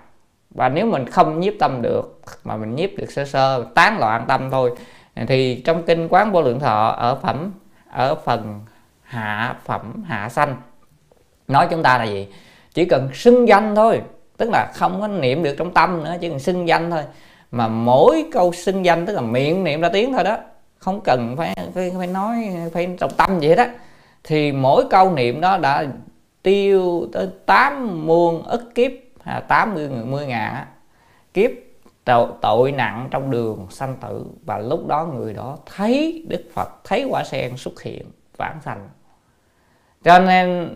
Và 0.50 0.68
nếu 0.68 0.86
mình 0.86 1.06
không 1.06 1.40
nhiếp 1.40 1.54
tâm 1.60 1.82
được 1.82 2.20
mà 2.44 2.56
mình 2.56 2.76
nhiếp 2.76 2.90
được 2.96 3.10
sơ 3.10 3.24
sơ, 3.24 3.64
tán 3.74 3.98
loạn 3.98 4.24
tâm 4.28 4.50
thôi 4.50 4.70
thì 5.16 5.62
trong 5.64 5.82
kinh 5.82 6.08
quán 6.08 6.32
vô 6.32 6.42
lượng 6.42 6.60
thọ 6.60 6.88
ở 6.98 7.14
phẩm 7.14 7.52
ở 7.90 8.14
phần 8.14 8.60
hạ 9.02 9.56
phẩm 9.64 10.02
hạ 10.06 10.28
sanh 10.28 10.56
nói 11.48 11.66
chúng 11.70 11.82
ta 11.82 11.98
là 11.98 12.04
gì? 12.04 12.28
Chỉ 12.74 12.84
cần 12.84 13.08
xưng 13.14 13.48
danh 13.48 13.74
thôi 13.74 14.02
tức 14.36 14.50
là 14.52 14.72
không 14.74 15.00
có 15.00 15.08
niệm 15.08 15.42
được 15.42 15.54
trong 15.58 15.74
tâm 15.74 16.04
nữa 16.04 16.16
chỉ 16.20 16.28
cần 16.28 16.38
xưng 16.38 16.68
danh 16.68 16.90
thôi. 16.90 17.02
Mà 17.50 17.68
mỗi 17.68 18.28
câu 18.32 18.52
xưng 18.52 18.84
danh 18.84 19.06
tức 19.06 19.14
là 19.14 19.20
miệng 19.20 19.64
niệm 19.64 19.80
ra 19.80 19.88
tiếng 19.88 20.12
thôi 20.12 20.24
đó 20.24 20.38
không 20.78 21.00
cần 21.00 21.36
phải 21.36 21.54
phải, 21.74 21.92
phải 21.98 22.06
nói 22.06 22.50
phải 22.72 22.88
trong 23.00 23.10
tâm 23.16 23.38
vậy 23.40 23.56
đó 23.56 23.64
thì 24.24 24.52
mỗi 24.52 24.84
câu 24.90 25.12
niệm 25.12 25.40
đó 25.40 25.58
đã 25.58 25.84
tiêu 26.42 27.08
tới 27.12 27.28
tám 27.46 28.06
muôn 28.06 28.42
ức 28.42 28.74
kiếp 28.74 28.90
à, 29.24 29.40
tám 29.40 29.74
mươi 29.74 29.88
mươi 29.88 30.26
ngàn 30.26 30.54
á, 30.54 30.66
kiếp 31.34 31.50
tội, 32.10 32.28
tội 32.40 32.72
nặng 32.72 33.08
trong 33.10 33.30
đường 33.30 33.66
sanh 33.70 33.96
tử. 34.00 34.26
Và 34.44 34.58
lúc 34.58 34.86
đó 34.86 35.06
người 35.16 35.34
đó 35.34 35.58
thấy 35.76 36.24
đức 36.28 36.42
phật 36.54 36.68
thấy 36.84 37.06
quả 37.10 37.24
sen 37.24 37.56
xuất 37.56 37.82
hiện 37.82 38.06
vãng 38.36 38.58
sanh. 38.64 38.88
Cho 40.04 40.18
nên 40.18 40.68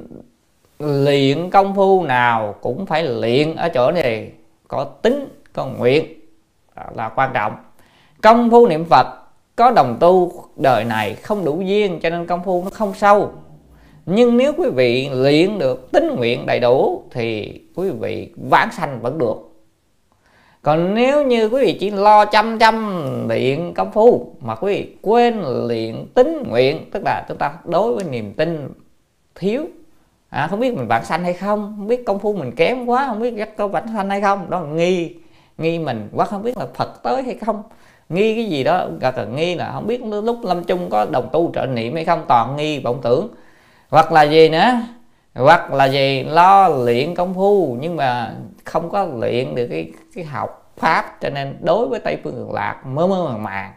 luyện 0.78 1.50
công 1.50 1.74
phu 1.74 2.02
nào 2.02 2.54
cũng 2.60 2.86
phải 2.86 3.02
luyện 3.02 3.56
ở 3.56 3.68
chỗ 3.68 3.90
này 3.90 4.32
có 4.68 4.84
tính 4.84 5.28
có 5.52 5.66
nguyện. 5.66 6.04
Là 6.94 7.08
quan 7.08 7.30
trọng. 7.34 7.56
Công 8.22 8.50
phu 8.50 8.68
niệm 8.68 8.84
phật 8.84 9.06
có 9.56 9.70
đồng 9.70 9.96
tu 10.00 10.32
đời 10.56 10.84
này 10.84 11.14
không 11.14 11.44
đủ 11.44 11.60
duyên 11.60 12.00
cho 12.02 12.10
nên 12.10 12.26
công 12.26 12.44
phu 12.44 12.64
nó 12.64 12.70
không 12.70 12.94
sâu. 12.94 13.32
Nhưng 14.06 14.36
nếu 14.36 14.52
quý 14.58 14.70
vị 14.74 15.08
luyện 15.12 15.58
được 15.58 15.92
tính 15.92 16.16
nguyện 16.16 16.46
đầy 16.46 16.60
đủ 16.60 17.02
thì 17.10 17.60
quý 17.74 17.90
vị 17.90 18.32
vãng 18.50 18.72
sanh 18.72 19.00
vẫn 19.00 19.18
được 19.18 19.53
còn 20.64 20.94
nếu 20.94 21.22
như 21.22 21.48
quý 21.48 21.60
vị 21.64 21.76
chỉ 21.80 21.90
lo 21.90 22.24
chăm 22.24 22.58
chăm 22.58 23.28
luyện 23.28 23.74
công 23.74 23.92
phu 23.92 24.36
mà 24.40 24.54
quý 24.54 24.74
vị 24.74 24.96
quên 25.02 25.42
luyện 25.68 26.06
tính 26.14 26.42
nguyện 26.50 26.90
tức 26.92 27.02
là 27.04 27.24
chúng 27.28 27.38
ta 27.38 27.52
đối 27.64 27.94
với 27.94 28.04
niềm 28.04 28.32
tin 28.32 28.68
thiếu 29.34 29.64
à, 30.28 30.46
không 30.50 30.60
biết 30.60 30.74
mình 30.76 30.88
bản 30.88 31.04
sanh 31.04 31.24
hay 31.24 31.32
không 31.32 31.74
không 31.78 31.86
biết 31.86 32.04
công 32.06 32.18
phu 32.18 32.32
mình 32.32 32.52
kém 32.56 32.86
quá 32.86 33.06
không 33.08 33.20
biết 33.20 33.34
có 33.56 33.68
bản 33.68 33.84
sanh 33.94 34.10
hay 34.10 34.20
không 34.20 34.50
đó 34.50 34.60
là 34.60 34.66
nghi 34.66 35.14
nghi 35.58 35.78
mình 35.78 36.08
quá 36.12 36.26
không 36.26 36.42
biết 36.42 36.56
là 36.56 36.66
phật 36.74 37.02
tới 37.02 37.22
hay 37.22 37.34
không. 37.34 37.62
Nghi 38.08 38.34
cái 38.34 38.44
gì 38.44 38.64
đó 38.64 38.86
gặp 39.00 39.16
là 39.16 39.24
nghi 39.24 39.54
là 39.54 39.72
không 39.72 39.86
biết 39.86 40.04
lúc 40.04 40.38
lâm 40.42 40.64
chung 40.64 40.90
có 40.90 41.06
đồng 41.10 41.28
tu 41.32 41.50
trợ 41.54 41.66
niệm 41.66 41.94
hay 41.94 42.04
không 42.04 42.24
toàn 42.28 42.56
nghi 42.56 42.78
vọng 42.78 43.00
tưởng. 43.02 43.28
Hoặc 43.90 44.12
là 44.12 44.22
gì 44.22 44.48
nữa 44.48 44.72
hoặc 45.34 45.72
là 45.72 45.84
gì 45.84 46.22
lo 46.22 46.68
luyện 46.68 47.14
công 47.14 47.34
phu 47.34 47.76
nhưng 47.80 47.96
mà 47.96 48.34
không 48.64 48.90
có 48.90 49.04
luyện 49.04 49.54
được 49.54 49.66
cái 49.70 49.92
cái 50.14 50.24
học 50.24 50.72
pháp, 50.76 51.20
cho 51.20 51.30
nên 51.30 51.56
đối 51.60 51.88
với 51.88 52.00
tây 52.00 52.18
phương 52.24 52.34
cực 52.34 52.50
lạc 52.54 52.86
mơ 52.86 53.06
mơ 53.06 53.24
màng 53.28 53.42
màng 53.42 53.72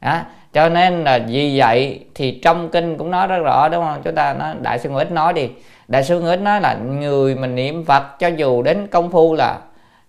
đó. 0.00 0.18
cho 0.52 0.68
nên 0.68 1.04
là 1.04 1.18
vì 1.28 1.58
vậy 1.58 2.06
thì 2.14 2.40
trong 2.44 2.68
kinh 2.68 2.98
cũng 2.98 3.10
nói 3.10 3.26
rất 3.26 3.38
rõ, 3.38 3.68
đúng 3.68 3.84
không? 3.84 4.00
Chúng 4.04 4.14
ta 4.14 4.34
nói, 4.34 4.54
đại 4.60 4.78
sư 4.78 4.90
nguyệt 4.90 5.10
nói 5.10 5.32
đi. 5.32 5.48
Đại 5.88 6.04
sư 6.04 6.20
nguyệt 6.20 6.40
nói 6.40 6.60
là 6.60 6.74
người 6.74 7.34
mình 7.34 7.54
niệm 7.54 7.84
phật 7.84 8.02
cho 8.18 8.28
dù 8.28 8.62
đến 8.62 8.86
công 8.86 9.10
phu 9.10 9.34
là 9.34 9.58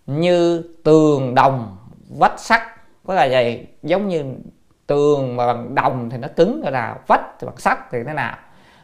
như 0.05 0.63
tường 0.83 1.35
đồng 1.35 1.77
vách 2.17 2.39
sắt. 2.39 2.61
Có 3.07 3.13
là 3.13 3.25
gì 3.25 3.65
giống 3.83 4.07
như 4.07 4.23
tường 4.87 5.35
mà 5.35 5.47
bằng 5.47 5.75
đồng 5.75 6.09
thì 6.09 6.17
nó 6.17 6.27
cứng 6.35 6.61
rồi 6.61 6.71
nào, 6.71 6.99
vách 7.07 7.39
thì 7.39 7.47
bằng 7.47 7.57
sắt 7.57 7.91
thì 7.91 7.97
thế 8.07 8.13
nào. 8.13 8.35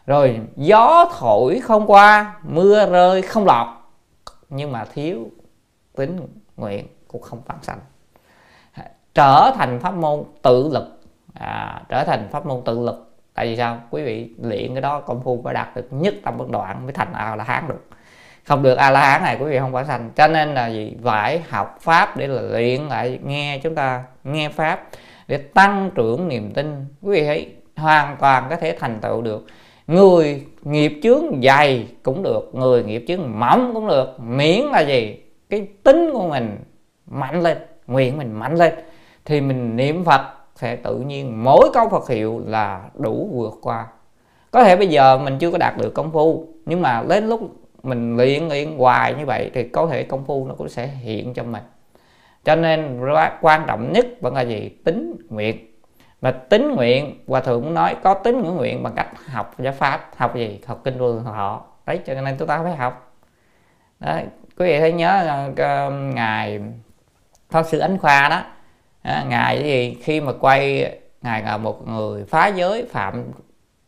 Rồi 0.07 0.39
gió 0.55 1.05
thổi 1.19 1.59
không 1.59 1.87
qua, 1.87 2.35
mưa 2.43 2.89
rơi 2.89 3.21
không 3.21 3.45
lọt 3.45 3.67
nhưng 4.49 4.71
mà 4.71 4.85
thiếu 4.85 5.27
tính 5.95 6.19
nguyện 6.57 6.87
cũng 7.07 7.21
không 7.21 7.41
phát 7.41 7.55
sanh. 7.61 7.79
Trở 9.13 9.51
thành 9.55 9.79
pháp 9.79 9.93
môn 9.93 10.23
tự 10.41 10.69
lực. 10.73 11.01
À, 11.33 11.81
trở 11.89 12.03
thành 12.03 12.27
pháp 12.31 12.45
môn 12.45 12.61
tự 12.65 12.79
lực. 12.79 13.15
Tại 13.33 13.47
vì 13.47 13.57
sao? 13.57 13.81
Quý 13.89 14.03
vị 14.03 14.29
luyện 14.41 14.73
cái 14.73 14.81
đó 14.81 14.99
công 14.99 15.23
phu 15.23 15.41
phải 15.43 15.53
đạt 15.53 15.75
được 15.75 15.87
nhất 15.91 16.15
tâm 16.23 16.37
bất 16.37 16.49
đoạn 16.49 16.83
mới 16.83 16.93
thành 16.93 17.13
a 17.13 17.35
la 17.35 17.43
hán 17.43 17.67
được. 17.67 17.87
Không 18.45 18.63
được 18.63 18.75
a 18.75 18.91
la 18.91 18.99
hán 18.99 19.23
này 19.23 19.37
quý 19.39 19.45
vị 19.45 19.59
không 19.59 19.73
phải 19.73 19.85
sanh. 19.85 20.09
Cho 20.15 20.27
nên 20.27 20.53
là 20.53 20.67
gì? 20.67 20.97
Phải 21.03 21.43
học 21.49 21.77
pháp 21.81 22.17
để 22.17 22.27
là 22.27 22.41
luyện 22.41 22.81
lại 22.87 23.19
nghe 23.23 23.59
chúng 23.63 23.75
ta 23.75 24.03
nghe 24.23 24.49
pháp 24.49 24.87
để 25.27 25.37
tăng 25.37 25.91
trưởng 25.95 26.27
niềm 26.27 26.53
tin. 26.53 26.85
Quý 27.01 27.11
vị 27.11 27.25
thấy 27.25 27.55
hoàn 27.75 28.17
toàn 28.17 28.47
có 28.49 28.55
thể 28.55 28.77
thành 28.79 28.99
tựu 29.01 29.21
được 29.21 29.45
người 29.87 30.45
nghiệp 30.63 30.99
chướng 31.03 31.41
dày 31.43 31.87
cũng 32.03 32.23
được, 32.23 32.49
người 32.53 32.83
nghiệp 32.83 33.05
chướng 33.07 33.39
mỏng 33.39 33.71
cũng 33.73 33.87
được. 33.87 34.19
Miễn 34.19 34.61
là 34.65 34.81
gì? 34.81 35.17
Cái 35.49 35.67
tính 35.83 36.09
của 36.13 36.27
mình 36.27 36.57
mạnh 37.05 37.41
lên, 37.41 37.57
nguyện 37.87 38.17
mình 38.17 38.31
mạnh 38.31 38.55
lên, 38.55 38.73
thì 39.25 39.41
mình 39.41 39.75
niệm 39.75 40.03
phật 40.03 40.21
sẽ 40.55 40.75
tự 40.75 40.97
nhiên 40.97 41.43
mỗi 41.43 41.69
câu 41.73 41.89
phật 41.89 42.09
hiệu 42.09 42.41
là 42.45 42.89
đủ 42.93 43.29
vượt 43.33 43.53
qua. 43.61 43.87
Có 44.51 44.63
thể 44.63 44.75
bây 44.75 44.87
giờ 44.87 45.17
mình 45.17 45.37
chưa 45.39 45.51
có 45.51 45.57
đạt 45.57 45.77
được 45.77 45.93
công 45.93 46.11
phu, 46.11 46.47
nhưng 46.65 46.81
mà 46.81 47.03
đến 47.09 47.27
lúc 47.27 47.41
mình 47.83 48.17
luyện 48.17 48.47
luyện 48.47 48.77
hoài 48.77 49.13
như 49.13 49.25
vậy 49.25 49.51
thì 49.53 49.63
có 49.63 49.87
thể 49.87 50.03
công 50.03 50.25
phu 50.25 50.45
nó 50.47 50.55
cũng 50.55 50.69
sẽ 50.69 50.87
hiện 50.87 51.33
cho 51.33 51.43
mình. 51.43 51.63
Cho 52.43 52.55
nên 52.55 52.99
quan 53.41 53.61
trọng 53.67 53.93
nhất 53.93 54.07
vẫn 54.21 54.35
là 54.35 54.41
gì? 54.41 54.69
Tính 54.83 55.15
nguyện 55.29 55.66
và 56.21 56.31
tính 56.31 56.71
nguyện 56.75 57.23
hòa 57.27 57.41
thượng 57.41 57.63
cũng 57.63 57.73
nói 57.73 57.95
có 58.03 58.13
tính 58.13 58.43
ngưỡng 58.43 58.55
nguyện 58.55 58.83
bằng 58.83 58.93
cách 58.95 59.07
học 59.27 59.55
giáo 59.57 59.73
pháp 59.73 60.09
học 60.17 60.35
gì? 60.35 60.59
Học 60.67 60.81
kinh 60.83 60.97
vô 60.97 61.19
họ 61.19 61.65
đấy 61.85 61.99
cho 62.05 62.13
nên 62.13 62.37
chúng 62.37 62.47
ta 62.47 62.63
phải 62.63 62.75
học. 62.75 63.13
Đấy 63.99 64.25
quý 64.57 64.65
vị 64.65 64.79
thấy 64.79 64.93
nhớ 64.93 65.23
là 65.23 65.49
ờ, 65.57 65.89
ngài 65.89 66.59
pháp 67.49 67.63
sư 67.63 67.79
ánh 67.79 67.97
khoa 67.97 68.29
đó. 68.29 68.41
À, 69.01 69.25
ngài 69.27 69.63
gì 69.63 69.97
khi 70.03 70.21
mà 70.21 70.31
quay 70.39 70.91
ngài 71.21 71.43
là 71.43 71.57
một 71.57 71.87
người 71.87 72.25
phá 72.25 72.47
giới 72.47 72.85
phạm 72.91 73.23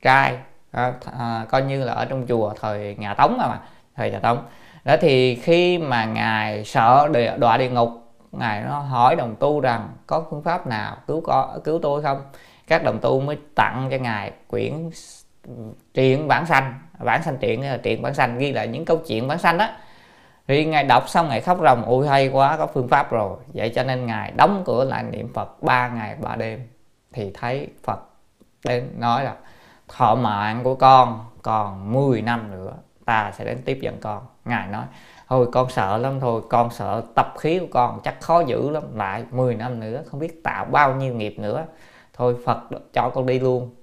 trai 0.01 0.37
à, 0.71 0.93
à, 1.19 1.45
coi 1.49 1.61
như 1.61 1.83
là 1.83 1.93
ở 1.93 2.05
trong 2.05 2.27
chùa 2.27 2.53
thời 2.61 2.95
nhà 2.99 3.13
tống 3.13 3.37
mà 3.37 3.59
thời 3.95 4.11
nhà 4.11 4.19
tống. 4.19 4.45
Đó 4.85 4.95
thì 5.01 5.35
khi 5.35 5.77
mà 5.77 6.05
ngài 6.05 6.65
sợ 6.65 7.09
đọa 7.37 7.57
địa 7.57 7.69
ngục 7.69 8.08
ngài 8.31 8.61
nó 8.61 8.79
hỏi 8.79 9.15
đồng 9.15 9.35
tu 9.39 9.59
rằng, 9.59 9.89
có 10.07 10.25
phương 10.29 10.43
pháp 10.43 10.67
nào 10.67 10.97
cứu 11.07 11.21
có, 11.21 11.59
cứu 11.63 11.79
tôi 11.81 12.01
không? 12.03 12.21
Các 12.67 12.83
đồng 12.83 12.99
tu 13.01 13.21
mới 13.21 13.37
tặng 13.55 13.87
cho 13.91 13.97
ngài 13.97 14.31
quyển 14.47 14.89
truyện 15.93 16.27
bản 16.27 16.45
sanh. 16.45 16.73
Bản 16.99 17.23
sanh 17.23 17.37
truyện 17.37 17.61
là 17.61 17.77
truyện 17.77 18.01
bản 18.01 18.13
sanh, 18.13 18.37
ghi 18.37 18.51
lại 18.51 18.67
những 18.67 18.85
câu 18.85 18.97
chuyện 19.07 19.27
bản 19.27 19.37
sanh 19.37 19.57
đó 19.57 19.67
thì 20.47 20.65
ngài 20.65 20.83
đọc 20.83 21.09
xong, 21.09 21.29
ngài 21.29 21.41
khóc 21.41 21.57
ròng, 21.63 21.83
ôi, 21.85 22.07
hay 22.07 22.27
quá, 22.27 22.57
có 22.57 22.67
phương 22.67 22.87
pháp 22.87 23.11
rồi. 23.11 23.37
Vậy 23.53 23.71
cho 23.75 23.83
nên 23.83 24.05
ngài 24.05 24.31
đóng 24.31 24.63
cửa 24.65 24.83
lại 24.83 25.03
niệm 25.03 25.33
phật 25.33 25.63
ba 25.63 25.87
ngày 25.87 26.15
ba 26.21 26.35
đêm. 26.35 26.67
Thì 27.13 27.31
thấy 27.33 27.67
phật 27.83 27.99
đến, 28.65 28.89
nói 28.97 29.23
là, 29.23 29.35
thọ 29.87 30.15
mạng 30.15 30.63
của 30.63 30.75
con 30.75 31.25
còn 31.41 31.93
10 31.93 32.21
năm 32.21 32.51
nữa, 32.51 32.73
ta 33.05 33.31
sẽ 33.31 33.45
đến 33.45 33.61
tiếp 33.65 33.79
dẫn 33.81 33.97
con. 34.01 34.25
Ngài 34.45 34.67
nói 34.67 34.83
thôi 35.29 35.47
con 35.51 35.69
sợ 35.69 35.97
lắm 35.97 36.19
thôi 36.19 36.41
con 36.49 36.71
sợ 36.71 37.01
tập 37.15 37.33
khí 37.37 37.59
của 37.59 37.67
con 37.71 37.99
chắc 38.03 38.21
khó 38.21 38.39
giữ 38.39 38.69
lắm. 38.69 38.83
Lại 38.95 39.23
10 39.31 39.55
năm 39.55 39.79
nữa 39.79 40.03
không 40.05 40.19
biết 40.19 40.43
tạo 40.43 40.65
bao 40.65 40.95
nhiêu 40.95 41.13
nghiệp 41.13 41.39
nữa. 41.39 41.65
Thôi 42.13 42.35
Phật 42.45 42.59
cho 42.93 43.09
con 43.09 43.25
đi 43.25 43.39
luôn. 43.39 43.75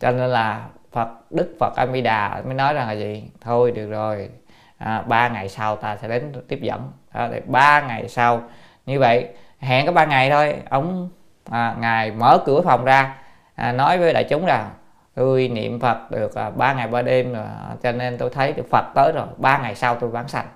Cho 0.00 0.10
nên 0.10 0.30
là 0.30 0.66
Phật 0.92 1.08
Đức 1.30 1.56
Phật 1.60 1.76
Amida 1.76 2.42
mới 2.44 2.54
nói 2.54 2.74
rằng 2.74 2.88
là 2.88 2.92
gì? 2.92 3.24
Thôi 3.40 3.70
được 3.70 3.90
rồi. 3.90 4.30
À, 4.78 5.02
ba 5.06 5.28
ngày 5.28 5.48
sau 5.48 5.76
ta 5.76 5.96
sẽ 5.96 6.08
đến 6.08 6.32
tiếp 6.48 6.58
dẫn. 6.62 6.92
À, 7.12 7.28
Đó, 7.28 7.36
ba 7.46 7.80
ngày 7.80 8.08
sau 8.08 8.42
như 8.86 9.00
vậy 9.00 9.28
hẹn 9.58 9.86
có 9.86 9.92
ba 9.92 10.04
ngày 10.04 10.30
thôi. 10.30 10.54
Ông 10.70 11.08
à, 11.50 11.76
ngài 11.80 12.10
mở 12.10 12.38
cửa 12.46 12.60
phòng 12.60 12.84
ra 12.84 13.16
à, 13.54 13.72
nói 13.72 13.98
với 13.98 14.12
đại 14.12 14.24
chúng 14.24 14.46
rằng 14.46 14.70
tôi 15.14 15.48
niệm 15.48 15.80
phật 15.80 16.10
được 16.10 16.34
à, 16.34 16.50
ba 16.50 16.72
ngày 16.72 16.88
ba 16.88 17.02
đêm 17.02 17.32
rồi 17.32 17.44
cho 17.82 17.92
nên 17.92 18.18
tôi 18.18 18.30
thấy 18.30 18.52
được 18.52 18.66
phật 18.70 18.84
tới 18.94 19.12
rồi 19.12 19.26
ba 19.36 19.58
ngày 19.58 19.74
sau 19.74 19.94
tôi 19.94 20.10
vãng 20.10 20.28
sanh 20.28 20.46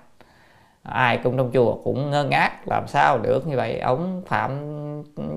ai 0.83 1.17
cũng 1.23 1.37
trong 1.37 1.51
chùa 1.53 1.75
cũng 1.83 2.11
ngơ 2.11 2.23
ngác, 2.23 2.67
làm 2.67 2.87
sao 2.87 3.17
được 3.17 3.47
như 3.47 3.57
vậy? 3.57 3.79
Ông 3.79 4.21
phạm 4.27 4.51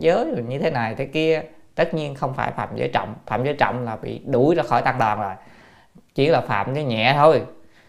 giới 0.00 0.24
rồi 0.24 0.44
như 0.48 0.58
thế 0.58 0.70
này 0.70 0.94
thế 0.94 1.06
kia, 1.06 1.42
tất 1.74 1.94
nhiên 1.94 2.14
không 2.14 2.34
phải 2.34 2.52
phạm 2.56 2.68
giới 2.74 2.88
trọng. 2.88 3.14
Phạm 3.26 3.44
giới 3.44 3.54
trọng 3.54 3.84
là 3.84 3.96
bị 3.96 4.20
đuổi 4.24 4.54
ra 4.54 4.62
khỏi 4.62 4.82
tăng 4.82 4.98
đoàn 4.98 5.20
rồi. 5.20 5.34
Chỉ 6.14 6.26
là 6.26 6.40
phạm 6.40 6.74
giới 6.74 6.84
nhẹ 6.84 7.12
thôi, 7.16 7.42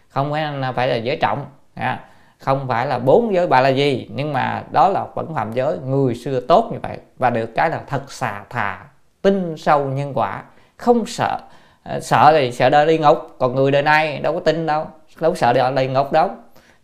không 0.08 0.32
phải 0.76 0.88
là 0.88 0.96
giới 0.96 1.16
trọng 1.16 1.44
à, 1.74 2.00
không 2.38 2.68
phải 2.68 2.86
là 2.86 2.98
bốn 2.98 3.34
giới 3.34 3.46
ba 3.46 3.60
là 3.60 3.68
gì 3.68 4.08
nhưng 4.14 4.32
mà 4.32 4.64
đó 4.70 4.88
là 4.88 5.04
vẫn 5.14 5.34
phạm 5.34 5.52
giới, 5.52 5.78
người 5.78 6.14
xưa 6.14 6.40
tốt 6.40 6.68
như 6.72 6.78
vậy. 6.82 6.98
Và 7.18 7.30
được 7.30 7.46
cái 7.54 7.70
là 7.70 7.80
thật 7.86 8.12
xà 8.12 8.44
thà, 8.50 8.84
tin 9.22 9.56
sâu 9.56 9.84
nhân 9.84 10.12
quả, 10.14 10.42
không 10.76 11.06
sợ. 11.06 11.38
Ờ, 11.84 12.00
sợ 12.00 12.32
thì 12.32 12.52
sợ 12.52 12.70
đời 12.70 12.86
đi 12.86 12.98
ngục, 12.98 13.18
còn 13.38 13.54
người 13.54 13.70
đời 13.70 13.82
nay 13.82 14.18
đâu 14.18 14.32
có 14.32 14.40
tin 14.40 14.66
đâu 14.66 14.86
đâu 15.20 15.30
có 15.30 15.34
sợ 15.34 15.52
đời 15.52 15.72
đi 15.72 15.86
ngục 15.86 16.12
đâu 16.12 16.30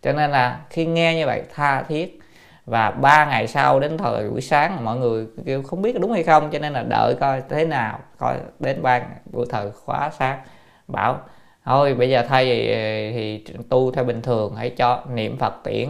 cho 0.03 0.13
nên 0.13 0.31
là 0.31 0.61
khi 0.69 0.85
nghe 0.85 1.15
như 1.15 1.25
vậy 1.25 1.43
tha 1.53 1.83
thiết. 1.83 2.19
Và 2.65 2.91
ba 2.91 3.25
ngày 3.25 3.47
sau 3.47 3.79
đến 3.79 3.97
thời 3.97 4.29
buổi 4.29 4.41
sáng 4.41 4.85
mọi 4.85 4.97
người 4.97 5.27
kêu 5.45 5.63
không 5.63 5.81
biết 5.81 5.99
đúng 5.99 6.11
hay 6.11 6.23
không 6.23 6.49
cho 6.51 6.59
nên 6.59 6.73
là 6.73 6.83
đợi 6.83 7.15
coi 7.19 7.41
thế 7.49 7.65
nào 7.65 7.99
coi 8.17 8.37
đến 8.59 8.81
ban 8.81 9.03
buổi 9.31 9.45
thời 9.49 9.71
khóa 9.71 10.11
sáng 10.19 10.39
bảo 10.87 11.19
thôi 11.65 11.93
bây 11.95 12.09
giờ 12.09 12.25
thay 12.29 12.45
thì, 12.45 12.67
ờ, 12.71 12.75
thì 13.15 13.45
tu 13.69 13.91
theo 13.91 14.03
bình 14.03 14.21
thường 14.21 14.55
hãy 14.55 14.69
cho 14.69 15.03
niệm 15.13 15.37
phật 15.37 15.53
tiễn 15.63 15.89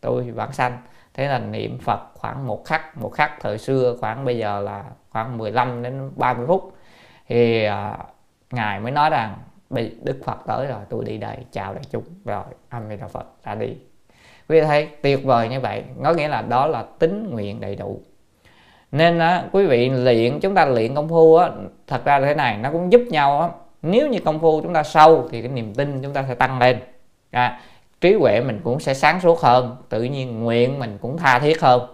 tôi 0.00 0.30
vãng 0.30 0.52
sanh. 0.52 0.78
Thế 1.14 1.28
là 1.28 1.38
niệm 1.38 1.78
phật 1.78 2.00
khoảng 2.14 2.46
một 2.46 2.64
khắc 2.64 2.98
một 2.98 3.10
khắc 3.10 3.32
thời 3.40 3.58
xưa 3.58 3.96
khoảng 4.00 4.24
bây 4.24 4.38
giờ 4.38 4.60
là 4.60 4.84
khoảng 5.10 5.38
15 5.38 5.82
đến 5.82 6.10
30 6.16 6.46
phút. 6.46 6.76
Thì 7.28 7.64
à, 7.64 7.98
ngài 8.50 8.80
mới 8.80 8.92
nói 8.92 9.10
rằng 9.10 9.36
bị 9.70 9.90
đức 10.02 10.20
phật 10.24 10.38
tới 10.46 10.66
rồi 10.66 10.80
tôi 10.88 11.04
đi 11.04 11.18
đây 11.18 11.36
chào 11.52 11.74
đại 11.74 11.84
chúng 11.90 12.04
rồi 12.24 12.44
âm 12.68 12.88
di 12.88 12.96
đà 12.96 13.06
phật 13.06 13.26
ra 13.44 13.54
đi. 13.54 13.76
Quý 14.48 14.60
vị 14.60 14.66
thấy 14.66 14.88
tuyệt 15.02 15.24
vời 15.24 15.48
như 15.48 15.60
vậy 15.60 15.82
có 16.04 16.12
nghĩa 16.12 16.28
là 16.28 16.42
đó 16.42 16.66
là 16.66 16.84
tính 16.98 17.30
nguyện 17.30 17.60
đầy 17.60 17.76
đủ. 17.76 18.00
Nên 18.92 19.18
á, 19.18 19.44
quý 19.52 19.66
vị 19.66 19.88
luyện 19.88 20.40
chúng 20.40 20.54
ta 20.54 20.66
luyện 20.66 20.94
công 20.94 21.08
phu 21.08 21.36
á, 21.36 21.50
thật 21.86 22.04
ra 22.04 22.18
là 22.18 22.26
thế 22.26 22.34
này 22.34 22.56
nó 22.56 22.70
cũng 22.72 22.92
giúp 22.92 23.02
nhau 23.10 23.40
á. 23.40 23.48
nếu 23.82 24.08
như 24.08 24.18
công 24.24 24.40
phu 24.40 24.60
chúng 24.60 24.74
ta 24.74 24.82
sâu 24.82 25.28
thì 25.30 25.42
cái 25.42 25.50
niềm 25.50 25.74
tin 25.74 26.02
chúng 26.02 26.12
ta 26.12 26.24
sẽ 26.28 26.34
tăng 26.34 26.58
lên. 26.58 26.78
À, 27.30 27.60
trí 28.00 28.14
huệ 28.14 28.40
mình 28.40 28.60
cũng 28.64 28.80
sẽ 28.80 28.94
sáng 28.94 29.20
suốt 29.20 29.40
hơn 29.40 29.76
tự 29.88 30.02
nhiên 30.02 30.44
nguyện 30.44 30.78
mình 30.78 30.98
cũng 31.00 31.18
tha 31.18 31.38
thiết 31.38 31.60
hơn 31.60 31.93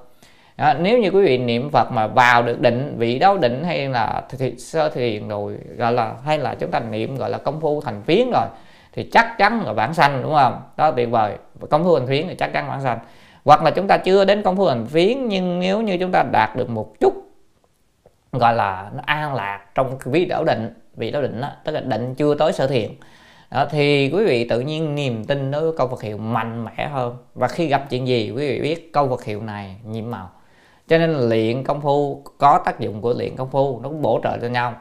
đó, 0.61 0.75
nếu 0.81 0.99
như 0.99 1.11
quý 1.11 1.25
vị 1.25 1.39
niệm 1.39 1.71
Phật 1.71 1.93
mà 1.93 2.07
vào 2.07 2.43
được 2.43 2.61
định 2.61 2.95
vị 2.99 3.19
đấu 3.19 3.39
định 3.39 3.65
hay 3.65 3.89
là 3.89 4.23
thì, 4.39 4.55
sơ 4.59 4.89
thiền 4.89 5.29
rồi 5.29 5.59
gọi 5.77 5.93
là 5.93 6.15
hay 6.25 6.39
là 6.39 6.55
chúng 6.55 6.71
ta 6.71 6.81
niệm 6.81 7.17
gọi 7.17 7.31
là 7.31 7.39
công 7.39 7.61
phu 7.61 7.81
thành 7.81 8.03
phiến 8.03 8.31
rồi 8.31 8.47
thì 8.93 9.09
chắc 9.13 9.39
chắn 9.39 9.63
là 9.67 9.73
bản 9.73 9.95
sanh 9.95 10.23
đúng 10.23 10.35
không? 10.35 10.63
Đó 10.77 10.91
tuyệt 10.91 11.11
vời. 11.11 11.37
Công 11.71 11.85
phu 11.85 11.99
thành 11.99 12.09
phiến 12.09 12.29
thì 12.29 12.35
chắc 12.35 12.53
chắn 12.53 12.69
bản 12.69 12.83
sanh. 12.83 12.99
Hoặc 13.45 13.63
là 13.63 13.71
chúng 13.71 13.87
ta 13.87 13.97
chưa 13.97 14.25
đến 14.25 14.43
công 14.43 14.57
phu 14.57 14.69
thành 14.69 14.87
phiến 14.87 15.29
nhưng 15.29 15.61
nếu 15.61 15.81
như 15.81 15.97
chúng 16.01 16.13
ta 16.13 16.23
đạt 16.33 16.57
được 16.57 16.71
một 16.71 17.01
chút 17.01 17.15
gọi 18.33 18.55
là 18.55 18.91
nó 18.95 19.03
an 19.07 19.35
lạc 19.35 19.61
trong 19.75 19.99
vị 20.05 20.25
đấu 20.25 20.45
định 20.45 20.75
vị 20.97 21.11
đấu 21.11 21.23
định 21.23 21.41
đó 21.41 21.49
tức 21.65 21.73
là 21.73 21.81
định 21.81 22.15
chưa 22.15 22.35
tới 22.35 22.53
sở 22.53 22.67
thiền 22.67 22.91
đó, 23.51 23.67
thì 23.71 24.11
quý 24.13 24.25
vị 24.25 24.49
tự 24.49 24.61
nhiên 24.61 24.95
niềm 24.95 25.25
tin 25.25 25.51
đối 25.51 25.63
với 25.63 25.73
câu 25.77 25.89
Phật 25.89 26.03
hiệu 26.03 26.19
mạnh 26.19 26.65
mẽ 26.65 26.89
hơn. 26.89 27.17
Và 27.35 27.49
khi 27.49 27.67
gặp 27.67 27.91
chuyện 27.91 28.09
gì 28.09 28.31
quý 28.31 28.49
vị 28.49 28.61
biết 28.61 28.93
câu 28.93 29.09
Phật 29.09 29.25
hiệu 29.25 29.43
này 29.43 29.77
nhiệm 29.85 30.11
màu 30.11 30.31
cho 30.91 30.99
nên 30.99 31.29
luyện 31.29 31.65
công 31.65 31.81
phu, 31.81 32.23
có 32.39 32.63
tác 32.65 32.81
dụng 32.81 33.01
của 33.01 33.15
luyện 33.19 33.37
công 33.37 33.51
phu, 33.51 33.81
nó 33.81 33.89
cũng 33.89 34.03
bổ 34.03 34.21
trợ 34.23 34.39
cho 34.39 34.49
nhau. 34.49 34.75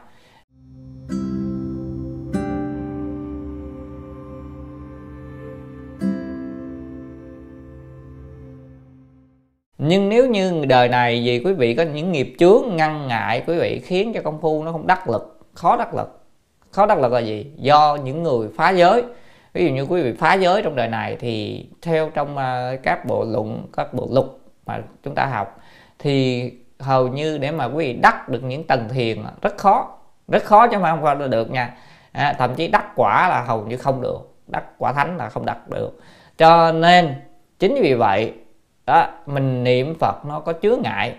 Nhưng 9.78 10.08
nếu 10.08 10.28
như 10.28 10.64
đời 10.64 10.88
này 10.88 11.22
vì 11.24 11.42
quý 11.44 11.52
vị 11.52 11.74
có 11.74 11.82
những 11.82 12.12
nghiệp 12.12 12.34
chướng 12.38 12.62
ngăn 12.76 13.08
ngại 13.08 13.44
quý 13.46 13.58
vị, 13.58 13.80
khiến 13.84 14.12
cho 14.14 14.20
công 14.22 14.40
phu 14.40 14.64
nó 14.64 14.72
không 14.72 14.86
đắc 14.86 15.08
lực, 15.08 15.40
khó 15.54 15.76
đắc 15.76 15.94
lực. 15.94 16.20
Khó 16.70 16.86
đắc 16.86 16.98
lực 16.98 17.12
là 17.12 17.20
gì? 17.20 17.52
Do 17.56 17.98
những 18.04 18.22
người 18.22 18.48
phá 18.56 18.70
giới. 18.70 19.02
Ví 19.52 19.66
dụ 19.66 19.74
như 19.74 19.82
quý 19.82 20.02
vị 20.02 20.12
phá 20.18 20.34
giới 20.34 20.62
trong 20.62 20.76
đời 20.76 20.88
này 20.88 21.16
thì 21.20 21.66
theo 21.82 22.10
trong 22.14 22.36
à, 22.36 22.76
các 22.82 23.06
bộ 23.06 23.24
luận, 23.24 23.66
các 23.76 23.94
bộ 23.94 24.08
lục 24.10 24.40
mà 24.66 24.82
chúng 25.02 25.14
ta 25.14 25.26
học 25.26 25.59
thì 26.00 26.50
hầu 26.78 27.08
như 27.08 27.38
để 27.38 27.50
mà 27.50 27.64
quý 27.64 27.86
vị 27.86 27.92
đắc 27.92 28.28
được 28.28 28.42
những 28.42 28.66
tầng 28.66 28.88
thiền 28.88 29.22
rất 29.42 29.58
khó 29.58 29.88
rất 30.28 30.44
khó 30.44 30.66
chứ 30.66 30.72
không 30.72 30.82
phải 30.82 31.14
không 31.16 31.30
được 31.30 31.50
nha. 31.50 31.74
À, 32.12 32.34
thậm 32.38 32.54
chí 32.54 32.68
đắc 32.68 32.86
quả 32.96 33.28
là 33.28 33.42
hầu 33.42 33.64
như 33.66 33.76
không 33.76 34.00
được 34.00 34.18
đắc 34.46 34.64
quả 34.78 34.92
thánh 34.92 35.16
là 35.16 35.28
không 35.28 35.46
đắc 35.46 35.68
được. 35.68 36.00
Cho 36.38 36.72
nên 36.72 37.14
chính 37.58 37.74
vì 37.82 37.94
vậy 37.94 38.32
đó 38.86 39.08
mình 39.26 39.64
niệm 39.64 39.94
phật 40.00 40.24
nó 40.26 40.40
có 40.40 40.52
chứa 40.52 40.76
ngại. 40.76 41.14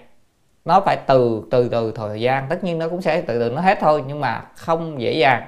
Nó 0.65 0.81
phải 0.81 0.97
từ 1.07 1.43
từ 1.51 1.69
từ 1.69 1.91
thời 1.95 2.21
gian 2.21 2.47
tất 2.49 2.63
nhiên 2.63 2.79
nó 2.79 2.89
cũng 2.89 3.01
sẽ 3.01 3.21
từ 3.21 3.39
từ 3.39 3.49
nó 3.49 3.61
hết 3.61 3.77
thôi 3.81 4.03
nhưng 4.07 4.19
mà 4.19 4.41
không 4.55 5.01
dễ 5.01 5.13
dàng. 5.13 5.43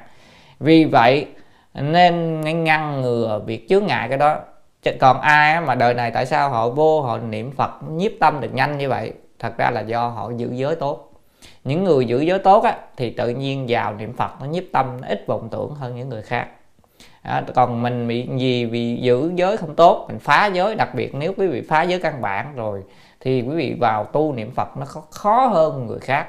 Vì 0.60 0.86
vậy 0.86 1.28
nên 1.74 2.42
ngăn 2.64 3.02
ngừa 3.02 3.42
việc 3.46 3.70
chứa 3.70 3.80
ngại 3.80 4.10
cái 4.10 4.18
đó. 4.18 4.40
Còn 5.00 5.22
ai 5.22 5.62
mà 5.62 5.76
đời 5.76 5.94
này 5.94 6.12
tại 6.12 6.26
sao 6.26 6.50
họ 6.50 6.70
vô 6.70 7.02
họ 7.02 7.18
niệm 7.18 7.52
phật 7.52 7.72
nhiếp 7.90 8.12
tâm 8.20 8.42
được 8.42 8.54
nhanh 8.54 8.78
như 8.78 8.90
vậy? 8.90 9.14
Thật 9.44 9.58
ra 9.58 9.70
là 9.70 9.82
do 9.82 10.08
họ 10.08 10.32
giữ 10.38 10.50
giới 10.52 10.76
tốt. 10.76 11.12
Những 11.64 11.84
người 11.84 12.06
giữ 12.06 12.22
giới 12.22 12.40
tốt 12.40 12.64
á, 12.64 12.78
thì 12.98 13.10
tự 13.10 13.30
nhiên 13.30 13.66
vào 13.70 13.94
niệm 13.94 14.14
phật 14.14 14.32
nó 14.40 14.46
nhiếp 14.46 14.64
tâm 14.72 15.02
nó 15.02 15.08
ít 15.08 15.24
vọng 15.28 15.48
tưởng 15.52 15.76
hơn 15.76 15.96
những 15.96 16.10
người 16.10 16.22
khác. 16.22 16.48
À, 17.22 17.44
còn 17.56 17.82
mình 17.82 18.08
bị 18.08 18.30
gì 18.38 18.66
vì 18.66 18.98
giữ 19.02 19.32
giới 19.36 19.58
không 19.58 19.76
tốt 19.76 20.06
mình 20.08 20.20
phá 20.20 20.46
giới 20.46 20.76
đặc 20.76 20.96
biệt 20.96 21.16
nếu 21.16 21.34
quý 21.38 21.48
vị 21.48 21.62
phá 21.62 21.82
giới 21.82 22.00
căn 22.00 22.22
bản 22.22 22.56
rồi 22.56 22.84
thì 23.20 23.42
quý 23.42 23.56
vị 23.56 23.76
vào 23.80 24.04
tu 24.04 24.34
niệm 24.34 24.52
phật 24.52 24.78
nó 24.78 24.86
khó, 24.86 25.04
khó 25.10 25.46
hơn 25.46 25.88
người 25.88 26.00
khác. 26.00 26.28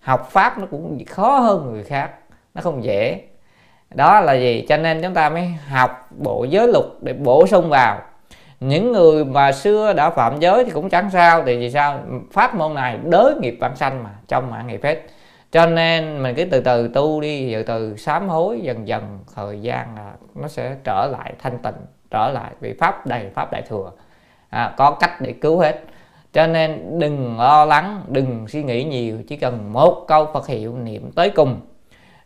Học 0.00 0.28
pháp 0.30 0.58
nó 0.58 0.66
cũng 0.70 1.04
khó 1.08 1.38
hơn 1.38 1.72
người 1.72 1.84
khác 1.84 2.10
nó 2.54 2.60
không 2.60 2.84
dễ. 2.84 3.20
Đó 3.94 4.20
là 4.20 4.34
gì? 4.34 4.66
Cho 4.68 4.76
nên 4.76 5.02
chúng 5.02 5.14
ta 5.14 5.28
mới 5.28 5.46
học 5.68 6.08
bộ 6.10 6.44
giới 6.44 6.68
luật 6.68 6.84
để 7.00 7.12
bổ 7.12 7.46
sung 7.46 7.68
vào 7.68 8.00
những 8.60 8.92
người 8.92 9.24
mà 9.24 9.52
xưa 9.52 9.92
đã 9.92 10.10
phạm 10.10 10.40
giới 10.40 10.64
thì 10.64 10.70
cũng 10.70 10.88
chẳng 10.88 11.10
sao 11.10 11.42
thì 11.46 11.56
vì 11.56 11.70
sao? 11.70 12.00
Pháp 12.32 12.54
môn 12.54 12.74
này 12.74 12.98
đới 13.04 13.34
nghiệp 13.40 13.56
bản 13.60 13.76
sanh 13.76 14.04
mà 14.04 14.10
trong 14.28 14.50
mạng 14.50 14.66
nghiệp 14.66 14.80
hết 14.82 15.02
cho 15.52 15.66
nên 15.66 16.22
mình 16.22 16.34
cứ 16.34 16.44
từ 16.44 16.60
từ 16.60 16.88
tu 16.88 17.20
đi 17.20 17.54
từ 17.54 17.62
từ 17.62 17.96
sám 17.96 18.28
hối 18.28 18.60
dần 18.62 18.88
dần 18.88 19.18
thời 19.34 19.60
gian 19.60 19.96
là 19.96 20.12
nó 20.34 20.48
sẽ 20.48 20.76
trở 20.84 21.06
lại 21.12 21.32
thanh 21.38 21.58
tịnh 21.58 21.74
trở 22.10 22.30
lại 22.30 22.50
vì 22.60 22.72
pháp 22.72 23.06
đầy 23.06 23.30
pháp 23.34 23.52
đại 23.52 23.62
thừa. 23.68 23.92
À, 24.50 24.74
có 24.76 24.90
cách 24.90 25.20
để 25.20 25.32
cứu 25.32 25.58
hết. 25.58 25.80
Cho 26.32 26.46
nên 26.46 26.98
đừng 26.98 27.38
lo 27.38 27.64
lắng 27.64 28.02
đừng 28.08 28.48
suy 28.48 28.62
nghĩ 28.62 28.84
nhiều 28.84 29.16
chỉ 29.28 29.36
cần 29.36 29.72
một 29.72 30.04
câu 30.08 30.28
phật 30.32 30.46
hiệu 30.46 30.76
niệm 30.76 31.10
tới 31.12 31.30
cùng. 31.30 31.60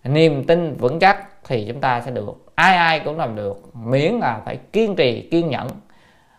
Niềm 0.05 0.45
tin 0.45 0.75
vững 0.75 0.99
chắc 0.99 1.29
thì 1.45 1.65
chúng 1.69 1.81
ta 1.81 2.01
sẽ 2.01 2.11
được. 2.11 2.35
Ai 2.55 2.77
ai 2.77 3.01
cũng 3.01 3.19
làm 3.19 3.37
được. 3.37 3.75
Miễn 3.75 4.13
là 4.13 4.41
phải 4.45 4.59
kiên 4.73 4.97
trì 4.97 5.29
kiên 5.31 5.49
nhẫn. 5.49 5.69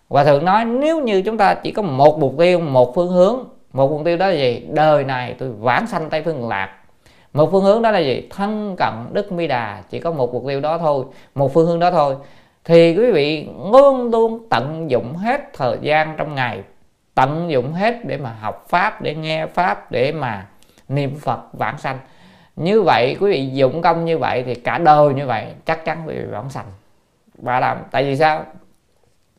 Hòa 0.10 0.24
thượng 0.24 0.46
nói, 0.46 0.66
nếu 0.66 1.02
như 1.02 1.22
chúng 1.22 1.38
ta 1.38 1.54
chỉ 1.54 1.72
có 1.72 1.82
một 1.82 2.20
mục 2.20 2.36
tiêu, 2.38 2.60
một 2.60 2.96
phương 2.96 3.12
hướng, 3.12 3.40
một 3.74 3.92
mục 3.92 4.02
tiêu 4.06 4.18
đó 4.18 4.28
là 4.28 4.34
gì? 4.34 4.68
Đời 4.70 5.04
này 5.04 5.36
tôi 5.40 5.50
vãng 5.50 5.88
sanh 5.88 6.10
tây 6.10 6.22
phương 6.26 6.48
lạc. 6.48 6.70
Một 7.34 7.50
phương 7.52 7.64
hướng 7.64 7.82
đó 7.82 7.92
là 7.92 8.00
gì? 8.00 8.28
Thân 8.30 8.76
cận 8.78 8.94
đức 9.14 9.32
mi 9.32 9.48
đà, 9.48 9.82
chỉ 9.90 10.00
có 10.00 10.12
một 10.12 10.34
mục 10.34 10.44
tiêu 10.48 10.62
đó 10.62 10.78
thôi, 10.78 11.06
một 11.36 11.54
phương 11.54 11.68
hướng 11.68 11.80
đó 11.80 11.92
thôi. 11.92 12.16
Thì 12.64 12.98
quý 12.98 13.12
vị 13.12 13.48
luôn 13.72 14.12
luôn 14.12 14.48
tận 14.50 14.90
dụng 14.90 15.16
hết 15.16 15.42
thời 15.54 15.78
gian 15.82 16.16
trong 16.18 16.36
ngày, 16.36 16.62
tận 17.16 17.52
dụng 17.52 17.74
hết 17.74 18.06
để 18.06 18.18
mà 18.18 18.36
học 18.42 18.66
pháp, 18.70 19.02
để 19.02 19.16
nghe 19.16 19.46
pháp, 19.46 19.92
để 19.92 20.12
mà 20.12 20.48
niệm 20.90 21.16
phật 21.20 21.40
vãng 21.54 21.78
sanh. 21.78 21.98
Như 22.56 22.82
vậy, 22.82 23.18
quý 23.20 23.32
vị 23.32 23.50
dụng 23.54 23.82
công 23.82 24.06
như 24.06 24.18
vậy 24.18 24.44
thì 24.46 24.56
cả 24.56 24.78
đời 24.78 25.14
như 25.14 25.26
vậy 25.28 25.46
chắc 25.66 25.86
chắn 25.86 26.04
quý 26.08 26.16
vị 26.16 26.26
vãng 26.32 26.50
sanh. 26.50 26.66
Và 27.38 27.60
làm 27.60 27.78
tại 27.92 28.04
vì 28.04 28.16
sao? 28.16 28.44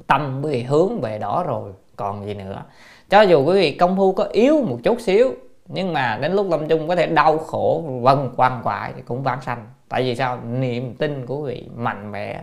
Tâm 0.06 0.40
quý 0.42 0.50
vị 0.50 0.62
hướng 0.62 1.00
về 1.00 1.18
đó 1.18 1.44
rồi 1.46 1.72
còn 1.96 2.26
gì 2.26 2.34
nữa. 2.34 2.62
Cho 3.10 3.22
dù 3.22 3.44
quý 3.44 3.54
vị 3.54 3.72
công 3.72 3.96
phu 3.96 4.12
có 4.12 4.24
yếu 4.24 4.62
một 4.62 4.78
chút 4.82 5.00
xíu 5.00 5.34
nhưng 5.68 5.92
mà 5.92 6.18
đến 6.22 6.32
lúc 6.32 6.46
lâm 6.50 6.68
chung 6.68 6.88
có 6.88 6.96
thể 6.96 7.06
đau 7.06 7.38
khổ 7.38 7.84
vân 8.02 8.30
quan 8.36 8.60
quại 8.64 8.92
thì 8.96 9.02
cũng 9.02 9.22
vãng 9.22 9.42
sanh. 9.42 9.66
Tại 9.88 10.02
vì 10.02 10.14
sao? 10.14 10.38
Niềm 10.50 10.94
tin 10.94 11.26
của 11.26 11.36
quý 11.36 11.54
vị 11.54 11.64
mạnh 11.76 12.12
mẽ 12.12 12.42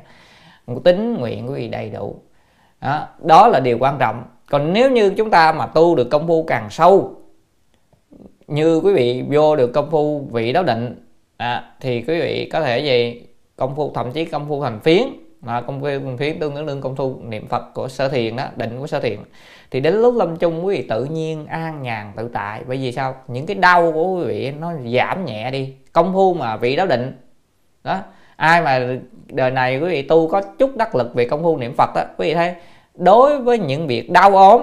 tính 0.83 1.17
nguyện 1.19 1.47
của 1.47 1.53
quý 1.53 1.59
vị 1.59 1.67
đầy 1.67 1.89
đủ. 1.89 2.15
Đó, 2.81 3.07
đó 3.19 3.47
là 3.47 3.59
điều 3.59 3.77
quan 3.79 3.97
trọng. 3.99 4.23
Còn 4.49 4.73
nếu 4.73 4.91
như 4.91 5.13
chúng 5.17 5.29
ta 5.29 5.51
mà 5.51 5.65
tu 5.65 5.95
được 5.95 6.09
công 6.11 6.27
phu 6.27 6.43
càng 6.43 6.69
sâu 6.69 7.15
như 8.47 8.79
quý 8.79 8.93
vị 8.93 9.23
vô 9.29 9.55
được 9.55 9.73
công 9.73 9.91
phu 9.91 10.19
vị 10.19 10.53
đó 10.53 10.63
định 10.63 11.07
à, 11.37 11.73
thì 11.79 12.01
quý 12.01 12.19
vị 12.19 12.49
có 12.53 12.61
thể 12.61 12.79
gì? 12.79 13.25
Công 13.55 13.75
phu 13.75 13.91
thậm 13.95 14.11
chí 14.11 14.25
công 14.25 14.49
phu 14.49 14.63
thành 14.63 14.79
phiến 14.79 15.03
mà 15.43 15.61
công 15.61 15.81
phu 15.81 15.87
thành 15.87 16.17
phiến 16.17 16.39
tương 16.39 16.55
ứng 16.55 16.65
đương 16.65 16.81
công 16.81 16.95
phu 16.95 17.19
niệm 17.21 17.47
phật 17.47 17.73
của 17.73 17.87
sơ 17.87 18.09
thiền 18.09 18.35
đó, 18.35 18.45
định 18.55 18.79
của 18.79 18.87
sơ 18.87 18.99
thiền 18.99 19.19
thì 19.71 19.79
đến 19.79 19.93
lúc 19.93 20.15
lâm 20.15 20.37
chung 20.37 20.65
quý 20.65 20.75
vị 20.75 20.87
tự 20.89 21.05
nhiên 21.05 21.45
an 21.45 21.81
nhàn, 21.81 22.11
tự 22.15 22.29
tại. 22.33 22.61
Bởi 22.67 22.77
vì 22.77 22.91
sao? 22.91 23.15
Những 23.27 23.45
cái 23.45 23.55
đau 23.55 23.91
của 23.91 24.07
quý 24.07 24.25
vị 24.25 24.51
nó 24.59 24.73
giảm 24.93 25.25
nhẹ 25.25 25.51
đi. 25.51 25.73
Công 25.93 26.13
phu 26.13 26.33
mà 26.33 26.57
vị 26.57 26.75
đó 26.75 26.85
định. 26.85 27.17
Đó. 27.83 27.99
Ai 28.35 28.61
mà 28.61 28.87
đời 29.27 29.51
này 29.51 29.79
quý 29.79 29.89
vị 29.89 30.01
tu 30.01 30.27
có 30.27 30.41
chút 30.59 30.75
đắc 30.75 30.95
lực 30.95 31.13
về 31.15 31.25
công 31.25 31.43
phu 31.43 31.57
niệm 31.57 31.73
phật 31.77 31.89
đó, 31.95 32.03
quý 32.17 32.27
vị 32.27 32.33
thấy, 32.33 32.55
đối 32.95 33.39
với 33.39 33.59
những 33.59 33.87
việc 33.87 34.11
đau 34.11 34.37
ốm, 34.37 34.61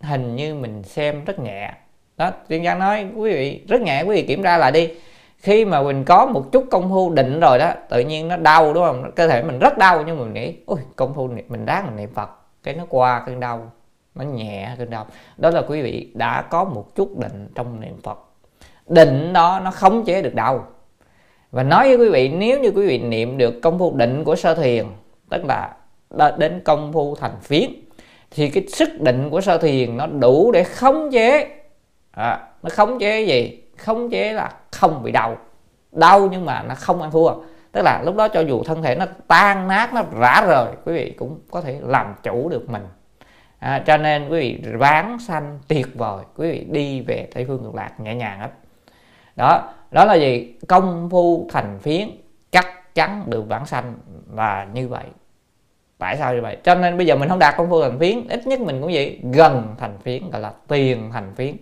hình 0.00 0.36
như 0.36 0.54
mình 0.54 0.82
xem 0.82 1.24
rất 1.24 1.38
nhẹ. 1.38 1.72
Đó 2.16 2.30
chuyên 2.48 2.62
gia 2.62 2.74
nói, 2.74 3.06
quý 3.16 3.32
vị, 3.32 3.62
rất 3.68 3.80
nhẹ, 3.80 4.02
quý 4.02 4.16
vị 4.16 4.22
kiểm 4.22 4.42
tra 4.42 4.58
lại 4.58 4.72
đi 4.72 4.88
khi 5.42 5.64
mà 5.64 5.82
mình 5.82 6.04
có 6.04 6.26
một 6.26 6.52
chút 6.52 6.64
công 6.70 6.90
phu 6.90 7.10
định 7.10 7.40
rồi 7.40 7.58
đó 7.58 7.72
tự 7.88 8.00
nhiên 8.00 8.28
nó 8.28 8.36
đau 8.36 8.74
đúng 8.74 8.84
không? 8.84 9.10
Cơ 9.16 9.28
thể 9.28 9.42
mình 9.42 9.58
rất 9.58 9.78
đau 9.78 10.04
nhưng 10.06 10.18
mình 10.18 10.32
nghĩ 10.32 10.56
ôi 10.66 10.78
công 10.96 11.14
phu 11.14 11.28
mình 11.48 11.66
đáng 11.66 11.86
mình 11.86 11.96
niệm 11.96 12.10
phật. 12.14 12.30
Cái 12.62 12.74
nó 12.74 12.84
qua 12.88 13.22
cơn 13.26 13.40
đau 13.40 13.70
nó 14.14 14.24
nhẹ 14.24 14.74
cơn 14.78 14.90
đau. 14.90 15.06
Đó 15.36 15.50
là 15.50 15.62
quý 15.68 15.82
vị 15.82 16.12
đã 16.14 16.42
có 16.42 16.64
một 16.64 16.94
chút 16.94 17.18
định 17.18 17.48
trong 17.54 17.80
niệm 17.80 18.00
phật. 18.02 18.18
Định 18.86 19.32
đó 19.32 19.60
nó 19.64 19.70
khống 19.70 20.04
chế 20.04 20.22
được 20.22 20.34
đau. 20.34 20.66
Và 21.50 21.62
nói 21.62 21.88
với 21.88 22.06
quý 22.06 22.12
vị 22.12 22.28
nếu 22.28 22.60
như 22.60 22.72
quý 22.74 22.86
vị 22.86 22.98
niệm 22.98 23.38
được 23.38 23.54
công 23.62 23.78
phu 23.78 23.96
định 23.96 24.24
của 24.24 24.36
sơ 24.36 24.54
thiền 24.54 24.86
tức 25.30 25.42
là 25.44 25.76
đến 26.38 26.60
công 26.64 26.92
phu 26.92 27.14
thành 27.14 27.40
phiến 27.40 27.70
thì 28.30 28.48
cái 28.48 28.64
sức 28.68 28.88
định 29.00 29.30
của 29.30 29.40
sơ 29.40 29.58
thiền 29.58 29.96
nó 29.96 30.06
đủ 30.06 30.52
để 30.52 30.64
khống 30.64 31.10
chế. 31.12 31.48
À, 32.10 32.48
nó 32.62 32.70
khống 32.70 32.98
chế 32.98 33.22
gì? 33.22 33.62
Khống 33.76 34.10
chế 34.10 34.32
là 34.32 34.52
không 34.82 35.02
bị 35.02 35.12
đau. 35.12 35.36
Đau 35.92 36.28
nhưng 36.30 36.46
mà 36.46 36.62
nó 36.62 36.74
không 36.74 37.02
ăn 37.02 37.10
thua. 37.10 37.34
Tức 37.72 37.82
là 37.82 38.02
lúc 38.04 38.16
đó 38.16 38.28
cho 38.28 38.40
dù 38.40 38.62
thân 38.62 38.82
thể 38.82 38.94
nó 38.94 39.06
tan 39.26 39.68
nát 39.68 39.94
nó 39.94 40.02
rã 40.20 40.44
rời 40.48 40.66
quý 40.84 40.92
vị 40.92 41.14
cũng 41.18 41.40
có 41.50 41.60
thể 41.60 41.80
làm 41.82 42.14
chủ 42.22 42.48
được 42.48 42.70
mình. 42.70 42.86
À, 43.58 43.82
cho 43.86 43.96
nên 43.96 44.28
quý 44.28 44.38
vị 44.38 44.72
ván 44.78 45.18
sanh 45.18 45.58
tuyệt 45.68 45.86
vời 45.94 46.24
quý 46.36 46.50
vị 46.50 46.66
đi 46.70 47.00
về 47.00 47.28
tây 47.34 47.44
phương 47.48 47.62
cực 47.62 47.74
lạc 47.74 48.00
nhẹ 48.00 48.14
nhàng 48.14 48.40
lắm 48.40 48.50
đó 49.36 49.72
đó 49.90 50.04
là 50.04 50.14
gì? 50.14 50.54
Công 50.68 51.10
phu 51.10 51.48
thành 51.52 51.78
phiến 51.78 52.08
chắc 52.50 52.94
chắn 52.94 53.22
được 53.26 53.48
vãng 53.48 53.66
sanh 53.66 53.94
là 54.34 54.66
như 54.72 54.88
vậy. 54.88 55.04
Tại 55.98 56.16
sao 56.16 56.34
như 56.34 56.42
vậy? 56.42 56.56
Cho 56.64 56.74
nên 56.74 56.96
bây 56.96 57.06
giờ 57.06 57.16
mình 57.16 57.28
không 57.28 57.38
đạt 57.38 57.54
công 57.56 57.70
phu 57.70 57.82
thành 57.82 57.98
phiến 57.98 58.28
ít 58.28 58.46
nhất 58.46 58.60
mình 58.60 58.80
cũng 58.80 58.92
vậy. 58.92 59.20
Gần 59.32 59.74
thành 59.78 59.98
phiến 59.98 60.30
gọi 60.30 60.40
là 60.40 60.52
tiền 60.68 61.10
thành 61.12 61.34
phiến 61.34 61.56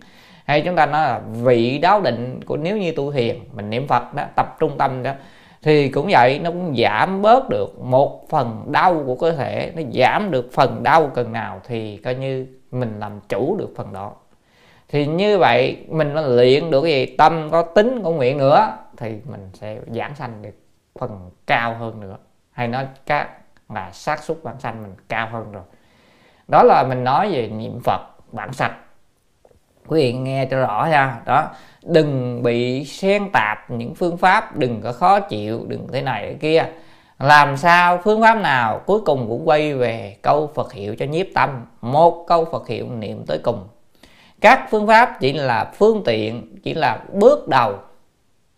hay 0.51 0.63
chúng 0.63 0.77
ta 0.77 0.87
nói 0.87 1.03
là 1.03 1.21
vị 1.43 1.79
đáo 1.79 2.01
định 2.01 2.41
của 2.47 2.57
nếu 2.57 2.77
như 2.77 2.93
tu 2.93 3.13
thiền, 3.13 3.39
mình 3.53 3.71
niệm 3.71 3.87
phật 3.89 4.15
đó, 4.15 4.23
tập 4.37 4.57
trung 4.61 4.79
tâm 4.79 5.03
đó, 5.03 5.13
thì 5.63 5.89
cũng 5.89 6.09
vậy, 6.11 6.39
nó 6.39 6.51
cũng 6.51 6.75
giảm 6.77 7.23
bớt 7.23 7.49
được 7.49 7.81
một 7.81 8.29
phần 8.29 8.73
đau 8.73 9.03
của 9.07 9.15
cơ 9.15 9.33
thể, 9.33 9.73
nó 9.77 9.83
giảm 9.95 10.31
được 10.31 10.51
phần 10.53 10.83
đau 10.83 11.11
cần 11.15 11.33
nào 11.33 11.61
thì 11.65 11.97
coi 11.97 12.15
như 12.15 12.47
mình 12.71 13.01
làm 13.01 13.21
chủ 13.29 13.57
được 13.57 13.73
phần 13.77 13.93
đó. 13.93 14.13
Thì 14.89 15.07
như 15.07 15.39
vậy, 15.39 15.77
mình 15.89 16.15
nó 16.15 16.21
luyện 16.21 16.71
được 16.71 16.83
cái 16.83 16.93
gì? 16.93 17.17
Tâm 17.17 17.49
có 17.51 17.63
tính, 17.63 18.01
có 18.05 18.11
nguyện 18.11 18.39
nữa, 18.39 18.77
thì 18.97 19.17
mình 19.31 19.51
sẽ 19.53 19.79
giảng 19.87 20.15
sanh 20.15 20.43
được 20.43 20.55
phần 20.99 21.31
cao 21.47 21.75
hơn 21.75 22.01
nữa. 22.01 22.17
Hay 22.53 22.69
nói 22.69 22.87
các 23.07 23.29
là 23.75 23.91
xác 23.93 24.23
suất 24.23 24.45
bản 24.45 24.61
sanh 24.61 24.83
mình 24.83 24.95
cao 25.09 25.29
hơn 25.33 25.53
rồi. 25.53 25.63
Đó 26.49 26.63
là 26.63 26.85
mình 26.89 27.05
nói 27.05 27.33
về 27.33 27.49
niệm 27.49 27.79
phật 27.85 28.01
bản 28.33 28.53
sạch 28.53 28.77
quý 29.87 30.01
vị 30.01 30.13
nghe 30.13 30.47
cho 30.51 30.59
rõ 30.59 30.87
nha. 30.91 31.21
Đó 31.27 31.49
đừng 31.83 32.43
bị 32.43 32.85
xen 32.85 33.31
tạp 33.33 33.71
những 33.71 33.95
phương 33.95 34.17
pháp 34.17 34.57
đừng 34.57 34.81
có 34.81 34.93
khó 34.93 35.21
chịu 35.21 35.65
đừng 35.69 35.89
thế 35.93 36.03
này 36.03 36.27
thế 36.27 36.35
kia. 36.41 36.65
Làm 37.19 37.57
sao 37.57 38.01
phương 38.05 38.23
pháp 38.23 38.35
nào 38.35 38.81
cuối 38.87 39.01
cùng 39.01 39.29
cũng 39.29 39.49
quay 39.49 39.75
về 39.75 40.17
câu 40.23 40.51
Phật 40.55 40.73
hiệu 40.73 40.95
cho 40.99 41.07
nhiếp 41.07 41.27
tâm? 41.35 41.67
Một 41.81 42.25
câu 42.27 42.45
Phật 42.45 42.69
hiệu 42.69 42.87
niệm 42.99 43.25
tới 43.27 43.39
cùng. 43.39 43.69
Các 44.41 44.67
phương 44.71 44.87
pháp 44.87 45.21
chỉ 45.21 45.33
là 45.33 45.73
phương 45.75 46.03
tiện 46.05 46.57
chỉ 46.63 46.75
là 46.75 47.01
bước 47.13 47.49
đầu. 47.49 47.75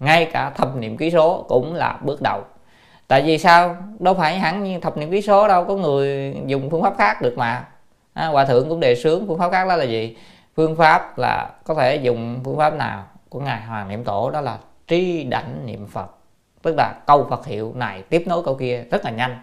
Ngay 0.00 0.24
cả 0.24 0.50
thập 0.50 0.76
niệm 0.76 0.96
ký 0.96 1.11
số 1.11 1.44
cũng 1.48 1.74
là 1.74 1.98
bước 2.02 2.22
đầu. 2.22 2.40
Tại 3.08 3.22
vì 3.22 3.38
sao? 3.38 3.76
Đâu 3.98 4.14
phải 4.14 4.38
hẳn 4.38 4.64
như 4.64 4.80
thập 4.80 4.96
niệm 4.96 5.11
ký 5.11 5.22
số 5.22 5.48
đâu 5.48 5.64
có 5.64 5.74
người 5.74 6.37
dùng 6.46 6.70
phương 6.70 6.82
pháp 6.82 6.94
khác 6.98 7.22
được 7.22 7.35
mà. 7.38 7.64
À, 8.12 8.26
hòa 8.26 8.44
thượng 8.44 8.68
cũng 8.68 8.80
đề 8.80 8.94
xướng 8.94 9.26
phương 9.26 9.38
pháp 9.38 9.50
khác 9.50 9.68
đó 9.68 9.76
là 9.76 9.85
gì? 9.85 10.16
Phương 10.56 10.76
pháp 10.76 11.18
là 11.18 11.50
có 11.64 11.74
thể 11.74 11.96
dùng 11.96 12.40
phương 12.44 12.56
pháp 12.56 12.74
nào 12.74 13.04
của 13.28 13.40
ngài 13.40 13.62
hoàng 13.62 13.88
niệm 13.88 14.04
tổ 14.04 14.30
đó 14.30 14.40
là 14.40 14.58
tri 14.86 15.24
đảnh 15.24 15.66
niệm 15.66 15.86
phật. 15.86 16.06
Tức 16.62 16.74
là 16.76 16.94
câu 17.06 17.26
phật 17.30 17.46
hiệu 17.46 17.72
này 17.74 18.02
tiếp 18.02 18.24
nối 18.26 18.42
câu 18.44 18.54
kia 18.54 18.84
rất 18.90 19.04
là 19.04 19.10
nhanh. 19.10 19.42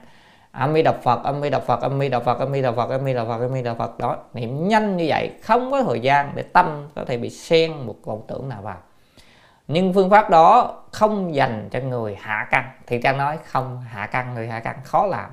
Âm 0.52 0.74
mi 0.74 0.82
đọc 0.82 1.00
phật 1.04 1.24
âm 1.24 1.42
mi 1.42 1.50
đọc 1.50 1.64
phật 1.66 1.82
âm 1.82 2.00
mi 2.00 2.10
đọc 2.10 2.24
phật 2.26 2.40
âm 2.40 2.52
mi 2.52 2.62
đọc 2.62 2.76
phật 2.76 2.90
âm 2.90 3.04
mi 3.04 3.14
đọc 3.14 3.28
phật 3.28 3.40
âm 3.40 3.54
mi 3.54 3.62
đọc 3.62 3.78
phật. 3.78 4.00
Đó, 4.00 4.18
niệm 4.34 4.68
nhanh 4.68 4.98
như 4.98 5.06
vậy, 5.08 5.32
không 5.42 5.72
có 5.72 5.84
thời 5.84 6.00
gian 6.00 6.32
để 6.36 6.44
tâm 6.44 6.88
có 6.96 7.06
thể 7.06 7.18
bị 7.18 7.30
xen 7.30 7.72
một 7.72 7.96
vọng 8.06 8.22
tưởng 8.28 8.50
nào 8.50 8.62
vào. 8.62 8.78
Nhưng 9.68 9.94
phương 9.94 10.10
pháp 10.10 10.30
đó 10.30 10.78
không 10.92 11.36
dành 11.36 11.70
cho 11.72 11.80
người 11.80 12.18
hạ 12.20 12.48
căn. 12.52 12.70
Thì 12.88 13.02
trang 13.02 13.18
nói, 13.18 13.38
không 13.46 13.82
hạ 13.82 14.06
căn, 14.06 14.34
người 14.34 14.48
hạ 14.48 14.60
căn 14.60 14.76
khó 14.84 15.06
làm. 15.06 15.30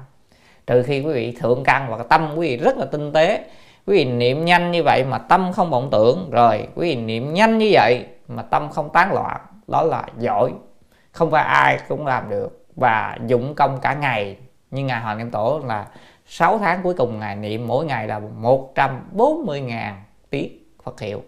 Trừ 0.67 0.83
khi 0.83 1.01
quý 1.01 1.13
vị 1.13 1.37
thượng 1.41 1.65
căn 1.65 1.91
và 1.91 2.05
tâm 2.09 2.35
quý 2.37 2.49
vị 2.49 2.57
rất 2.65 2.77
là 2.77 2.87
tinh 2.93 3.13
tế 3.13 3.45
quý 3.87 3.97
vị 3.97 4.05
niệm 4.05 4.45
nhanh 4.45 4.71
như 4.71 4.83
vậy 4.83 5.05
mà 5.05 5.19
tâm 5.19 5.53
không 5.53 5.71
vọng 5.71 5.89
tưởng. 5.93 6.31
Rồi 6.31 6.69
quý 6.75 6.95
vị 6.95 7.03
niệm 7.03 7.35
nhanh 7.35 7.59
như 7.59 7.71
vậy 7.73 8.07
mà 8.29 8.43
tâm 8.43 8.71
không 8.71 8.93
tán 8.93 9.13
loạn. 9.13 9.41
Đó 9.67 9.83
là 9.83 10.05
giỏi. 10.19 10.53
Không 11.13 11.31
phải 11.31 11.45
ai 11.45 11.79
cũng 11.89 12.07
làm 12.07 12.31
được. 12.31 12.65
Và 12.77 13.17
dụng 13.27 13.55
công 13.55 13.79
cả 13.81 13.95
ngày. 13.95 14.37
Như 14.71 14.85
ngài 14.85 15.01
hoàng 15.01 15.19
niệm 15.19 15.31
tổ 15.31 15.61
là 15.65 15.87
6 16.27 16.59
tháng 16.59 16.83
cuối 16.83 16.95
cùng 16.95 17.21
ngài 17.21 17.37
niệm 17.37 17.67
mỗi 17.69 17.85
ngày 17.85 18.09
là 18.09 18.21
140.000 18.41 19.93
tiếng 20.31 20.59
Phật 20.85 21.01
hiệu. 21.01 21.23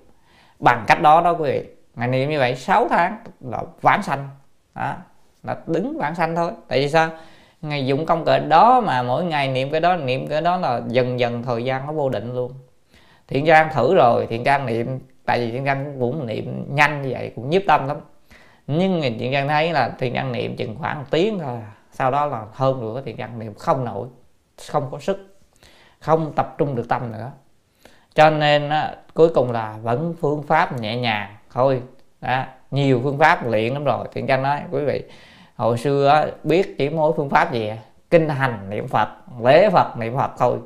Bằng 0.59 0.85
cách 0.87 1.03
đó 1.03 1.21
đó 1.21 1.31
quý 1.33 1.51
vị 1.51 1.65
ngài 1.95 2.09
niệm 2.09 2.31
như 2.31 2.39
vậy 2.39 2.57
6 2.57 2.89
tháng 2.89 3.19
là 3.41 3.63
vãng 3.83 4.03
sanh. 4.03 4.29
Đó, 4.75 4.95
là 5.43 5.57
đứng 5.67 5.99
vãng 5.99 6.15
sanh 6.15 6.37
thôi. 6.37 6.51
Tại 6.69 6.79
vì 6.79 6.89
sao? 6.89 7.11
Ngày 7.63 7.87
dụng 7.87 8.07
công 8.07 8.25
cỡ 8.25 8.39
đó 8.39 8.81
mà 8.81 9.03
mỗi 9.03 9.25
ngày 9.25 9.49
niệm 9.49 9.71
cái 9.71 9.81
đó 9.81 9.97
niệm 9.97 10.27
cái 10.29 10.41
đó 10.41 10.57
là 10.57 10.81
dần 10.89 11.21
dần 11.21 11.43
thời 11.43 11.65
gian 11.65 11.87
nó 11.87 11.93
vô 11.93 12.09
định 12.09 12.35
luôn. 12.35 12.53
Thiện 13.29 13.47
trang 13.47 13.69
thử 13.75 13.95
rồi 13.95 14.27
thiện 14.27 14.45
trang 14.45 14.67
niệm 14.67 14.99
tại 15.25 15.39
vì 15.41 15.51
thiện 15.51 15.65
trang 15.65 15.97
cũng 16.01 16.27
niệm 16.27 16.65
nhanh 16.75 17.03
như 17.03 17.09
vậy 17.13 17.33
cũng 17.37 17.51
nhiếp 17.51 17.63
tâm 17.67 17.89
lắm. 17.89 17.97
Nhưng 18.67 19.03
thiện 19.03 19.33
trang 19.33 19.49
thấy 19.49 19.73
là 19.73 19.91
thiện 19.99 20.15
trang 20.15 20.33
niệm 20.33 20.57
chừng 20.57 20.77
khoảng 20.79 20.99
một 20.99 21.07
tiếng 21.11 21.39
thôi 21.39 21.59
à. 21.63 21.73
sau 21.93 22.11
đó 22.11 22.27
là 22.27 22.45
hơn 22.53 22.81
nữa 22.81 23.03
thiện 23.05 23.17
trang 23.17 23.39
niệm 23.39 23.55
không 23.55 23.85
nổi 23.85 24.09
không 24.69 24.89
có 24.91 24.99
sức 24.99 25.39
không 26.01 26.33
tập 26.37 26.55
trung 26.59 26.75
được 26.75 26.89
tâm 26.89 27.13
nữa. 27.13 27.31
Cho 28.15 28.31
nên 28.31 28.69
á, 28.69 28.95
cuối 29.15 29.29
cùng 29.29 29.53
là 29.53 29.77
vẫn 29.83 30.15
phương 30.21 30.43
pháp 30.43 30.81
nhẹ 30.81 30.97
nhàng 30.97 31.37
thôi. 31.53 31.83
Đó, 32.21 32.45
nhiều 32.71 33.01
phương 33.03 33.19
pháp 33.19 33.47
luyện 33.47 33.75
lắm 33.75 33.85
rồi. 33.85 34.09
Thiện 34.13 34.27
trang 34.27 34.43
nói 34.43 34.61
quý 34.71 34.85
vị 34.85 35.03
hồi 35.59 35.79
xưa 35.79 36.31
biết 36.45 36.79
chỉ 36.79 36.89
mỗi 36.89 37.13
phương 37.17 37.31
pháp 37.31 37.53
gì 37.53 37.69
à? 37.69 37.77
kinh 38.11 38.29
hành 38.29 38.71
niệm 38.71 38.89
phật 38.89 39.09
lễ 39.43 39.71
phật 39.71 39.97
niệm 39.99 40.17
phật 40.17 40.31
thôi. 40.39 40.59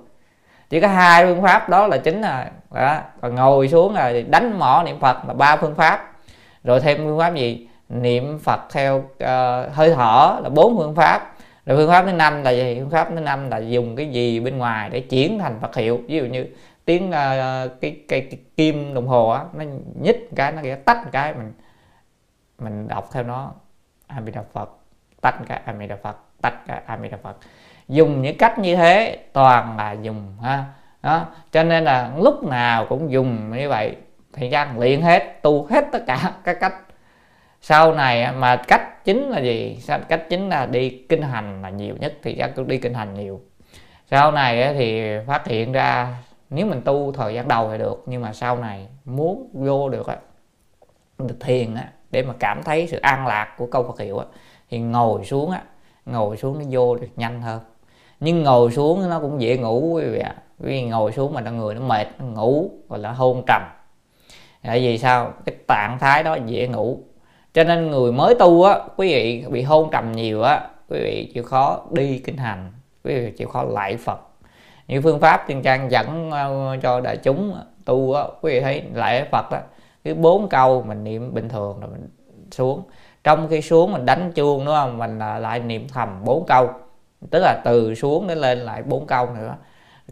Chỉ 0.70 0.80
có 0.80 0.88
hai 0.88 1.26
phương 1.26 1.42
pháp 1.42 1.68
đó 1.68 1.86
là 1.86 1.98
chính 1.98 2.20
là 2.20 2.50
đó. 2.74 2.98
còn 3.20 3.34
ngồi 3.34 3.68
xuống 3.68 3.94
là 3.94 4.12
đánh 4.28 4.58
mỏ 4.58 4.82
niệm 4.86 5.00
phật 5.00 5.16
là 5.28 5.34
ba 5.34 5.56
phương 5.56 5.74
pháp. 5.74 6.12
Rồi 6.64 6.80
thêm 6.80 6.98
phương 6.98 7.18
pháp 7.18 7.34
gì? 7.34 7.68
Niệm 7.88 8.38
phật 8.38 8.60
theo 8.72 8.98
uh, 8.98 9.72
hơi 9.72 9.94
thở 9.94 10.40
là 10.42 10.48
bốn 10.48 10.76
phương 10.78 10.94
pháp. 10.94 11.34
Rồi 11.66 11.76
phương 11.76 11.88
pháp 11.90 12.04
thứ 12.06 12.12
năm 12.12 12.42
là 12.42 12.50
gì? 12.50 12.76
Phương 12.80 12.90
pháp 12.90 13.08
thứ 13.10 13.20
năm 13.20 13.50
là 13.50 13.58
dùng 13.58 13.96
cái 13.96 14.08
gì 14.10 14.40
bên 14.40 14.58
ngoài 14.58 14.90
để 14.90 15.00
chuyển 15.00 15.38
thành 15.38 15.58
phật 15.60 15.76
hiệu. 15.76 16.00
Ví 16.08 16.16
dụ 16.16 16.24
như 16.24 16.46
tiếng 16.84 17.08
uh, 17.08 17.14
cái, 17.80 17.96
cái, 18.08 18.20
cái 18.20 18.38
kim 18.56 18.94
đồng 18.94 19.06
hồ 19.06 19.28
á 19.28 19.44
nó 19.52 19.64
nhích 20.00 20.28
cái 20.36 20.52
nó 20.52 20.62
tách 20.84 21.12
cái 21.12 21.34
mình 21.34 21.52
mình 22.58 22.88
đọc 22.88 23.08
theo 23.12 23.22
nó 23.22 23.52
a 24.06 24.22
di 24.26 24.32
đà 24.32 24.42
phật 24.52 24.81
tách 25.22 25.34
cái 25.46 25.60
a 25.64 25.74
di 25.78 25.86
đà 25.86 25.96
phật, 26.02 26.16
tách 26.42 26.66
cái 26.66 26.82
a 26.86 26.98
di 27.02 27.08
đà 27.08 27.16
phật. 27.22 27.36
Dùng 27.88 28.22
những 28.22 28.38
cách 28.38 28.58
như 28.58 28.76
thế, 28.76 29.18
toàn 29.32 29.76
là 29.76 29.92
dùng, 29.92 30.36
ha. 30.42 30.64
Đó, 31.02 31.26
cho 31.52 31.62
nên 31.62 31.84
là 31.84 32.10
lúc 32.16 32.44
nào 32.44 32.86
cũng 32.88 33.12
dùng 33.12 33.56
như 33.56 33.68
vậy 33.68 33.96
thì 34.32 34.48
gian 34.48 34.78
luyện 34.78 35.00
hết, 35.00 35.42
tu 35.42 35.66
hết 35.70 35.84
tất 35.92 36.02
cả 36.06 36.32
các 36.44 36.56
cách. 36.60 36.74
Sau 37.60 37.94
này 37.94 38.32
mà 38.32 38.56
cách 38.56 39.04
chính 39.04 39.28
là 39.28 39.40
gì? 39.40 39.78
Cách 40.08 40.22
chính 40.30 40.48
là 40.48 40.66
đi 40.66 40.90
kinh 41.08 41.22
hành 41.22 41.62
là 41.62 41.70
nhiều 41.70 41.96
nhất, 42.00 42.14
thì 42.22 42.34
ra 42.34 42.48
cứ 42.48 42.64
đi 42.64 42.78
kinh 42.78 42.94
hành 42.94 43.14
nhiều. 43.14 43.40
Sau 44.10 44.32
này 44.32 44.74
thì 44.74 45.02
phát 45.26 45.46
hiện 45.46 45.72
ra, 45.72 46.14
nếu 46.50 46.66
mình 46.66 46.82
tu 46.84 47.12
thời 47.12 47.34
gian 47.34 47.48
đầu 47.48 47.70
thì 47.72 47.78
được, 47.78 48.02
nhưng 48.06 48.22
mà 48.22 48.32
sau 48.32 48.56
này 48.56 48.88
muốn 49.04 49.50
vô 49.52 49.88
được 49.88 50.06
được 51.18 51.36
thiền 51.40 51.74
để 52.10 52.22
mà 52.22 52.34
cảm 52.38 52.62
thấy 52.62 52.86
sự 52.86 52.98
an 52.98 53.26
lạc 53.26 53.54
của 53.56 53.66
câu 53.66 53.82
Phật 53.82 54.00
hiệu 54.00 54.22
thì 54.72 54.78
ngồi 54.78 55.24
xuống 55.24 55.50
á, 55.50 55.62
ngồi 56.06 56.36
xuống 56.36 56.58
nó 56.58 56.64
vô 56.70 56.96
được 56.96 57.08
nhanh 57.16 57.42
hơn. 57.42 57.60
Nhưng 58.20 58.42
ngồi 58.42 58.72
xuống 58.72 59.08
nó 59.08 59.20
cũng 59.20 59.40
dễ 59.40 59.56
ngủ 59.56 59.92
quý 59.94 60.04
vị 60.04 60.18
ạ. 60.18 60.34
Vì 60.58 60.82
ngồi 60.82 61.12
xuống 61.12 61.34
mà 61.34 61.40
nó 61.40 61.50
người 61.50 61.74
nó 61.74 61.80
mệt, 61.80 62.06
nó 62.18 62.24
ngủ 62.24 62.70
gọi 62.88 62.98
là 62.98 63.12
hôn 63.12 63.42
trầm. 63.46 63.62
Tại 64.62 64.80
vì 64.80 64.98
sao? 64.98 65.32
Cái 65.46 65.56
trạng 65.68 65.98
thái 66.00 66.22
đó 66.22 66.36
dễ 66.46 66.68
ngủ. 66.68 66.98
Cho 67.54 67.64
nên 67.64 67.90
người 67.90 68.12
mới 68.12 68.34
tu 68.34 68.62
á, 68.62 68.78
quý 68.96 69.14
vị 69.14 69.44
bị 69.50 69.62
hôn 69.62 69.88
trầm 69.92 70.12
nhiều 70.12 70.42
á, 70.42 70.68
quý 70.88 70.98
vị 70.98 71.30
chịu 71.34 71.42
khó 71.42 71.80
đi 71.90 72.18
kinh 72.18 72.36
hành, 72.36 72.72
quý 73.04 73.14
vị 73.14 73.30
chịu 73.30 73.48
khó 73.48 73.62
lại 73.62 73.96
phật. 73.96 74.20
Như 74.88 75.00
phương 75.00 75.20
pháp 75.20 75.44
tiên 75.46 75.62
trang 75.62 75.90
dẫn 75.90 76.30
ờ, 76.30 76.76
cho 76.82 77.00
đại 77.00 77.16
chúng 77.16 77.56
tu 77.84 78.12
á, 78.12 78.24
quý 78.42 78.52
vị 78.52 78.60
thấy 78.60 78.82
lại 78.94 79.28
phật 79.32 79.50
á, 79.50 79.62
cứ 80.04 80.14
bốn 80.14 80.48
câu 80.48 80.82
mình 80.82 81.04
niệm 81.04 81.34
bình 81.34 81.48
thường 81.48 81.80
rồi 81.80 81.90
mình 81.90 82.08
xuống 82.50 82.82
trong 83.24 83.48
khi 83.48 83.62
xuống 83.62 83.92
mình 83.92 84.06
đánh 84.06 84.32
chuông 84.32 84.64
đúng 84.64 84.74
không? 84.74 84.98
Mình 84.98 85.18
à, 85.18 85.38
lại 85.38 85.60
niệm 85.60 85.88
thầm 85.88 86.24
bốn 86.24 86.46
câu. 86.46 86.70
Tức 87.30 87.38
là 87.38 87.60
từ 87.64 87.94
xuống 87.94 88.26
đến 88.26 88.38
lên 88.38 88.58
lại 88.58 88.82
bốn 88.82 89.06
câu 89.06 89.30
nữa. 89.30 89.56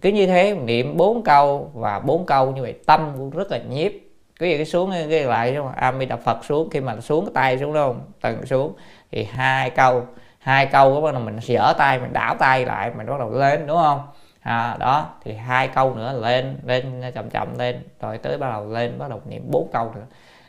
Cứ 0.00 0.08
như 0.08 0.26
thế 0.26 0.54
niệm 0.54 0.96
bốn 0.96 1.22
câu 1.22 1.70
và 1.74 1.98
bốn 1.98 2.26
câu 2.26 2.50
như 2.50 2.62
vậy 2.62 2.74
tâm 2.86 3.12
cũng 3.16 3.30
rất 3.30 3.50
là 3.50 3.58
nhiếp. 3.58 3.92
Cứ 4.38 4.46
vậy 4.46 4.56
cái 4.56 4.66
xuống 4.66 4.90
cái 5.10 5.24
lại 5.24 5.56
a 5.76 5.90
mi 5.90 6.06
đà 6.06 6.16
phật 6.16 6.44
xuống 6.44 6.70
khi 6.70 6.80
mà 6.80 7.00
xuống 7.00 7.24
cái 7.24 7.32
tay 7.34 7.58
xuống 7.58 7.72
đúng 7.72 7.82
không? 7.82 8.00
Tầng 8.20 8.46
xuống 8.46 8.72
thì 9.12 9.24
hai 9.24 9.70
câu 9.70 10.06
hai 10.38 10.66
câu 10.66 10.94
đó 10.94 11.00
bắt 11.00 11.12
đầu 11.12 11.22
mình 11.22 11.38
dở 11.42 11.74
tay 11.78 11.98
mình 11.98 12.12
đảo 12.12 12.34
tay 12.34 12.64
lại 12.66 12.90
mình 12.96 13.06
bắt 13.06 13.18
đầu 13.18 13.30
lên 13.30 13.66
đúng 13.66 13.76
không? 13.76 14.00
À, 14.40 14.76
đó 14.80 15.08
thì 15.24 15.34
hai 15.34 15.68
câu 15.68 15.94
nữa 15.94 16.12
lên 16.20 16.58
lên 16.64 17.02
chậm 17.14 17.30
chậm 17.30 17.58
lên 17.58 17.82
rồi 18.00 18.18
tới 18.18 18.38
bắt 18.38 18.50
đầu 18.50 18.66
lên 18.66 18.98
bắt 18.98 19.10
đầu 19.10 19.20
niệm 19.26 19.42
bốn 19.50 19.68
câu 19.72 19.92
nữa. 19.94 20.06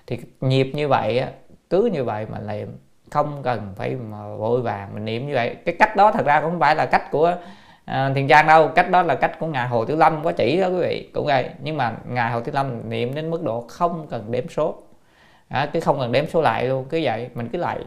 Thì 0.08 0.20
nhịp 0.42 0.72
như 0.74 0.88
vậy 0.88 1.24
cứ 1.72 1.86
như 1.86 2.04
vậy 2.04 2.28
mà 2.32 2.40
niệm 2.40 2.78
không 3.12 3.44
cần 3.44 3.74
phải 3.76 3.96
mà 3.96 4.18
vội 4.36 4.62
vàng 4.62 4.90
mình 4.94 5.06
niệm 5.06 5.28
như 5.28 5.34
vậy. 5.34 5.56
Cái 5.66 5.76
cách 5.80 5.96
đó 5.96 6.12
thật 6.12 6.26
ra 6.26 6.42
cũng 6.42 6.52
không 6.52 6.60
phải 6.60 6.76
là 6.76 6.86
cách 6.86 7.12
của 7.12 7.36
à, 7.86 8.12
thiền 8.16 8.28
trang 8.28 8.48
đâu. 8.48 8.68
Cách 8.68 8.90
đó 8.90 9.02
là 9.02 9.16
cách 9.16 9.40
của 9.40 9.48
ngài 9.48 9.68
hồ 9.68 9.86
tiểu 9.86 9.98
lâm 9.98 10.24
có 10.24 10.32
chỉ 10.32 10.62
đó 10.62 10.68
quý 10.68 10.80
vị 10.80 11.10
cũng 11.14 11.26
vậy. 11.26 11.50
Nhưng 11.62 11.78
mà 11.78 11.94
ngài 12.10 12.32
hồ 12.32 12.40
tiểu 12.40 12.54
lâm 12.54 12.90
niệm 12.90 13.16
đến 13.16 13.30
mức 13.30 13.44
độ 13.44 13.66
không 13.70 14.08
cần 14.10 14.32
đếm 14.32 14.50
số. 14.50 14.76
À, 15.50 15.70
cứ 15.74 15.80
không 15.80 16.00
cần 16.00 16.12
đếm 16.12 16.28
số 16.28 16.42
lại 16.42 16.66
luôn 16.66 16.86
cứ 16.90 17.00
vậy 17.04 17.30
mình 17.36 17.50
cứ 17.50 17.58
lại. 17.58 17.80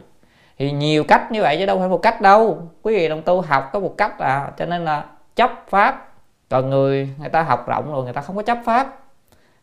Thì 0.58 0.70
nhiều 0.70 1.04
cách 1.04 1.32
như 1.32 1.42
vậy 1.42 1.56
chứ 1.58 1.66
đâu 1.66 1.78
phải 1.78 1.88
một 1.88 2.02
cách 2.02 2.20
đâu. 2.20 2.68
Quý 2.82 2.96
vị 2.96 3.08
đồng 3.08 3.22
tu 3.22 3.40
học 3.40 3.70
có 3.72 3.80
một 3.80 3.94
cách 3.98 4.18
à 4.18 4.50
cho 4.58 4.66
nên 4.66 4.84
là 4.84 5.04
chấp 5.36 5.50
pháp. 5.68 6.08
Còn 6.48 6.70
người 6.70 7.08
người 7.18 7.28
ta 7.28 7.42
học 7.42 7.68
rộng 7.68 7.92
rồi 7.92 8.04
người 8.04 8.12
ta 8.12 8.20
không 8.20 8.36
có 8.36 8.42
chấp 8.42 8.58
pháp. 8.64 8.98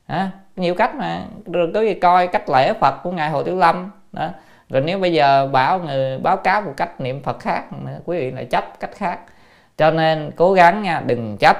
À, 0.05 0.31
nhiều 0.55 0.75
cách 0.75 0.95
mà. 0.95 1.25
Rồi 1.45 1.71
cứ 1.73 1.93
coi 2.01 2.27
cách 2.27 2.49
lễ 2.49 2.73
phật 2.73 3.03
của 3.03 3.11
ngài 3.11 3.29
hồ 3.29 3.43
tiểu 3.43 3.57
lâm 3.57 3.91
đó. 4.11 4.29
Rồi 4.69 4.81
nếu 4.81 4.99
bây 4.99 5.13
giờ 5.13 5.47
bảo 5.47 5.79
người 5.79 6.17
báo 6.17 6.37
cáo 6.37 6.61
một 6.61 6.73
cách 6.77 7.01
niệm 7.01 7.23
phật 7.23 7.39
khác 7.39 7.63
quý 8.05 8.19
vị 8.19 8.31
lại 8.31 8.45
chấp 8.45 8.79
cách 8.79 8.95
khác. 8.95 9.19
Cho 9.77 9.91
nên 9.91 10.31
cố 10.35 10.53
gắng 10.53 10.81
nha 10.81 11.01
đừng 11.05 11.37
chấp. 11.37 11.57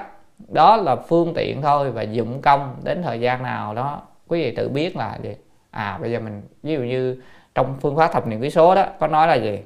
Đó 0.48 0.78
là 0.78 0.96
phương 0.96 1.34
tiện 1.36 1.62
thôi 1.62 1.92
và 1.92 2.02
dụng 2.02 2.42
công 2.42 2.76
đến 2.84 3.04
thời 3.04 3.20
gian 3.20 3.44
nào 3.44 3.76
đó 3.76 4.02
quý 4.28 4.44
vị 4.44 4.56
tự 4.56 4.70
biết 4.70 4.96
là 4.96 5.18
gì. 5.24 5.36
À 5.72 5.98
bây 6.02 6.12
giờ 6.12 6.20
mình 6.20 6.42
ví 6.64 6.74
dụ 6.74 6.80
như 6.80 7.22
trong 7.56 7.78
phương 7.82 7.96
pháp 7.96 8.12
thập 8.14 8.28
niệm 8.28 8.42
ký 8.42 8.50
số 8.50 8.76
đó 8.76 8.86
có 9.00 9.08
nói 9.08 9.28
là 9.28 9.36
gì? 9.36 9.60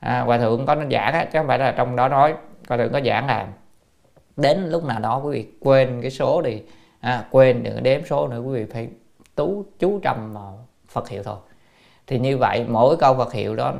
À, 0.00 0.20
hòa 0.20 0.38
thượng 0.38 0.66
có 0.66 0.76
giảng 0.90 1.12
á 1.12 1.24
chứ 1.24 1.38
không 1.38 1.46
phải 1.46 1.58
là 1.58 1.72
trong 1.72 1.96
đó 1.96 2.08
nói. 2.08 2.34
Hòa 2.68 2.76
thượng 2.76 2.92
có 2.92 3.00
giảng 3.00 3.26
là 3.26 3.46
đến 4.36 4.68
lúc 4.70 4.84
nào 4.84 5.00
đó 5.00 5.20
quý 5.24 5.30
vị 5.32 5.46
quên 5.60 6.02
cái 6.02 6.10
số 6.10 6.42
đi. 6.42 6.62
À, 7.00 7.24
quên 7.30 7.62
đừng 7.62 7.82
đếm 7.82 8.04
số 8.04 8.28
nữa 8.28 8.40
quý 8.40 8.52
vị 8.52 8.70
phải 8.72 8.88
tú 9.34 9.64
chú 9.78 10.00
trầm 10.02 10.34
vào 10.34 10.66
phật 10.88 11.08
hiệu 11.08 11.22
thôi 11.22 11.36
thì 12.08 12.18
như 12.18 12.38
vậy 12.38 12.64
mỗi 12.68 12.96
câu 12.96 13.14
Phật 13.14 13.32
hiệu 13.32 13.56
đó 13.56 13.74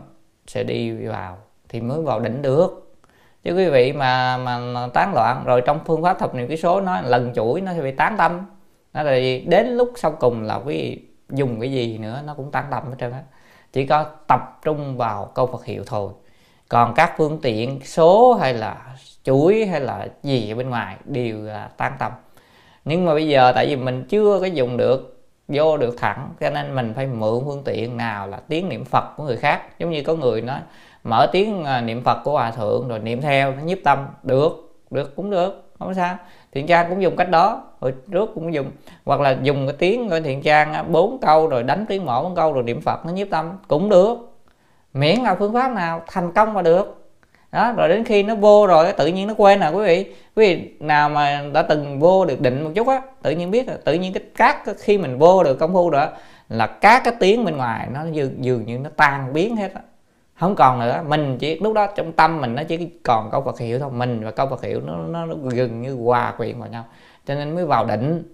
sẽ 0.47 0.63
đi 0.63 0.91
vào, 0.91 1.39
thì 1.69 1.81
mới 1.81 2.03
vào 2.03 2.21
đỉnh 2.21 2.43
được. 2.43 2.85
Chứ 3.45 3.57
quý 3.57 3.69
vị 3.69 3.93
mà 3.93 4.37
mà 4.37 4.89
tán 4.95 5.13
loạn, 5.15 5.43
rồi 5.47 5.63
trong 5.67 5.79
phương 5.87 6.03
pháp 6.03 6.19
thập 6.19 6.35
niệm 6.35 6.49
ký 6.49 6.57
số 6.57 6.81
nó 6.81 7.01
lần 7.01 7.33
chuỗi 7.35 7.61
nó 7.61 7.73
sẽ 7.73 7.81
bị 7.81 7.93
tán 7.93 8.15
tâm. 8.19 8.41
Nó 8.95 9.03
là 9.03 9.17
gì? 9.17 9.41
Đến 9.41 9.67
lúc 9.67 9.93
sau 9.97 10.11
cùng 10.11 10.43
là 10.43 10.55
quý 10.55 10.75
vị 10.75 11.03
dùng 11.31 11.61
cái 11.61 11.73
gì 11.73 11.99
nữa 11.99 12.23
nó 12.27 12.35
cũng 12.35 12.51
tán 12.51 12.65
tâm 12.71 12.83
hết 12.89 12.97
trơn 13.01 13.13
á. 13.13 13.23
Chỉ 13.73 13.87
có 13.87 14.05
tập 14.27 14.59
trung 14.65 14.97
vào 14.97 15.31
câu 15.35 15.47
Phật 15.47 15.65
hiệu 15.65 15.83
thôi. 15.87 16.13
Còn 16.69 16.95
các 16.95 17.15
phương 17.17 17.39
tiện 17.43 17.81
số 17.85 18.35
hay 18.35 18.55
là 18.55 18.77
chuỗi 19.25 19.67
hay 19.67 19.81
là 19.81 20.09
gì 20.23 20.53
ở 20.53 20.57
bên 20.57 20.71
ngoài 20.71 20.97
đều 21.05 21.43
là 21.43 21.71
tán 21.77 21.93
tâm. 21.99 22.13
Nhưng 22.85 23.05
mà 23.05 23.15
bây 23.15 23.29
giờ 23.29 23.53
tại 23.55 23.67
vì 23.67 23.77
mình 23.77 24.05
chưa 24.09 24.41
có 24.41 24.47
dùng 24.47 24.77
được 24.77 25.18
vô 25.49 25.77
được 25.77 25.95
thẳng, 25.99 26.29
cho 26.41 26.51
nên 26.51 26.75
mình 26.75 26.93
phải 26.97 27.07
mượn 27.07 27.43
phương 27.45 27.63
tiện 27.65 27.97
nào 27.97 28.27
là 28.27 28.41
tiếng 28.49 28.69
niệm 28.69 28.85
phật 28.85 29.05
của 29.17 29.25
người 29.25 29.37
khác. 29.37 29.79
Giống 29.79 29.91
như 29.91 30.03
có 30.03 30.15
người 30.15 30.41
nói, 30.41 30.61
mở 31.05 31.29
tiếng 31.33 31.65
à, 31.65 31.81
niệm 31.81 32.05
phật 32.05 32.19
của 32.25 32.33
hòa 32.33 32.51
thượng, 32.51 32.89
rồi 32.89 32.99
niệm 32.99 33.21
theo, 33.21 33.53
nó 33.53 33.63
nhiếp 33.63 33.79
tâm. 33.85 34.07
Được 34.23 34.69
được, 34.91 35.17
cũng 35.17 35.31
được, 35.31 35.71
không 35.79 35.95
sao. 35.95 36.17
Thiện 36.53 36.67
trang 36.67 36.87
cũng 36.89 37.03
dùng 37.03 37.17
cách 37.17 37.31
đó, 37.31 37.63
hồi 37.81 37.95
trước 38.13 38.31
cũng 38.35 38.55
dùng, 38.55 38.71
hoặc 39.05 39.21
là 39.21 39.37
dùng 39.43 39.67
cái 39.67 39.77
tiếng 39.79 40.09
của 40.09 40.21
thiện 40.21 40.43
trang 40.43 40.93
bốn 40.93 41.19
câu 41.21 41.49
rồi 41.49 41.63
đánh 41.63 41.85
tiếng 41.89 42.05
mỏ 42.05 42.23
bốn 42.23 42.35
câu 42.35 42.53
rồi 42.53 42.63
niệm 42.63 42.81
phật, 42.81 43.07
nó 43.07 43.13
nhiếp 43.13 43.31
tâm, 43.31 43.51
cũng 43.69 43.89
được. 43.89 44.17
Miễn 44.93 45.21
là 45.21 45.35
phương 45.35 45.53
pháp 45.53 45.73
nào 45.73 46.03
thành 46.07 46.33
công 46.33 46.55
mà 46.55 46.63
được 46.63 47.08
đó 47.53 47.73
rồi 47.77 47.89
đến 47.89 48.05
khi 48.05 48.23
nó 48.23 48.35
vô 48.35 48.67
rồi 48.67 48.93
tự 48.93 49.07
nhiên 49.07 49.27
nó 49.27 49.35
quên 49.37 49.61
rồi 49.61 49.73
quý 49.73 49.85
vị. 49.87 50.15
Quý 50.37 50.55
vị 50.55 50.71
nào 50.81 51.09
mà 51.09 51.45
đã 51.53 51.63
từng 51.63 52.01
vô 52.01 52.25
được 52.25 52.41
định 52.41 52.65
một 52.65 52.71
chút 52.75 52.89
á 52.89 53.03
tự 53.23 53.31
nhiên 53.31 53.51
biết 53.51 53.67
tự 53.85 53.95
nhiên 53.95 54.13
cái 54.13 54.23
các 54.37 54.63
khi 54.79 54.99
mình 54.99 55.19
vô 55.19 55.45
được 55.45 55.59
công 55.59 55.73
phu 55.73 55.91
đó 55.91 56.09
là 56.49 56.67
các 56.67 57.03
cái 57.05 57.15
tiếng 57.21 57.45
bên 57.45 57.57
ngoài 57.57 57.89
nó 57.93 58.01
dường, 58.13 58.45
dường 58.45 58.67
như 58.67 58.79
nó 58.79 58.91
tan 58.97 59.33
biến 59.33 59.57
hết 59.57 59.75
á. 59.75 59.81
Không 60.35 60.55
còn 60.57 60.81
nữa 60.81 61.03
mình 61.09 61.39
chỉ 61.39 61.59
lúc 61.61 61.75
đó 61.75 61.87
trong 61.87 62.13
tâm 62.13 62.41
mình 62.41 62.55
nó 62.55 62.63
chỉ 62.63 62.89
còn 63.05 63.31
câu 63.31 63.43
Phật 63.43 63.59
hiệu 63.59 63.79
thôi 63.79 63.91
mình 63.91 64.25
và 64.25 64.31
câu 64.31 64.47
Phật 64.47 64.63
hiệu 64.63 64.81
nó 64.87 64.97
nó, 64.97 65.27
nó 65.27 65.35
gần 65.43 65.83
như 65.83 65.95
hòa 65.95 66.35
quyện 66.37 66.61
vào 66.61 66.69
nhau. 66.69 66.85
Cho 67.27 67.35
nên 67.35 67.55
mới 67.55 67.67
vào 67.67 67.87
định. 67.87 68.33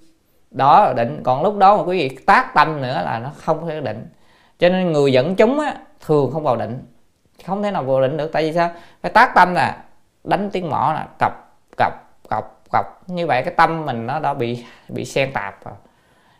Đó 0.50 0.84
là 0.84 0.92
định. 0.92 1.20
Còn 1.22 1.42
lúc 1.42 1.56
đó 1.56 1.76
mà 1.76 1.82
quý 1.82 1.98
vị 1.98 2.16
tác 2.26 2.54
tâm 2.54 2.82
nữa 2.82 3.02
là 3.04 3.18
nó 3.18 3.30
không 3.36 3.66
thể 3.68 3.80
định. 3.80 4.06
Cho 4.58 4.68
nên 4.68 4.92
người 4.92 5.12
dẫn 5.12 5.36
chúng 5.36 5.60
á 5.60 5.76
thường 6.06 6.30
không 6.32 6.42
vào 6.42 6.56
định 6.56 6.78
không 7.46 7.62
thể 7.62 7.70
nào 7.70 7.82
vô 7.82 8.00
định 8.00 8.16
được, 8.16 8.32
tại 8.32 8.42
vì 8.42 8.52
sao? 8.52 8.70
Phải 9.02 9.10
tác 9.10 9.34
tâm 9.34 9.54
là 9.54 9.76
đánh 10.24 10.50
tiếng 10.52 10.70
mỏ 10.70 10.92
là 10.94 11.06
cọc 11.18 11.32
cọc 11.76 11.92
cọc 12.30 12.64
cọc. 12.72 13.02
Như 13.06 13.26
vậy 13.26 13.42
cái 13.42 13.54
tâm 13.56 13.86
mình 13.86 14.06
nó 14.06 14.18
đã 14.18 14.34
bị 14.34 14.64
bị 14.88 15.04
xen 15.04 15.32
tạp 15.32 15.64
rồi. 15.64 15.74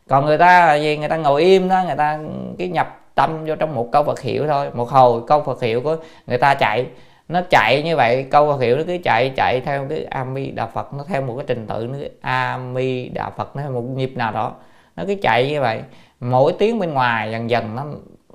Còn 0.09 0.27
người 0.27 0.38
ta 0.38 0.67
là 0.67 0.75
gì? 0.75 0.97
Người 0.97 1.09
ta 1.09 1.17
ngồi 1.17 1.43
im 1.43 1.69
đó, 1.69 1.83
người 1.87 1.97
ta 1.97 2.19
cái 2.59 2.69
nhập 2.69 3.01
tâm 3.14 3.45
vô 3.47 3.55
trong 3.55 3.75
một 3.75 3.88
câu 3.93 4.05
Phật 4.05 4.21
hiệu 4.21 4.47
thôi, 4.49 4.71
một 4.75 4.90
hồi 4.90 5.23
câu 5.27 5.43
Phật 5.43 5.62
hiệu 5.62 5.81
của 5.81 5.97
người 6.27 6.38
ta 6.38 6.55
chạy. 6.55 6.87
Nó 7.29 7.40
chạy 7.51 7.83
như 7.83 7.97
vậy, 7.97 8.27
câu 8.31 8.53
Phật 8.53 8.61
hiệu 8.61 8.77
nó 8.77 8.83
cứ 8.87 8.99
chạy 9.05 9.33
chạy 9.37 9.61
theo 9.61 9.87
cái 9.88 10.05
A 10.11 10.25
Mi 10.25 10.51
Đà 10.51 10.67
Phật, 10.67 10.95
nó 10.95 11.05
theo 11.09 11.23
một 11.23 11.35
cái 11.37 11.45
trình 11.49 11.67
tự, 11.67 11.88
nó 11.93 11.99
A 12.21 12.57
Mi 12.57 13.09
Đà 13.09 13.31
Phật, 13.31 13.57
nó 13.57 13.62
theo 13.62 13.73
một 13.73 13.83
nhịp 13.83 14.12
nào 14.17 14.33
đó. 14.33 14.53
Nó 14.97 15.05
cứ 15.07 15.14
chạy 15.23 15.51
như 15.51 15.61
vậy. 15.61 15.83
Mỗi 16.21 16.55
tiếng 16.59 16.79
bên 16.79 16.95
ngoài 16.95 17.31
dần 17.31 17.51
dần 17.51 17.77
nó 17.77 17.85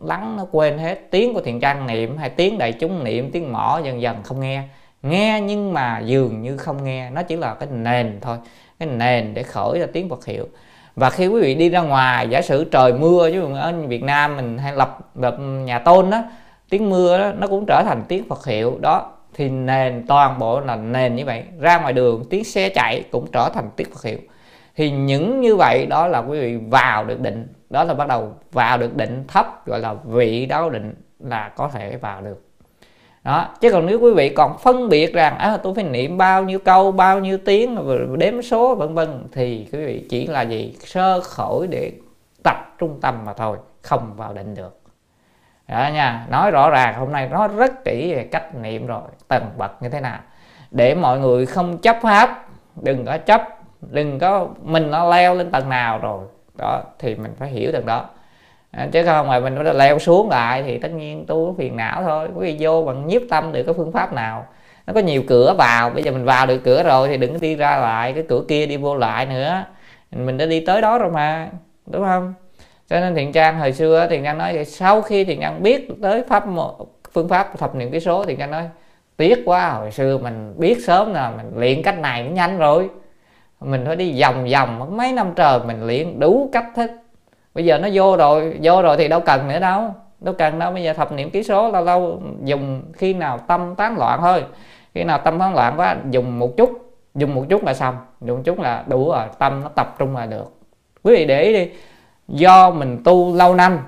lắng, 0.03 0.37
nó 0.37 0.45
quên 0.51 0.77
hết. 0.77 0.99
Tiếng 1.11 1.33
của 1.33 1.41
thiền 1.41 1.59
trang 1.59 1.87
niệm 1.87 2.17
hay 2.17 2.29
tiếng 2.29 2.57
đại 2.57 2.71
chúng 2.71 3.03
niệm, 3.03 3.31
tiếng 3.31 3.53
mỏ, 3.53 3.81
dần 3.83 4.01
dần 4.01 4.17
không 4.23 4.39
nghe. 4.39 4.63
Nghe 5.01 5.41
nhưng 5.41 5.73
mà 5.73 5.99
dường 5.99 6.41
như 6.41 6.57
không 6.57 6.83
nghe. 6.83 7.09
Nó 7.09 7.23
chỉ 7.23 7.35
là 7.35 7.53
cái 7.53 7.69
nền 7.71 8.17
thôi, 8.21 8.37
cái 8.79 8.89
nền 8.89 9.33
để 9.33 9.43
khởi 9.43 9.79
ra 9.79 9.85
tiếng 9.93 10.09
Phật 10.09 10.25
hiệu. 10.25 10.47
Và 10.95 11.09
khi 11.09 11.27
quý 11.27 11.41
vị 11.41 11.55
đi 11.55 11.69
ra 11.69 11.81
ngoài, 11.81 12.27
giả 12.29 12.41
sử 12.41 12.63
trời 12.63 12.93
mưa 12.93 13.29
chứ 13.31 13.53
ở 13.55 13.73
Việt 13.87 14.03
Nam 14.03 14.35
mình 14.35 14.57
hay 14.57 14.73
lập 14.73 14.99
lập 15.15 15.35
nhà 15.39 15.79
tôn 15.79 16.09
đó 16.09 16.23
tiếng 16.69 16.89
mưa 16.89 17.17
đó, 17.17 17.31
nó 17.39 17.47
cũng 17.47 17.65
trở 17.67 17.83
thành 17.85 18.03
tiếng 18.07 18.29
Phật 18.29 18.45
hiệu. 18.45 18.77
Đó, 18.81 19.11
thì 19.33 19.49
nền, 19.49 20.05
toàn 20.07 20.39
bộ 20.39 20.59
là 20.59 20.75
nền 20.75 21.15
như 21.15 21.25
vậy. 21.25 21.43
Ra 21.59 21.79
ngoài 21.79 21.93
đường, 21.93 22.25
tiếng 22.29 22.43
xe 22.43 22.69
chạy 22.69 23.03
cũng 23.11 23.27
trở 23.31 23.49
thành 23.53 23.69
tiếng 23.75 23.87
Phật 23.93 24.03
hiệu. 24.03 24.17
Thì 24.75 24.91
những 24.91 25.41
như 25.41 25.55
vậy, 25.55 25.85
đó 25.85 26.07
là 26.07 26.19
quý 26.19 26.39
vị 26.39 26.57
vào 26.69 27.05
được 27.05 27.19
định 27.19 27.47
đó 27.69 27.83
là 27.83 27.93
bắt 27.93 28.07
đầu 28.07 28.33
vào 28.51 28.77
được 28.77 28.95
định 28.95 29.23
thấp 29.27 29.67
gọi 29.67 29.79
là 29.79 29.93
vị 29.93 30.45
đáo 30.45 30.69
định 30.69 30.93
là 31.19 31.49
có 31.55 31.69
thể 31.73 31.97
vào 31.97 32.21
được. 32.21 32.45
Đó 33.23 33.47
chứ 33.61 33.71
còn 33.71 33.85
nếu 33.85 33.99
quý 33.99 34.13
vị 34.13 34.29
còn 34.29 34.57
phân 34.57 34.89
biệt 34.89 35.13
rằng 35.13 35.37
à, 35.37 35.57
tôi 35.57 35.75
phải 35.75 35.83
niệm 35.83 36.17
bao 36.17 36.43
nhiêu 36.43 36.59
câu 36.59 36.91
bao 36.91 37.19
nhiêu 37.19 37.37
tiếng 37.45 37.77
đếm 38.17 38.41
số 38.41 38.75
vân 38.75 38.93
vân 38.93 39.27
thì 39.31 39.67
quý 39.71 39.85
vị 39.85 40.05
chỉ 40.09 40.27
là 40.27 40.41
gì? 40.41 40.75
Sơ 40.79 41.19
khởi 41.19 41.67
để 41.67 41.91
tập 42.43 42.75
trung 42.77 42.99
tâm 43.01 43.25
mà 43.25 43.33
thôi 43.33 43.57
không 43.81 44.13
vào 44.15 44.33
định 44.33 44.55
được. 44.55 44.79
Đó 45.67 45.89
nha 45.93 46.25
nói 46.29 46.51
rõ 46.51 46.69
ràng 46.69 46.95
hôm 46.99 47.11
nay 47.11 47.29
nói 47.29 47.47
rất 47.47 47.85
kỹ 47.85 48.13
về 48.15 48.23
cách 48.23 48.55
niệm 48.55 48.87
rồi 48.87 49.01
tầng 49.27 49.45
bậc 49.57 49.81
như 49.81 49.89
thế 49.89 49.99
nào. 49.99 50.19
Để 50.71 50.95
mọi 50.95 51.19
người 51.19 51.45
không 51.45 51.77
chấp 51.77 51.97
pháp 52.01 52.47
đừng 52.81 53.05
có 53.05 53.17
chấp 53.17 53.41
đừng 53.81 54.19
có 54.19 54.47
mình 54.61 54.91
nó 54.91 55.09
leo 55.09 55.35
lên 55.35 55.51
tầng 55.51 55.69
nào 55.69 55.99
rồi 55.99 56.25
đó 56.59 56.81
thì 56.99 57.15
mình 57.15 57.31
phải 57.39 57.49
hiểu 57.49 57.71
được 57.71 57.85
đó. 57.85 58.05
À, 58.71 58.87
chứ 58.91 59.03
không 59.05 59.27
mà 59.27 59.39
mình 59.39 59.55
nó 59.55 59.73
leo 59.73 59.99
xuống 59.99 60.29
lại 60.29 60.63
thì 60.63 60.77
tất 60.77 60.91
nhiên 60.91 61.25
tu 61.25 61.55
phiền 61.57 61.77
não 61.77 62.03
thôi. 62.03 62.29
Quý 62.35 62.45
vị 62.45 62.57
vô 62.59 62.83
bằng 62.83 63.07
nhiếp 63.07 63.21
tâm 63.29 63.51
được 63.51 63.63
cái 63.63 63.73
phương 63.77 63.91
pháp 63.91 64.13
nào. 64.13 64.45
Nó 64.87 64.93
có 64.93 64.99
nhiều 64.99 65.23
cửa 65.27 65.55
vào 65.57 65.89
bây 65.89 66.03
giờ 66.03 66.11
mình 66.11 66.25
vào 66.25 66.45
được 66.45 66.57
cửa 66.63 66.83
rồi 66.83 67.07
thì 67.07 67.17
đừng 67.17 67.39
đi 67.39 67.55
ra 67.55 67.77
lại 67.77 68.13
cái 68.13 68.23
cửa 68.29 68.43
kia 68.47 68.65
đi 68.65 68.77
vô 68.77 68.95
lại 68.95 69.25
nữa. 69.25 69.63
Mình 70.11 70.37
đã 70.37 70.45
đi 70.45 70.65
tới 70.65 70.81
đó 70.81 70.97
rồi 70.97 71.11
mà 71.11 71.49
đúng 71.85 72.05
không? 72.05 72.33
Cho 72.89 72.99
nên 72.99 73.15
thiện 73.15 73.31
trang 73.31 73.59
hồi 73.59 73.73
xưa 73.73 74.07
thiện 74.09 74.23
trang 74.23 74.37
nói 74.37 74.65
sau 74.65 75.01
khi 75.01 75.23
thiện 75.23 75.41
trang 75.41 75.63
biết 75.63 75.87
tới 76.01 76.23
pháp 76.29 76.43
phương 77.13 77.29
pháp 77.29 77.57
thập 77.57 77.75
niệm 77.75 77.91
ký 77.91 77.99
số 77.99 78.25
thiện 78.25 78.37
trang 78.37 78.51
nói 78.51 78.63
tiếc 79.17 79.41
quá 79.45 79.69
hồi 79.69 79.91
xưa 79.91 80.17
mình 80.17 80.53
biết 80.57 80.77
sớm 80.85 81.13
là 81.13 81.31
mình 81.31 81.51
luyện 81.55 81.83
cách 81.83 81.99
này 81.99 82.23
nó 82.23 82.31
nhanh 82.31 82.57
rồi 82.57 82.89
mình 83.61 83.83
phải 83.85 83.95
đi 83.95 84.21
vòng 84.21 84.47
vòng, 84.53 84.97
mấy 84.97 85.13
năm 85.13 85.33
trời 85.35 85.59
mình 85.59 85.87
luyện 85.87 86.19
đủ 86.19 86.49
cách 86.51 86.65
thức. 86.75 86.91
Bây 87.53 87.65
giờ 87.65 87.77
nó 87.77 87.87
vô 87.93 88.17
rồi 88.17 88.57
vô 88.63 88.81
rồi 88.81 88.97
thì 88.97 89.07
đâu 89.07 89.19
cần 89.19 89.47
nữa 89.47 89.59
đâu. 89.59 89.93
Đâu 90.19 90.33
cần 90.37 90.59
đâu, 90.59 90.71
bây 90.71 90.83
giờ 90.83 90.93
thập 90.93 91.11
niệm 91.11 91.29
ký 91.29 91.43
số 91.43 91.71
lâu 91.71 91.83
lâu 91.83 92.21
dùng 92.43 92.81
khi 92.93 93.13
nào 93.13 93.37
tâm 93.37 93.75
tán 93.75 93.97
loạn 93.97 94.19
thôi. 94.21 94.43
Khi 94.93 95.03
nào 95.03 95.17
tâm 95.17 95.39
tán 95.39 95.55
loạn 95.55 95.73
quá, 95.77 95.95
dùng 96.11 96.39
một 96.39 96.57
chút, 96.57 96.95
dùng 97.15 97.35
một 97.35 97.45
chút 97.49 97.63
là 97.63 97.73
xong. 97.73 97.97
Dùng 98.21 98.37
một 98.37 98.43
chút 98.45 98.59
là 98.59 98.83
đủ 98.87 99.11
rồi, 99.11 99.25
tâm 99.39 99.61
nó 99.61 99.69
tập 99.69 99.95
trung 99.99 100.15
là 100.15 100.25
được. 100.25 100.53
Quý 101.03 101.15
vị 101.15 101.25
để 101.25 101.43
ý 101.43 101.53
đi, 101.53 101.71
do 102.27 102.71
mình 102.71 103.01
tu 103.03 103.35
lâu 103.35 103.55
năm, 103.55 103.79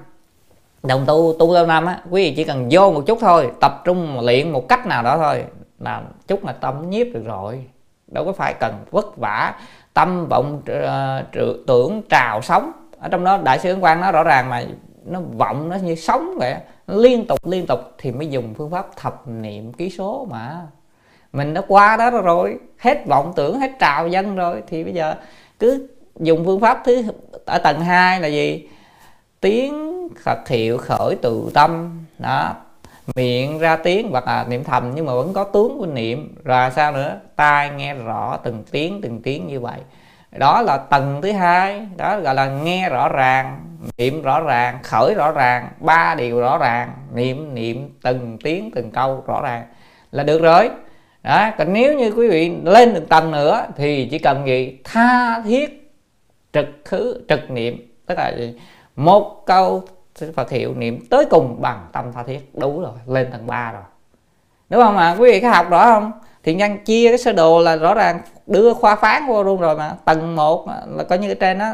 đồng 0.84 1.04
tu 1.08 1.36
tu 1.40 1.54
lâu 1.54 1.66
năm 1.66 1.86
á, 1.86 2.00
quý 2.10 2.24
vị 2.24 2.34
chỉ 2.36 2.44
cần 2.44 2.68
vô 2.72 2.92
một 2.92 3.04
chút 3.08 3.18
thôi, 3.22 3.52
tập 3.62 3.82
trung 3.86 4.20
luyện 4.20 4.52
một 4.52 4.68
cách 4.68 4.88
nào 4.88 5.04
đó 5.04 5.18
thôi, 5.18 5.44
là 5.80 6.02
chút 6.28 6.46
là 6.46 6.54
tâm 6.54 6.90
nhiếp 6.90 7.08
được 7.14 7.24
rồi 7.26 7.66
đâu 8.12 8.26
có 8.26 8.34
phải 8.34 8.54
cần 8.54 8.74
vất 8.92 9.18
vả 9.18 9.54
tâm 9.94 10.28
vọng 10.30 10.62
uh, 10.72 11.48
tưởng 11.68 12.02
trào 12.10 12.42
sống. 12.42 12.72
Ở 13.00 13.10
trong 13.10 13.24
đó 13.24 13.38
đại 13.44 13.60
sư 13.60 13.70
ấn 13.70 13.82
quang 13.82 14.02
nó 14.02 14.12
rõ 14.12 14.24
ràng 14.24 14.50
mà 14.50 14.64
nó 15.06 15.20
vọng 15.38 15.70
nó 15.70 15.76
như 15.76 15.96
sống 15.96 16.34
vậy. 16.38 16.56
Liên 16.88 17.26
tục 17.28 17.48
liên 17.48 17.66
tục 17.66 17.80
thì 17.98 18.12
mới 18.12 18.28
dùng 18.28 18.54
phương 18.58 18.72
pháp 18.72 18.96
thập 18.96 19.28
niệm 19.28 19.74
ký 19.74 19.90
số 19.90 20.28
mà. 20.30 20.62
Mình 21.34 21.54
đã 21.54 21.62
qua 21.68 21.98
đó 21.98 22.10
rồi 22.10 22.60
hết 22.80 23.06
vọng 23.08 23.34
tưởng 23.36 23.60
hết 23.60 23.72
trào 23.80 24.08
dân 24.08 24.36
rồi 24.36 24.64
thì 24.68 24.84
bây 24.84 24.94
giờ 24.94 25.16
cứ 25.60 25.88
dùng 26.20 26.46
phương 26.46 26.60
pháp 26.60 26.82
thứ 26.86 27.04
ở 27.46 27.58
tầng 27.58 27.82
2 27.82 28.20
là 28.20 28.28
gì? 28.28 28.70
Tiếng 29.40 30.08
Phật 30.24 30.48
hiệu 30.48 30.78
khởi 30.78 31.16
từ 31.22 31.52
tâm. 31.54 32.00
Đó 32.20 32.56
miệng 33.16 33.60
ra 33.60 33.76
tiếng 33.76 34.12
hoặc 34.12 34.28
là 34.28 34.46
niệm 34.50 34.64
thầm 34.64 34.92
nhưng 34.96 35.06
mà 35.06 35.14
vẫn 35.14 35.34
có 35.34 35.44
tướng 35.44 35.78
của 35.80 35.86
niệm. 35.86 36.36
Rồi 36.44 36.72
sao 36.72 36.92
nữa? 36.92 37.20
Tai 37.36 37.70
nghe 37.70 37.94
rõ 37.94 38.38
từng 38.44 38.64
tiếng 38.72 39.02
từng 39.02 39.22
tiếng 39.22 39.48
như 39.48 39.60
vậy. 39.60 39.80
Đó 40.32 40.62
là 40.62 40.78
tầng 40.78 41.22
thứ 41.22 41.32
hai. 41.32 41.88
Đó 41.98 42.20
gọi 42.20 42.36
là 42.36 42.46
nghe 42.46 42.90
rõ 42.90 43.10
ràng, 43.10 43.60
niệm 43.98 44.22
rõ 44.22 44.40
ràng, 44.40 44.80
khởi 44.84 45.14
rõ 45.14 45.32
ràng, 45.32 45.68
ba 45.80 46.16
điều 46.16 46.40
rõ 46.40 46.58
ràng. 46.58 46.92
Niệm 47.14 47.56
niệm 47.56 47.90
từng 48.04 48.38
tiếng, 48.44 48.72
từng 48.76 48.92
câu 48.92 49.24
rõ 49.28 49.42
ràng 49.42 49.64
là 50.12 50.24
được 50.24 50.42
rồi. 50.42 50.70
Đó, 51.24 51.52
còn 51.58 51.74
nếu 51.74 51.98
như 51.98 52.12
quý 52.12 52.30
vị 52.30 52.52
lên 52.64 52.94
được 52.94 53.10
tầng 53.10 53.32
nữa 53.32 53.66
thì 53.78 54.08
chỉ 54.12 54.20
cần 54.20 54.48
gì? 54.48 54.78
Tha 54.84 55.42
thiết 55.42 55.94
trực 56.54 56.68
khứ 56.86 57.26
trực 57.30 57.52
niệm. 57.52 57.88
Tức 58.06 58.18
là 58.18 58.34
gì? 58.38 58.54
một 58.96 59.44
câu 59.46 59.84
Phật 60.36 60.50
hiệu 60.50 60.74
niệm 60.76 61.06
tới 61.10 61.26
cùng 61.30 61.62
bằng 61.62 61.88
tâm 61.92 62.12
tha 62.14 62.24
thiết. 62.24 62.56
Đủ 62.56 62.82
rồi, 62.82 62.92
lên 63.08 63.32
tầng 63.32 63.48
3 63.48 63.72
rồi. 63.72 63.82
Đúng 64.70 64.84
không 64.84 64.98
ạ? 64.98 65.16
Quý 65.20 65.32
vị 65.32 65.40
có 65.40 65.50
học 65.50 65.70
rõ 65.70 65.86
không? 65.86 66.12
Thì 66.44 66.54
nhân 66.54 66.78
chia 66.86 67.10
cái 67.10 67.18
sơ 67.18 67.32
đồ 67.32 67.60
là 67.60 67.76
rõ 67.76 67.94
ràng 67.94 68.22
đưa 68.48 68.74
khoa 68.74 68.96
phán 68.96 69.28
vô 69.28 69.44
luôn 69.44 69.62
rồi 69.62 69.78
mà. 69.78 69.96
Tầng 70.06 70.36
1 70.36 70.68
là 70.88 71.04
coi 71.04 71.18
như 71.18 71.28
cái 71.28 71.36
trên 71.36 71.60
đó 71.60 71.74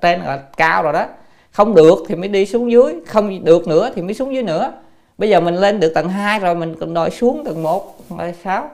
trên 0.00 0.20
là 0.20 0.38
cao 0.56 0.82
rồi 0.82 0.92
đó. 0.92 1.04
Không 1.50 1.74
được 1.74 1.98
thì 2.08 2.14
mới 2.14 2.28
đi 2.28 2.46
xuống 2.46 2.70
dưới, 2.70 2.94
không 3.06 3.44
được 3.44 3.68
nữa 3.68 3.90
thì 3.94 4.02
mới 4.02 4.14
xuống 4.14 4.34
dưới 4.34 4.42
nữa. 4.42 4.72
Bây 5.18 5.28
giờ 5.28 5.40
mình 5.40 5.54
lên 5.54 5.80
được 5.80 5.92
tầng 5.94 6.08
2 6.08 6.38
rồi, 6.38 6.54
mình 6.54 6.74
còn 6.80 6.94
đòi 6.94 7.10
xuống 7.10 7.44
tầng 7.44 7.62
1 7.62 7.94
rồi 8.18 8.34
sao? 8.44 8.70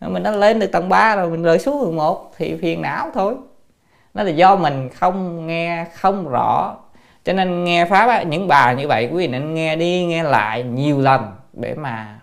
Mình 0.00 0.22
đã 0.22 0.30
lên 0.30 0.58
được 0.58 0.72
tầng 0.72 0.88
3 0.88 1.16
rồi, 1.16 1.30
mình 1.30 1.42
rời 1.42 1.58
xuống 1.58 1.84
tầng 1.84 1.96
1 1.96 2.32
thì 2.36 2.56
phiền 2.62 2.82
não 2.82 3.10
thôi. 3.14 3.34
Nó 4.14 4.22
là 4.22 4.30
do 4.30 4.56
mình 4.56 4.88
không 4.88 5.46
nghe, 5.46 5.86
không 5.94 6.28
rõ 6.28 6.76
cho 7.26 7.32
nên 7.32 7.64
nghe 7.64 7.84
pháp 7.84 8.08
á, 8.08 8.22
những 8.22 8.48
bài 8.48 8.76
như 8.76 8.88
vậy 8.88 9.08
quý 9.12 9.16
vị 9.16 9.26
nên 9.26 9.54
nghe 9.54 9.76
đi 9.76 10.04
nghe 10.04 10.22
lại 10.22 10.62
nhiều 10.62 11.00
lần 11.00 11.32
để 11.52 11.74
mà 11.74 12.20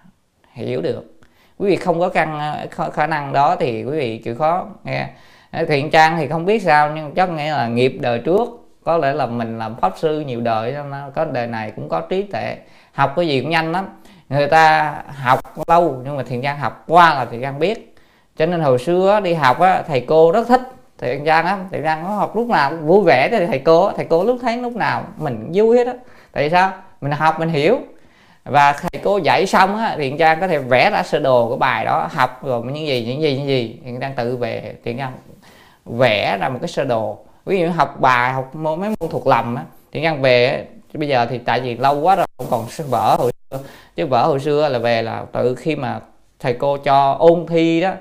hiểu 0.54 0.82
được. 0.82 1.20
Quý 1.58 1.70
vị 1.70 1.76
không 1.76 2.00
có 2.00 2.10
căn 2.10 2.40
ờ, 2.78 2.90
khả 2.90 3.08
năng 3.08 3.34
đó 3.34 3.56
thì 3.60 3.84
quý 3.84 3.98
vị 3.98 4.18
chịu 4.18 4.36
khó 4.36 4.66
nghe. 4.84 5.08
Ờ, 5.52 5.66
thiện 5.66 5.90
trang 5.90 6.18
thì 6.18 6.28
không 6.28 6.46
biết 6.46 6.62
sao 6.62 6.92
nhưng 6.96 7.14
chắc 7.14 7.30
nghĩa 7.30 7.52
là 7.52 7.68
nghiệp 7.68 7.98
đời 8.02 8.20
trước 8.20 8.50
có 8.84 8.98
lẽ 8.98 9.14
là 9.14 9.26
mình 9.26 9.60
làm 9.60 9.76
pháp 9.76 9.94
sư 9.98 10.20
nhiều 10.20 10.42
đời 10.42 10.76
có 11.16 11.26
đời 11.26 11.48
này 11.48 11.72
cũng 11.76 11.90
có 11.90 12.02
trí 12.02 12.24
tuệ. 12.24 12.58
Học 12.94 13.14
cái 13.16 13.28
gì 13.28 13.42
cũng 13.42 13.50
nhanh 13.50 13.72
lắm. 13.72 13.86
Người 14.30 14.48
ta 14.48 14.96
học 15.24 15.40
lâu 15.68 16.02
nhưng 16.04 16.18
mà 16.18 16.24
thiện 16.24 16.42
trang 16.42 16.60
học 16.60 16.84
qua 16.88 17.16
là 17.16 17.26
thiện 17.26 17.42
trang 17.42 17.60
biết. 17.60 17.96
Cho 18.38 18.46
nên 18.46 18.62
hồi 18.62 18.80
xưa 18.80 19.20
đi 19.20 19.34
học 19.34 19.60
á, 19.60 19.84
thầy 19.88 20.02
cô 20.08 20.32
rất 20.32 20.48
thích 20.48 20.62
thiện 21.04 21.26
trang 21.26 21.46
á 21.46 21.58
thiện 21.72 21.84
trang 21.84 22.04
nó 22.04 22.10
học 22.10 22.36
lúc 22.36 22.48
nào 22.50 22.70
cũng 22.70 22.88
vui 22.88 23.04
vẻ 23.06 23.30
thì 23.32 23.46
thầy 23.46 23.60
cô 23.60 23.92
thầy 23.92 24.06
cô 24.06 24.24
lúc 24.24 24.38
thấy 24.42 24.58
lúc 24.58 24.76
nào 24.76 25.04
mình 25.18 25.52
vui 25.54 25.78
hết 25.78 25.88
á. 25.88 25.94
Tại 26.32 26.50
sao? 26.50 26.72
Mình 27.02 27.12
học, 27.12 27.40
mình 27.40 27.50
hiểu. 27.50 27.80
Và 28.44 28.74
thầy 28.74 29.02
cô 29.04 29.18
dạy 29.18 29.46
xong 29.46 29.78
á 29.78 29.96
thiện 29.98 30.18
trang 30.18 30.40
có 30.40 30.48
thể 30.48 30.58
vẽ 30.58 30.90
ra 30.90 31.04
sơ 31.04 31.20
đồ 31.20 31.50
của 31.50 31.56
bài 31.56 31.86
đó, 31.86 32.10
học 32.12 32.44
rồi 32.44 32.64
những 32.66 32.88
gì 32.88 33.06
những 33.06 33.22
gì 33.22 33.38
những 33.38 33.48
gì. 33.48 33.80
Thiện 33.86 34.00
trang 34.00 34.14
tự 34.16 34.38
về 34.38 34.76
thiện 34.84 34.98
trang 34.98 35.12
vẽ 35.86 36.38
ra 36.38 36.50
một 36.50 36.58
cái 36.62 36.68
sơ 36.68 36.84
đồ. 36.84 37.18
Ví 37.46 37.60
dụ 37.60 37.70
học 37.70 38.00
bài, 38.00 38.34
học 38.34 38.56
mấy 38.56 38.76
môn 38.78 39.10
thuộc 39.10 39.28
lầm 39.28 39.56
á 39.56 39.64
thiện 39.92 40.04
trang 40.04 40.22
về 40.22 40.66
bây 40.94 41.08
giờ 41.08 41.26
thì 41.30 41.38
tại 41.38 41.62
vì 41.62 41.78
lâu 41.78 42.00
quá 42.00 42.16
rồi 42.16 42.26
không 42.38 42.48
còn 42.50 42.66
vở 42.90 43.16
hồi 43.16 43.32
xưa. 43.52 43.60
Chứ 43.96 44.06
vở 44.06 44.26
hồi 44.26 44.40
xưa 44.40 44.70
là 44.70 44.80
về 44.80 45.02
là 45.02 45.24
tự 45.32 45.56
khi 45.56 45.76
mà 45.76 46.00
thầy 46.40 46.54
cô 46.54 46.78
cho 46.78 47.16
ôn 47.20 47.46
thi 47.50 47.82
đó 47.82 47.92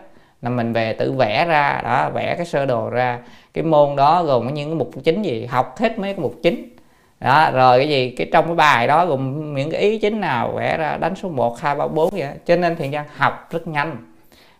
là 0.42 0.50
mình 0.50 0.72
về 0.72 0.92
tự 0.92 1.12
vẽ 1.12 1.46
ra 1.46 1.80
đó 1.84 2.10
vẽ 2.14 2.34
cái 2.36 2.46
sơ 2.46 2.66
đồ 2.66 2.90
ra. 2.90 3.18
Cái 3.54 3.64
môn 3.64 3.96
đó 3.96 4.22
gồm 4.22 4.54
những 4.54 4.68
cái 4.68 4.74
mục 4.74 4.90
chính 5.04 5.22
gì? 5.22 5.46
Học 5.46 5.78
hết 5.78 5.98
mấy 5.98 6.12
cái 6.12 6.22
mục 6.22 6.34
chính. 6.42 6.76
Đó 7.20 7.50
rồi 7.50 7.78
cái 7.78 7.88
gì? 7.88 8.14
Cái 8.18 8.26
trong 8.32 8.46
cái 8.46 8.54
bài 8.54 8.86
đó 8.86 9.06
gồm 9.06 9.54
những 9.54 9.70
cái 9.70 9.80
ý 9.80 9.98
chính 9.98 10.20
nào? 10.20 10.52
Vẽ 10.56 10.76
ra 10.76 10.96
đánh 10.96 11.14
số 11.16 11.28
1, 11.28 11.60
2, 11.60 11.74
3, 11.74 11.86
4 11.86 12.10
vậy 12.12 12.28
cho 12.46 12.56
nên 12.56 12.76
thiền 12.76 12.90
gian 12.90 13.04
học 13.16 13.48
rất 13.50 13.66
nhanh 13.66 13.96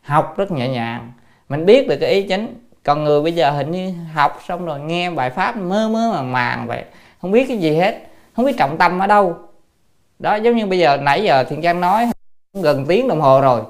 học 0.02 0.34
rất 0.36 0.50
nhẹ 0.50 0.68
nhàng. 0.68 1.12
Mình 1.48 1.66
biết 1.66 1.88
được 1.88 1.96
cái 2.00 2.10
ý 2.10 2.22
chính. 2.22 2.54
Còn 2.84 3.04
người 3.04 3.22
bây 3.22 3.32
giờ 3.32 3.50
hình 3.50 3.70
như 3.70 3.94
học 4.14 4.40
xong 4.48 4.66
rồi 4.66 4.80
nghe 4.80 5.10
bài 5.10 5.30
pháp 5.30 5.56
mơ 5.56 5.88
mơ 5.88 6.10
màng 6.12 6.32
màng 6.32 6.66
vậy. 6.66 6.84
Không 7.20 7.30
biết 7.30 7.44
cái 7.48 7.56
gì 7.56 7.76
hết. 7.76 7.98
Không 8.36 8.44
biết 8.44 8.56
trọng 8.58 8.78
tâm 8.78 8.98
ở 8.98 9.06
đâu. 9.06 9.36
Đó 10.18 10.34
giống 10.34 10.56
như 10.56 10.66
bây 10.66 10.78
giờ 10.78 10.96
nãy 10.96 11.22
giờ 11.22 11.44
thiền 11.44 11.62
trang 11.62 11.80
nói 11.80 12.10
gần 12.52 12.84
tiếng 12.88 13.08
đồng 13.08 13.20
hồ 13.20 13.40
rồi 13.40 13.62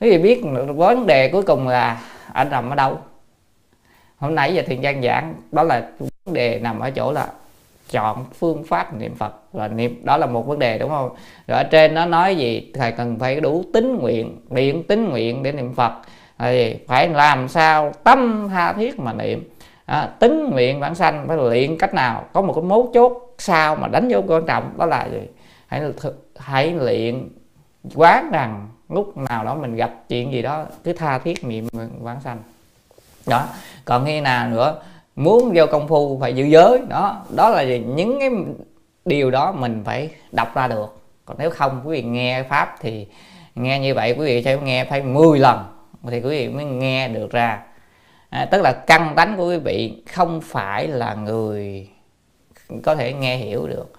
quý 0.00 0.10
vị 0.10 0.18
biết 0.18 0.42
vấn 0.76 1.06
đề 1.06 1.28
cuối 1.28 1.42
cùng 1.42 1.68
là 1.68 2.00
anh 2.32 2.50
nằm 2.50 2.70
ở 2.70 2.76
đâu? 2.76 2.98
Hôm 4.16 4.34
nãy 4.34 4.54
giờ 4.54 4.62
thiền 4.66 4.82
trang 4.82 5.02
giảng 5.02 5.34
đó 5.52 5.62
là 5.62 5.88
vấn 5.98 6.34
đề 6.34 6.58
nằm 6.58 6.80
ở 6.80 6.90
chỗ 6.90 7.12
là 7.12 7.28
chọn 7.90 8.24
phương 8.38 8.64
pháp 8.64 8.94
niệm 8.94 9.14
phật. 9.14 9.32
Và 9.52 9.68
niệm 9.68 10.00
đó 10.04 10.16
là 10.16 10.26
một 10.26 10.46
vấn 10.46 10.58
đề 10.58 10.78
đúng 10.78 10.90
không? 10.90 11.10
Rồi 11.46 11.58
ở 11.58 11.64
trên 11.64 11.94
nó 11.94 12.06
nói 12.06 12.36
gì? 12.36 12.72
Thầy 12.74 12.92
cần 12.92 13.18
phải 13.18 13.40
đủ 13.40 13.64
tín 13.72 13.98
nguyện 14.00 14.40
điện 14.50 14.82
tín 14.82 15.08
nguyện 15.08 15.42
để 15.42 15.52
niệm 15.52 15.74
phật. 15.74 15.92
Thì 16.38 16.76
phải 16.88 17.08
làm 17.08 17.48
sao 17.48 17.92
tâm 18.04 18.48
tha 18.48 18.72
thiết 18.72 19.00
mà 19.00 19.12
niệm. 19.12 19.50
À, 19.84 20.06
tính 20.18 20.50
nguyện 20.50 20.80
bản 20.80 20.94
sanh 20.94 21.24
phải 21.28 21.36
luyện 21.36 21.78
cách 21.78 21.94
nào? 21.94 22.24
Có 22.32 22.42
một 22.42 22.52
cái 22.52 22.64
mấu 22.64 22.90
chốt 22.94 23.34
sao 23.38 23.76
mà 23.76 23.88
đánh 23.88 24.08
dấu 24.08 24.24
quan 24.26 24.46
trọng 24.46 24.72
đó 24.78 24.86
là 24.86 25.08
gì? 25.12 25.20
Hãy 25.66 25.82
hãy 26.36 26.72
luyện 26.72 27.28
quán 27.94 28.30
rằng 28.32 28.68
lúc 28.88 29.16
nào 29.16 29.44
đó 29.44 29.54
mình 29.54 29.76
gặp 29.76 29.94
chuyện 30.08 30.32
gì 30.32 30.42
đó 30.42 30.64
cứ 30.84 30.92
tha 30.92 31.18
thiết 31.18 31.44
niệm 31.44 31.68
vãng 32.00 32.20
sanh. 32.20 32.38
Đó. 33.26 33.46
Còn 33.84 34.04
khi 34.04 34.20
nào 34.20 34.48
nữa 34.48 34.82
muốn 35.16 35.52
vô 35.54 35.66
công 35.66 35.88
phu 35.88 36.18
phải 36.20 36.34
giữ 36.34 36.44
giới. 36.44 36.80
Đó. 36.88 37.24
Đó 37.36 37.50
là 37.50 37.62
gì? 37.62 37.78
những 37.78 38.20
cái 38.20 38.30
điều 39.04 39.30
đó 39.30 39.52
mình 39.52 39.82
phải 39.84 40.10
đọc 40.32 40.54
ra 40.54 40.68
được. 40.68 40.98
Còn 41.24 41.36
nếu 41.38 41.50
không 41.50 41.82
quý 41.84 42.02
vị 42.02 42.08
nghe 42.08 42.42
pháp 42.42 42.76
thì 42.80 43.06
nghe 43.54 43.80
như 43.80 43.94
vậy 43.94 44.14
quý 44.18 44.26
vị 44.26 44.42
phải 44.44 44.58
nghe 44.58 44.84
phải 44.84 45.02
10 45.02 45.38
lần 45.38 45.64
thì 46.10 46.20
quý 46.20 46.28
vị 46.28 46.48
mới 46.48 46.64
nghe 46.64 47.08
được 47.08 47.30
ra. 47.30 47.62
À, 48.30 48.44
tức 48.50 48.62
là 48.62 48.72
căn 48.72 49.12
tánh 49.16 49.36
của 49.36 49.48
quý 49.48 49.58
vị 49.58 50.02
không 50.12 50.40
phải 50.40 50.88
là 50.88 51.14
người 51.14 51.88
có 52.82 52.94
thể 52.94 53.12
nghe 53.12 53.36
hiểu 53.36 53.66
được. 53.66 53.92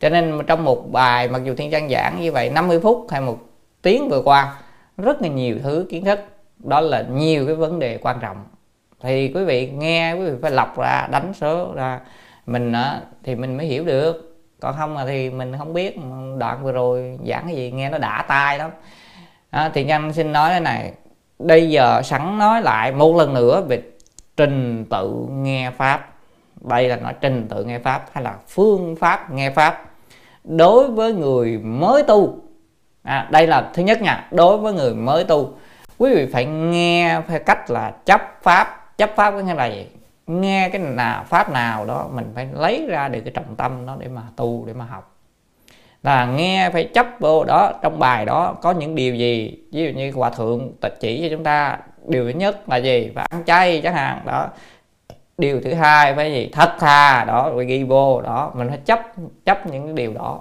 Cho 0.00 0.08
nên 0.08 0.40
trong 0.46 0.64
một 0.64 0.92
bài 0.92 1.28
mặc 1.28 1.42
dù 1.44 1.54
thiên 1.54 1.70
trang 1.70 1.88
giảng 1.88 2.20
như 2.20 2.32
vậy 2.32 2.50
50 2.50 2.80
phút 2.80 3.06
hay 3.10 3.20
một 3.20 3.38
tiếng 3.82 4.08
vừa 4.08 4.22
qua 4.24 4.54
rất 4.98 5.22
là 5.22 5.28
nhiều 5.28 5.56
thứ 5.62 5.86
kiến 5.90 6.04
thức. 6.04 6.20
Đó 6.58 6.80
là 6.80 7.04
nhiều 7.12 7.46
cái 7.46 7.54
vấn 7.54 7.78
đề 7.78 7.98
quan 8.02 8.18
trọng. 8.20 8.44
Thì 9.00 9.32
quý 9.34 9.44
vị 9.44 9.70
nghe 9.70 10.12
quý 10.12 10.24
vị 10.24 10.36
phải 10.42 10.50
lọc 10.50 10.78
ra 10.78 11.08
đánh 11.10 11.32
số 11.34 11.72
ra. 11.74 12.00
Mình 12.46 12.72
ờ, 12.72 13.00
thì 13.22 13.34
mình 13.34 13.56
mới 13.56 13.66
hiểu 13.66 13.84
được. 13.84 14.38
Còn 14.60 14.74
không 14.78 14.96
là 14.96 15.06
thì 15.06 15.30
mình 15.30 15.52
không 15.58 15.72
biết. 15.72 15.98
Đoạn 16.38 16.64
vừa 16.64 16.72
rồi 16.72 17.18
giảng 17.26 17.42
cái 17.46 17.56
gì 17.56 17.70
nghe 17.70 17.90
nó 17.90 17.98
đã 17.98 18.24
tai 18.28 18.58
lắm. 18.58 18.70
À, 19.50 19.70
thì 19.74 19.84
nhân 19.84 20.12
xin 20.12 20.32
nói 20.32 20.50
thế 20.52 20.60
này 20.60 20.92
bây 21.38 21.70
giờ 21.70 22.02
sẵn 22.02 22.38
nói 22.38 22.62
lại 22.62 22.92
một 22.92 23.16
lần 23.16 23.34
nữa 23.34 23.62
về 23.68 23.82
trình 24.36 24.84
tự 24.90 25.26
nghe 25.30 25.70
pháp. 25.70 26.08
Đây 26.60 26.88
là 26.88 26.96
nói 26.96 27.14
trình 27.20 27.46
tự 27.48 27.64
nghe 27.64 27.78
pháp 27.78 28.06
hay 28.12 28.24
là 28.24 28.34
phương 28.48 28.96
pháp 28.96 29.32
nghe 29.32 29.50
pháp. 29.50 29.84
Đối 30.44 30.90
với 30.90 31.12
người 31.12 31.58
mới 31.58 32.02
tu 32.02 32.41
à, 33.02 33.28
đây 33.30 33.46
là 33.46 33.70
thứ 33.74 33.82
nhất 33.82 34.02
nha. 34.02 34.28
Đối 34.30 34.58
với 34.58 34.72
người 34.72 34.94
mới 34.94 35.24
tu 35.24 35.54
quý 35.98 36.14
vị 36.14 36.26
phải 36.32 36.44
nghe 36.44 37.20
phải 37.28 37.38
cách 37.38 37.70
là 37.70 37.92
chấp 38.04 38.20
pháp. 38.42 38.96
Chấp 38.98 39.10
pháp 39.16 39.30
có 39.30 39.38
nghĩa 39.38 39.54
là 39.54 39.66
gì? 39.66 39.86
Nghe 40.26 40.68
cái 40.68 40.82
nào 40.82 41.24
pháp 41.28 41.50
nào 41.50 41.84
đó 41.84 42.06
mình 42.12 42.32
phải 42.34 42.48
lấy 42.54 42.86
ra 42.88 43.08
được 43.08 43.20
cái 43.20 43.32
trọng 43.34 43.56
tâm 43.56 43.86
đó 43.86 43.96
để 43.98 44.08
mà 44.08 44.22
tu 44.36 44.64
để 44.66 44.72
mà 44.72 44.84
học. 44.84 45.16
Là 46.02 46.26
nghe 46.26 46.70
phải 46.70 46.84
chấp 46.94 47.06
vô 47.20 47.44
đó 47.44 47.72
trong 47.82 47.98
bài 47.98 48.24
đó 48.24 48.54
có 48.62 48.70
những 48.70 48.94
điều 48.94 49.14
gì? 49.14 49.58
Ví 49.72 49.84
dụ 49.84 49.98
như 49.98 50.12
hòa 50.12 50.30
thượng 50.30 50.72
tịch 50.80 50.96
chỉ 51.00 51.22
cho 51.22 51.36
chúng 51.36 51.44
ta 51.44 51.78
điều 52.06 52.24
thứ 52.24 52.38
nhất 52.38 52.68
là 52.68 52.76
gì? 52.76 53.12
Phải 53.14 53.26
ăn 53.30 53.44
chay 53.44 53.80
chẳng 53.84 53.94
hạn 53.94 54.20
đó. 54.24 54.48
Điều 55.38 55.60
thứ 55.60 55.74
hai 55.74 56.14
phải 56.14 56.32
gì? 56.32 56.50
Thật 56.52 56.72
thà 56.78 57.24
đó 57.24 57.50
rồi 57.50 57.66
ghi 57.66 57.84
vô 57.84 58.20
đó. 58.20 58.52
Mình 58.54 58.68
phải 58.68 58.78
chấp 58.78 59.00
chấp 59.44 59.66
những 59.66 59.84
cái 59.84 59.92
điều 59.92 60.14
đó. 60.14 60.40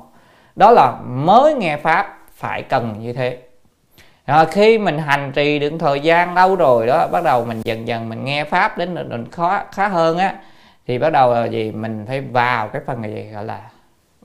Đó 0.55 0.71
là 0.71 0.93
mới 1.05 1.53
nghe 1.53 1.77
pháp 1.77 2.17
phải 2.41 2.61
cần 2.61 2.95
như 2.99 3.13
thế. 3.13 3.37
Rồi 4.27 4.45
khi 4.45 4.77
mình 4.77 4.97
hành 4.97 5.31
trì 5.31 5.59
được 5.59 5.73
thời 5.79 5.99
gian 5.99 6.33
lâu 6.35 6.55
rồi 6.55 6.87
đó, 6.87 7.07
bắt 7.07 7.23
đầu 7.23 7.45
mình 7.45 7.61
dần 7.63 7.87
dần 7.87 8.09
mình 8.09 8.25
nghe 8.25 8.43
pháp 8.43 8.77
đến 8.77 8.95
định 8.95 9.31
khó, 9.31 9.63
khá 9.71 9.87
hơn 9.87 10.17
á, 10.17 10.35
thì 10.87 10.97
bắt 10.97 11.09
đầu 11.09 11.33
là 11.33 11.45
gì? 11.45 11.71
Mình 11.71 12.05
phải 12.07 12.21
vào 12.21 12.67
cái 12.67 12.81
phần 12.87 13.03
gì 13.03 13.29
gọi 13.33 13.45
là 13.45 13.59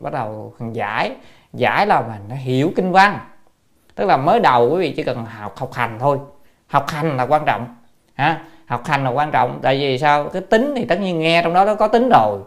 bắt 0.01 0.13
đầu 0.13 0.55
giải. 0.73 1.13
Giải 1.53 1.87
là 1.87 2.01
mình 2.01 2.21
nó 2.29 2.35
hiểu 2.35 2.73
kinh 2.77 2.93
văn. 2.93 3.19
Tức 3.95 4.05
là 4.05 4.17
mới 4.17 4.41
đầu 4.41 4.71
quý 4.71 4.81
vị 4.81 4.95
chỉ 4.97 5.03
cần 5.03 5.25
học 5.25 5.57
học 5.57 5.73
hành 5.73 5.99
thôi. 5.99 6.19
Học 6.67 6.89
hành 6.89 7.17
là 7.17 7.27
quan 7.27 7.43
trọng, 7.47 7.77
ha? 8.15 8.41
Học 8.67 8.87
hành 8.87 9.05
là 9.05 9.11
quan 9.11 9.31
trọng. 9.31 9.59
Tại 9.63 9.79
vì 9.79 9.99
sao? 9.99 10.29
Cái 10.29 10.43
tính 10.43 10.73
thì 10.77 10.85
tất 10.85 11.01
nhiên 11.01 11.19
nghe 11.19 11.43
trong 11.43 11.55
đó 11.55 11.65
nó 11.65 11.75
có 11.75 11.89
tính 11.89 12.09
rồi. 12.09 12.41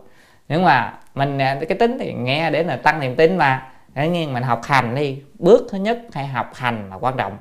Nhưng 0.49 0.63
mà 0.63 0.93
mình 1.15 1.37
cái 1.39 1.77
tính 1.79 1.97
thì 1.99 2.13
nghe 2.13 2.51
để 2.51 2.63
là 2.63 2.75
tăng 2.75 2.99
niềm 2.99 3.15
tin 3.15 3.37
mà 3.37 3.68
tất 3.95 4.05
nhiên 4.05 4.33
mình 4.33 4.43
học 4.43 4.61
hành 4.63 4.95
đi. 4.95 5.21
Bước 5.39 5.67
thứ 5.71 5.77
nhất 5.77 5.99
hay 6.13 6.27
học 6.27 6.53
hành 6.53 6.89
là 6.89 6.95
quan 6.95 7.17
trọng. 7.17 7.37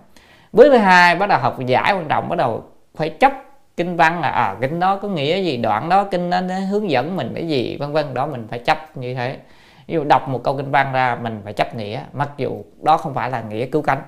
Bước 0.52 0.68
thứ 0.70 0.76
hai 0.76 1.16
bắt 1.16 1.26
đầu 1.26 1.38
học 1.38 1.58
giải 1.66 1.92
quan 1.92 2.08
trọng. 2.08 2.28
Bắt 2.28 2.36
đầu 2.36 2.64
phải 2.96 3.10
chấp 3.10 3.32
kinh 3.76 3.96
văn 3.96 4.20
là 4.20 4.28
à, 4.30 4.56
kinh 4.60 4.80
đó 4.80 4.96
có 4.96 5.08
nghĩa 5.08 5.42
gì? 5.42 5.56
Đoạn 5.56 5.88
đó 5.88 6.04
kinh 6.04 6.30
nó 6.30 6.40
hướng 6.70 6.90
dẫn 6.90 7.16
mình 7.16 7.32
cái 7.34 7.48
gì? 7.48 7.76
Vân 7.80 7.92
vân. 7.92 8.14
Đó 8.14 8.26
mình 8.26 8.46
phải 8.50 8.58
chấp 8.58 8.96
như 8.96 9.14
thế. 9.14 9.36
Ví 9.86 9.94
dụ 9.94 10.04
đọc 10.04 10.28
một 10.28 10.40
câu 10.44 10.56
kinh 10.56 10.70
văn 10.70 10.92
ra 10.92 11.18
mình 11.22 11.40
phải 11.44 11.52
chấp 11.52 11.74
nghĩa 11.74 12.00
mặc 12.12 12.30
dù 12.36 12.64
đó 12.82 12.96
không 12.96 13.14
phải 13.14 13.30
là 13.30 13.42
nghĩa 13.42 13.66
cứu 13.66 13.82
cánh. 13.82 14.02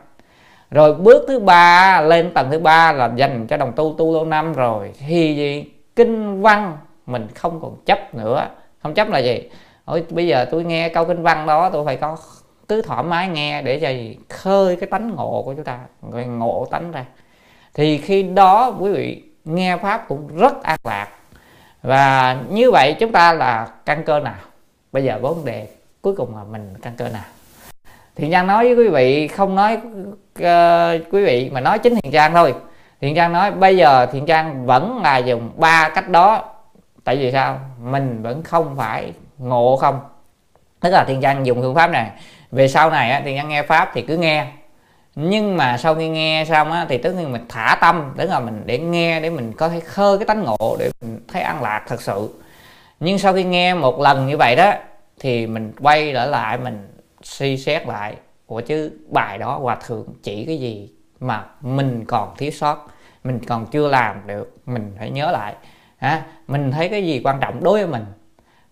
Rồi 0.70 0.95
bước 0.95 1.24
thứ 1.28 1.41
ba 1.41 2.01
lên 2.01 2.30
tầng 2.34 2.49
thứ 2.51 2.59
ba 2.59 2.93
là 2.93 3.11
dành 3.16 3.47
cho 3.47 3.57
đồng 3.57 3.72
tu 3.72 3.95
tu 3.99 4.14
lâu 4.14 4.24
năm 4.24 4.53
rồi. 4.53 4.93
Thì 4.99 5.36
gì? 5.36 5.64
Kinh 5.97 6.43
văn 6.43 6.76
mình 7.07 7.28
không 7.34 7.61
còn 7.61 7.76
chấp 7.86 8.14
nữa. 8.14 8.49
Không 8.82 8.95
chấp 8.95 9.09
là 9.09 9.18
gì? 9.18 9.49
Ôi, 9.91 10.05
bây 10.11 10.26
giờ 10.26 10.45
tôi 10.51 10.64
nghe 10.64 10.88
câu 10.88 11.05
kinh 11.05 11.22
văn 11.22 11.47
đó 11.47 11.70
tôi 11.70 11.84
phải 11.84 11.97
có 11.97 12.16
cứ 12.68 12.82
thoải 12.82 13.03
mái 13.03 13.28
nghe 13.28 13.62
để 13.62 13.80
cho 13.80 13.88
gì 13.88 14.18
khơi 14.28 14.76
cái 14.76 14.88
tánh 14.91 15.14
ngộ 15.16 15.43
của 15.45 15.55
chúng 15.55 15.64
ta 15.64 15.78
người 16.11 16.24
ngộ 16.24 16.66
tánh 16.70 16.93
ra. 16.93 17.05
Thì 17.74 17.99
khi 17.99 18.22
đó 18.22 18.76
quý 18.80 18.93
vị 18.93 19.22
nghe 19.45 19.76
pháp 19.76 20.09
cũng 20.09 20.36
rất 20.36 20.62
an 20.62 20.78
lạc. 20.84 21.09
Và 21.82 22.36
như 22.51 22.70
vậy 22.70 22.97
chúng 23.01 23.12
ta 23.12 23.32
là 23.32 23.68
căn 23.86 24.05
cơ 24.05 24.20
nào? 24.20 24.34
Bây 24.93 25.05
giờ 25.05 25.18
vấn 25.22 25.45
đề 25.45 25.68
cuối 26.03 26.14
cùng 26.16 26.36
là 26.36 26.45
mình 26.45 26.74
căn 26.82 26.93
cơ 26.97 27.09
nào? 27.09 27.24
Thiện 28.16 28.30
trang 28.30 28.47
nói 28.47 28.74
với 28.74 28.84
quý 28.84 28.88
vị 28.88 29.28
không 29.28 29.55
nói 29.55 29.74
uh, 30.38 31.12
quý 31.12 31.24
vị 31.24 31.51
mà 31.53 31.61
nói 31.61 31.78
chính 31.78 31.95
thiện 31.95 32.12
trang 32.12 32.32
thôi. 32.32 32.55
Thiện 33.01 33.14
trang 33.14 33.32
nói 33.32 33.51
bây 33.51 33.76
giờ 33.76 34.07
thiện 34.07 34.26
trang 34.26 34.66
vẫn 34.66 35.01
là 35.03 35.18
dùng 35.18 35.51
ba 35.57 35.88
cách 35.95 36.09
đó. 36.09 36.45
Tại 37.05 37.16
vì 37.16 37.32
sao? 37.32 37.61
Mình 37.82 38.22
vẫn 38.22 38.43
không 38.43 38.76
phải 38.76 39.12
ngộ 39.41 39.76
không? 39.76 40.01
Tức 40.80 40.91
là 40.91 41.05
thiên 41.05 41.20
trang 41.20 41.47
dùng 41.47 41.61
phương 41.61 41.74
pháp 41.74 41.91
này. 41.91 42.11
Về 42.51 42.68
sau 42.68 42.91
này 42.91 43.11
á, 43.11 43.22
thiện 43.24 43.36
trang 43.36 43.49
nghe 43.49 43.62
pháp 43.62 43.91
thì 43.95 44.03
cứ 44.03 44.16
nghe. 44.16 44.47
Nhưng 45.14 45.57
mà 45.57 45.78
sau 45.78 45.95
khi 45.95 46.09
nghe 46.09 46.45
xong 46.49 46.72
á, 46.72 46.86
thì 46.88 46.99
tất 46.99 47.14
nhiên 47.14 47.32
mình 47.32 47.45
thả 47.49 47.78
tâm 47.80 48.14
tức 48.16 48.30
là 48.30 48.41
mình 48.41 48.62
để 48.66 48.78
nghe 48.78 49.20
để 49.20 49.30
mình 49.30 49.53
có 49.53 49.68
thể 49.68 49.80
khơi 49.80 50.18
cái 50.18 50.26
tánh 50.26 50.45
ngộ 50.45 50.76
để 50.78 50.91
mình 51.01 51.20
thấy 51.28 51.43
an 51.43 51.62
lạc 51.62 51.84
thật 51.88 52.03
sự. 52.03 52.34
Nhưng 53.01 53.18
sau 53.18 53.32
khi 53.32 53.45
nghe 53.45 53.74
một 53.74 54.01
lần 54.01 54.26
như 54.26 54.36
vậy 54.36 54.57
đó 54.57 54.72
thì 55.20 55.47
mình 55.47 55.72
quay 55.80 56.12
trở 56.12 56.26
lại 56.26 56.59
mình 56.59 56.88
suy 57.22 57.57
xét 57.57 57.86
lại 57.86 58.16
của 58.47 58.61
chứ 58.61 58.93
bài 59.09 59.38
đó 59.38 59.59
hòa 59.59 59.76
thượng 59.86 60.07
chỉ 60.22 60.45
cái 60.47 60.59
gì 60.59 60.91
mà 61.20 61.45
mình 61.61 62.05
còn 62.05 62.34
thiếu 62.36 62.51
sót 62.51 62.86
mình 63.24 63.41
còn 63.47 63.66
chưa 63.66 63.88
làm 63.88 64.26
được 64.26 64.57
mình 64.66 64.95
phải 64.99 65.11
nhớ 65.11 65.30
lại. 65.30 65.55
Ha 65.99 66.22
mình 66.47 66.72
thấy 66.72 66.88
cái 66.88 67.07
gì 67.07 67.20
quan 67.24 67.41
trọng 67.41 67.64
đối 67.64 67.78
với 67.78 67.86
mình? 67.86 68.05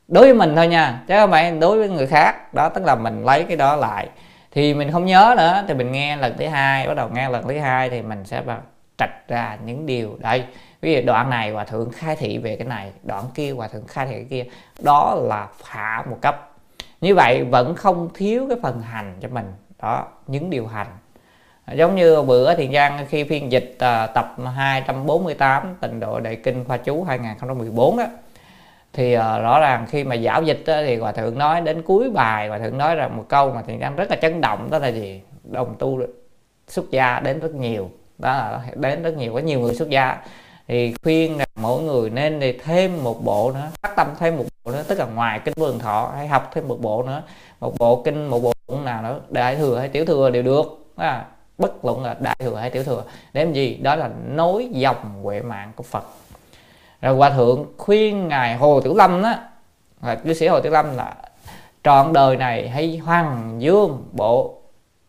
Đối 0.09 0.25
với 0.25 0.35
mình 0.35 0.57
thôi 0.57 0.69
nha 0.69 1.03
chứ 1.09 1.15
không 1.17 1.31
phải 1.31 1.51
đối 1.51 1.79
với 1.79 1.89
người 1.89 2.07
khác. 2.07 2.55
Đó 2.55 2.69
tức 2.69 2.85
là 2.85 2.95
mình 2.95 3.25
lấy 3.25 3.45
cái 3.45 3.57
đó 3.57 3.77
lại. 3.77 4.09
Thì 4.51 4.75
mình 4.75 4.93
không 4.93 5.07
nhớ 5.07 5.35
nữa 5.37 5.65
thì 5.69 5.75
mình 5.75 5.93
nghe 5.93 6.17
lần 6.17 6.35
thứ 6.39 6.47
hai 6.47 6.89
bắt 6.89 6.95
đầu 6.95 7.09
nghe 7.09 7.29
lần 7.29 7.49
thứ 7.49 7.59
hai 7.59 7.91
thì 7.91 8.03
mình 8.03 8.25
sẽ 8.25 8.43
trạch 8.99 9.29
ra 9.29 9.59
những 9.65 9.87
điều 9.87 10.17
đây. 10.19 10.45
Ví 10.81 10.95
dụ 10.95 11.01
đoạn 11.07 11.31
này 11.31 11.51
hòa 11.51 11.65
thượng 11.65 11.91
khai 11.91 12.17
thị 12.17 12.39
về 12.39 12.57
cái 12.57 12.67
này 12.67 12.93
đoạn 13.03 13.25
kia 13.35 13.51
hòa 13.51 13.69
thượng 13.69 13.87
khai 13.87 14.07
thị 14.07 14.15
cái 14.15 14.27
kia. 14.31 14.45
Đó 14.79 15.15
là 15.15 15.49
hạ 15.65 16.05
một 16.11 16.19
cấp. 16.21 16.51
Như 17.01 17.15
vậy 17.15 17.45
vẫn 17.45 17.75
không 17.75 18.09
thiếu 18.15 18.47
cái 18.49 18.59
phần 18.63 18.83
hành 18.83 19.15
cho 19.21 19.29
mình. 19.29 19.53
Đó 19.83 20.07
những 20.27 20.51
điều 20.51 20.67
hành. 20.67 20.87
Giống 21.75 21.97
như 21.97 22.23
bữa 22.23 22.55
thiền 22.55 22.73
giang 22.73 23.07
khi 23.09 23.25
phiên 23.25 23.53
dịch 23.53 23.73
uh, 23.75 24.15
tập 24.15 24.37
248 24.57 25.75
tịnh 25.81 26.01
độ 26.01 26.21
đại 26.21 26.37
kinh 26.37 26.65
khoa 26.65 26.77
chú 26.77 27.05
2014 27.05 27.97
đó 27.97 28.05
thì 28.93 29.17
uh, 29.17 29.21
rõ 29.21 29.61
ràng 29.61 29.87
khi 29.89 30.05
mà 30.05 30.17
giảo 30.17 30.43
dịch 30.43 30.63
đó, 30.67 30.75
thì 30.87 30.97
hòa 30.97 31.13
thượng 31.13 31.39
nói 31.39 31.61
đến 31.61 31.83
cuối 31.83 32.11
bài 32.11 32.49
hòa 32.49 32.59
thượng 32.59 32.79
nói 32.79 32.95
rằng 32.95 33.17
một 33.17 33.25
câu 33.29 33.53
mà 33.53 33.63
thiền 33.63 33.81
đang 33.81 33.97
rất 33.97 34.11
là 34.11 34.17
chấn 34.17 34.41
động 34.41 34.69
đó 34.71 34.79
là 34.79 34.89
gì? 34.89 35.21
Đồng 35.45 35.75
tu 35.79 36.01
xuất 36.69 36.91
gia 36.91 37.21
đến 37.21 37.41
rất 37.41 37.55
nhiều. 37.55 37.91
Đó 38.19 38.31
là 38.31 38.63
đến 38.75 39.03
rất 39.03 39.17
nhiều 39.17 39.35
có 39.35 39.39
nhiều 39.39 39.61
người 39.61 39.75
xuất 39.75 39.89
gia. 39.89 40.19
Thì 40.69 40.95
khuyên 41.03 41.39
là 41.39 41.47
mỗi 41.57 41.83
người 41.83 42.11
nên 42.11 42.41
thì 42.41 42.53
thêm 42.53 43.05
một 43.05 43.25
bộ 43.25 43.53
nữa 43.53 43.69
phát 43.83 43.97
tâm 43.97 44.07
thêm 44.19 44.37
một 44.37 44.45
bộ 44.65 44.73
nữa 44.73 44.83
tức 44.89 44.99
là 44.99 45.07
ngoài 45.07 45.41
kinh 45.45 45.55
vườn 45.57 45.79
thọ 45.79 46.13
hay 46.17 46.29
học 46.29 46.51
thêm 46.55 46.69
một 46.69 46.81
bộ 46.81 47.03
nữa. 47.03 47.23
Một 47.61 47.79
bộ 47.79 48.03
kinh 48.05 48.27
một 48.27 48.43
bộ 48.43 48.53
nào 48.85 49.03
nữa 49.03 49.21
đại 49.29 49.57
thừa 49.57 49.79
hay 49.79 49.89
tiểu 49.89 50.05
thừa 50.05 50.31
đều 50.31 50.43
được. 50.43 50.93
À, 50.97 51.25
bất 51.59 51.85
luận 51.85 52.05
là 52.05 52.17
đại 52.21 52.37
thừa 52.39 52.55
hay 52.55 52.71
tiểu 52.71 52.85
thừa. 52.85 53.05
Để 53.33 53.45
làm 53.45 53.53
gì? 53.53 53.75
Đó 53.75 53.97
là 53.97 54.11
nối 54.29 54.69
dòng 54.73 55.23
huệ 55.23 55.43
mạng 55.43 55.73
của 55.77 55.83
phật 55.83 56.05
rồi 57.03 57.17
hòa 57.17 57.31
thượng 57.31 57.67
khuyên 57.79 58.29
ngài 58.29 58.57
hồ 58.57 58.81
tiểu 58.81 58.95
lâm 58.95 59.23
đó 59.23 59.35
là 60.03 60.15
cư 60.15 60.35
sĩ 60.35 60.47
hồ 60.47 60.61
tiểu 60.61 60.73
lâm 60.73 60.97
là 60.97 61.15
trọn 61.85 62.13
đời 62.13 62.37
này 62.37 62.69
hay 62.69 62.99
hoàng 63.05 63.55
dương 63.59 64.05
bộ 64.13 64.55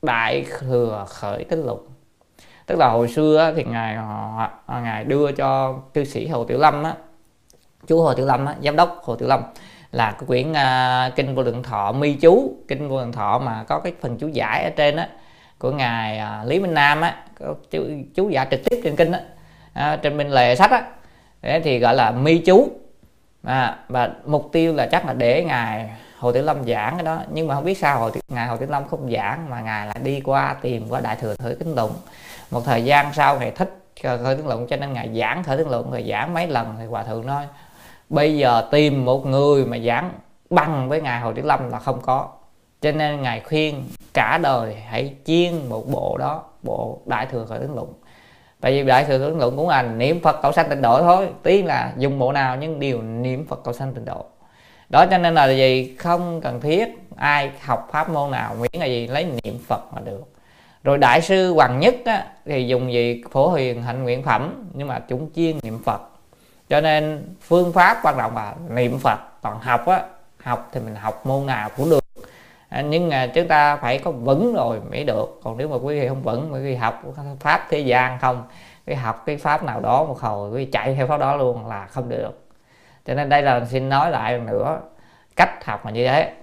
đại 0.01 0.45
thừa 0.59 1.05
khởi 1.09 1.43
tính 1.43 1.65
lục. 1.65 1.87
Tức 2.65 2.79
là 2.79 2.89
hồi 2.89 3.07
xưa 3.07 3.53
thì 3.55 3.63
ngài 3.63 3.97
ngài 4.67 5.03
đưa 5.03 5.31
cho 5.31 5.73
cư 5.93 6.03
sĩ 6.03 6.27
hồ 6.27 6.43
tiểu 6.43 6.57
lâm 6.57 6.83
á 6.83 6.93
chú 7.87 8.01
hồ 8.01 8.13
tiểu 8.13 8.25
lâm 8.25 8.45
á, 8.45 8.55
giám 8.63 8.75
đốc 8.75 9.01
hồ 9.03 9.15
tiểu 9.15 9.27
lâm 9.27 9.41
là 9.91 10.11
cái 10.11 10.23
quyển 10.27 10.51
uh, 10.51 11.15
kinh 11.15 11.35
vô 11.35 11.43
lượng 11.43 11.63
thọ 11.63 11.91
mi 11.91 12.13
chú. 12.13 12.53
Kinh 12.67 12.89
vô 12.89 12.99
lượng 12.99 13.11
thọ 13.11 13.39
mà 13.39 13.63
có 13.67 13.79
cái 13.79 13.93
phần 14.01 14.17
chú 14.17 14.27
giải 14.27 14.63
ở 14.63 14.69
trên 14.69 14.95
á 14.95 15.09
của 15.59 15.71
ngài 15.71 16.21
uh, 16.41 16.47
lý 16.47 16.59
minh 16.59 16.73
nam 16.73 17.01
á 17.01 17.23
chú, 17.71 17.83
chú 18.15 18.29
giải 18.29 18.47
trực 18.51 18.59
tiếp 18.69 18.81
trên 18.83 18.95
kinh 18.95 19.11
á 19.11 19.21
uh, 19.93 20.01
trên 20.01 20.17
bên 20.17 20.29
lề 20.29 20.55
sách 20.55 20.71
á. 20.71 20.83
Đấy, 21.41 21.61
thì 21.63 21.79
gọi 21.79 21.95
là 21.95 22.11
mi 22.11 22.37
chú. 22.37 22.69
À, 23.43 23.77
và 23.87 24.09
mục 24.25 24.49
tiêu 24.51 24.73
là 24.73 24.87
chắc 24.91 25.05
là 25.05 25.13
để 25.13 25.43
ngài 25.43 25.89
hồ 26.17 26.31
tiểu 26.31 26.43
lâm 26.43 26.63
giảng 26.67 26.93
cái 26.95 27.03
đó. 27.03 27.19
Nhưng 27.33 27.47
mà 27.47 27.55
không 27.55 27.65
biết 27.65 27.77
sao 27.77 27.99
hồ 27.99 28.09
ngài 28.27 28.47
hồ 28.47 28.57
tiểu 28.57 28.69
lâm 28.71 28.87
không 28.87 29.11
giảng 29.11 29.49
mà 29.49 29.61
ngài 29.61 29.87
lại 29.87 29.97
đi 30.03 30.21
qua 30.21 30.55
tìm 30.61 30.89
qua 30.89 31.01
đại 31.01 31.15
thừa 31.15 31.35
thử 31.35 31.55
kính 31.59 31.75
tụng 31.75 31.91
một 32.51 32.61
thời 32.65 32.83
gian 32.83 33.13
sau 33.13 33.39
ngài 33.39 33.51
thích 33.51 33.75
khởi 34.03 34.35
tiếng 34.35 34.47
luận 34.47 34.67
cho 34.67 34.75
nên 34.75 34.93
ngài 34.93 35.19
giảng 35.19 35.43
khởi 35.43 35.57
tiếng 35.57 35.69
luận 35.69 35.91
rồi 35.91 36.05
giảng 36.09 36.33
mấy 36.33 36.47
lần 36.47 36.75
thì 36.79 36.85
hòa 36.85 37.03
thượng 37.03 37.25
nói 37.25 37.45
bây 38.09 38.37
giờ 38.37 38.67
tìm 38.71 39.05
một 39.05 39.25
người 39.25 39.65
mà 39.65 39.77
giảng 39.77 40.11
bằng 40.49 40.89
với 40.89 41.01
ngài 41.01 41.19
hồ 41.19 41.33
tiểu 41.33 41.45
lâm 41.45 41.69
là 41.69 41.79
không 41.79 42.01
có. 42.01 42.27
Cho 42.81 42.91
nên 42.91 43.21
ngài 43.21 43.41
khuyên 43.41 43.83
cả 44.13 44.39
đời 44.43 44.75
hãy 44.75 45.15
chiên 45.25 45.69
một 45.69 45.83
bộ 45.91 46.17
đó 46.17 46.43
bộ 46.63 47.01
đại 47.05 47.25
thừa 47.25 47.45
khởi 47.45 47.59
tướng 47.59 47.75
luận 47.75 47.93
tại 48.61 48.71
vì 48.71 48.83
đại 48.83 49.05
sự 49.07 49.19
khởi 49.19 49.31
luận 49.31 49.57
cũng 49.57 49.69
là 49.69 49.81
niệm 49.81 50.21
phật 50.21 50.39
cầu 50.41 50.51
sanh 50.51 50.69
tịnh 50.69 50.81
độ 50.81 51.01
thôi. 51.01 51.29
Tuy 51.43 51.63
là 51.63 51.93
dùng 51.97 52.19
bộ 52.19 52.31
nào 52.31 52.55
nhưng 52.55 52.79
đều 52.79 53.01
niệm 53.01 53.47
phật 53.47 53.61
cầu 53.63 53.73
sanh 53.73 53.93
tịnh 53.93 54.05
độ. 54.05 54.25
Đó 54.89 55.05
cho 55.11 55.17
nên 55.17 55.33
là 55.33 55.49
gì 55.49 55.95
không 55.99 56.41
cần 56.41 56.61
thiết 56.61 56.87
ai 57.15 57.51
học 57.61 57.89
pháp 57.91 58.09
môn 58.09 58.31
nào 58.31 58.55
miễn 58.59 58.81
là 58.81 58.85
gì 58.85 59.07
lấy 59.07 59.27
niệm 59.43 59.59
phật 59.67 59.93
mà 59.93 60.01
được. 60.01 60.23
Rồi 60.83 60.97
đại 60.97 61.21
sư 61.21 61.53
hoàng 61.53 61.79
nhất 61.79 61.95
á, 62.05 62.25
thì 62.45 62.67
dùng 62.67 62.93
gì? 62.93 63.23
Phổ 63.31 63.53
hiền 63.53 63.83
hạnh 63.83 64.03
nguyện 64.03 64.23
phẩm 64.23 64.69
nhưng 64.73 64.87
mà 64.87 64.99
chúng 64.99 65.29
chuyên 65.35 65.59
niệm 65.63 65.83
phật. 65.85 66.01
Cho 66.69 66.81
nên 66.81 67.33
phương 67.41 67.73
pháp 67.73 67.99
quan 68.03 68.15
trọng 68.17 68.35
là 68.35 68.53
niệm 68.69 68.99
phật. 68.99 69.19
Còn 69.41 69.59
học 69.59 69.87
á 69.87 70.01
học 70.43 70.69
thì 70.71 70.79
mình 70.79 70.95
học 70.95 71.25
môn 71.25 71.45
nào 71.45 71.69
cũng 71.77 71.89
được. 71.89 72.03
À, 72.69 72.81
nhưng 72.81 73.09
mà 73.09 73.27
chúng 73.27 73.47
ta 73.47 73.75
phải 73.75 73.99
có 73.99 74.11
vững 74.11 74.53
rồi 74.53 74.79
mới 74.91 75.03
được. 75.03 75.39
Còn 75.43 75.57
nếu 75.57 75.67
mà 75.67 75.75
quý 75.75 75.99
vị 75.99 76.07
không 76.07 76.23
vững, 76.23 76.53
quý 76.53 76.59
vị 76.59 76.75
học 76.75 77.03
pháp 77.39 77.65
thế 77.69 77.79
gian 77.79 78.19
không 78.19 78.43
cái 78.85 78.95
học 78.95 79.23
cái 79.25 79.37
pháp 79.37 79.63
nào 79.63 79.79
đó 79.79 80.03
một 80.03 80.19
hồi, 80.19 80.49
quý 80.49 80.65
vị 80.65 80.71
chạy 80.71 80.95
theo 80.95 81.07
pháp 81.07 81.17
đó 81.17 81.35
luôn 81.35 81.67
là 81.67 81.85
không 81.85 82.09
được. 82.09 82.47
Cho 83.05 83.13
nên 83.13 83.29
đây 83.29 83.41
là 83.41 83.65
xin 83.65 83.89
nói 83.89 84.11
lại 84.11 84.33
lần 84.33 84.45
nữa 84.45 84.79
cách 85.35 85.65
học 85.65 85.85
là 85.85 85.91
như 85.91 86.07
thế. 86.07 86.33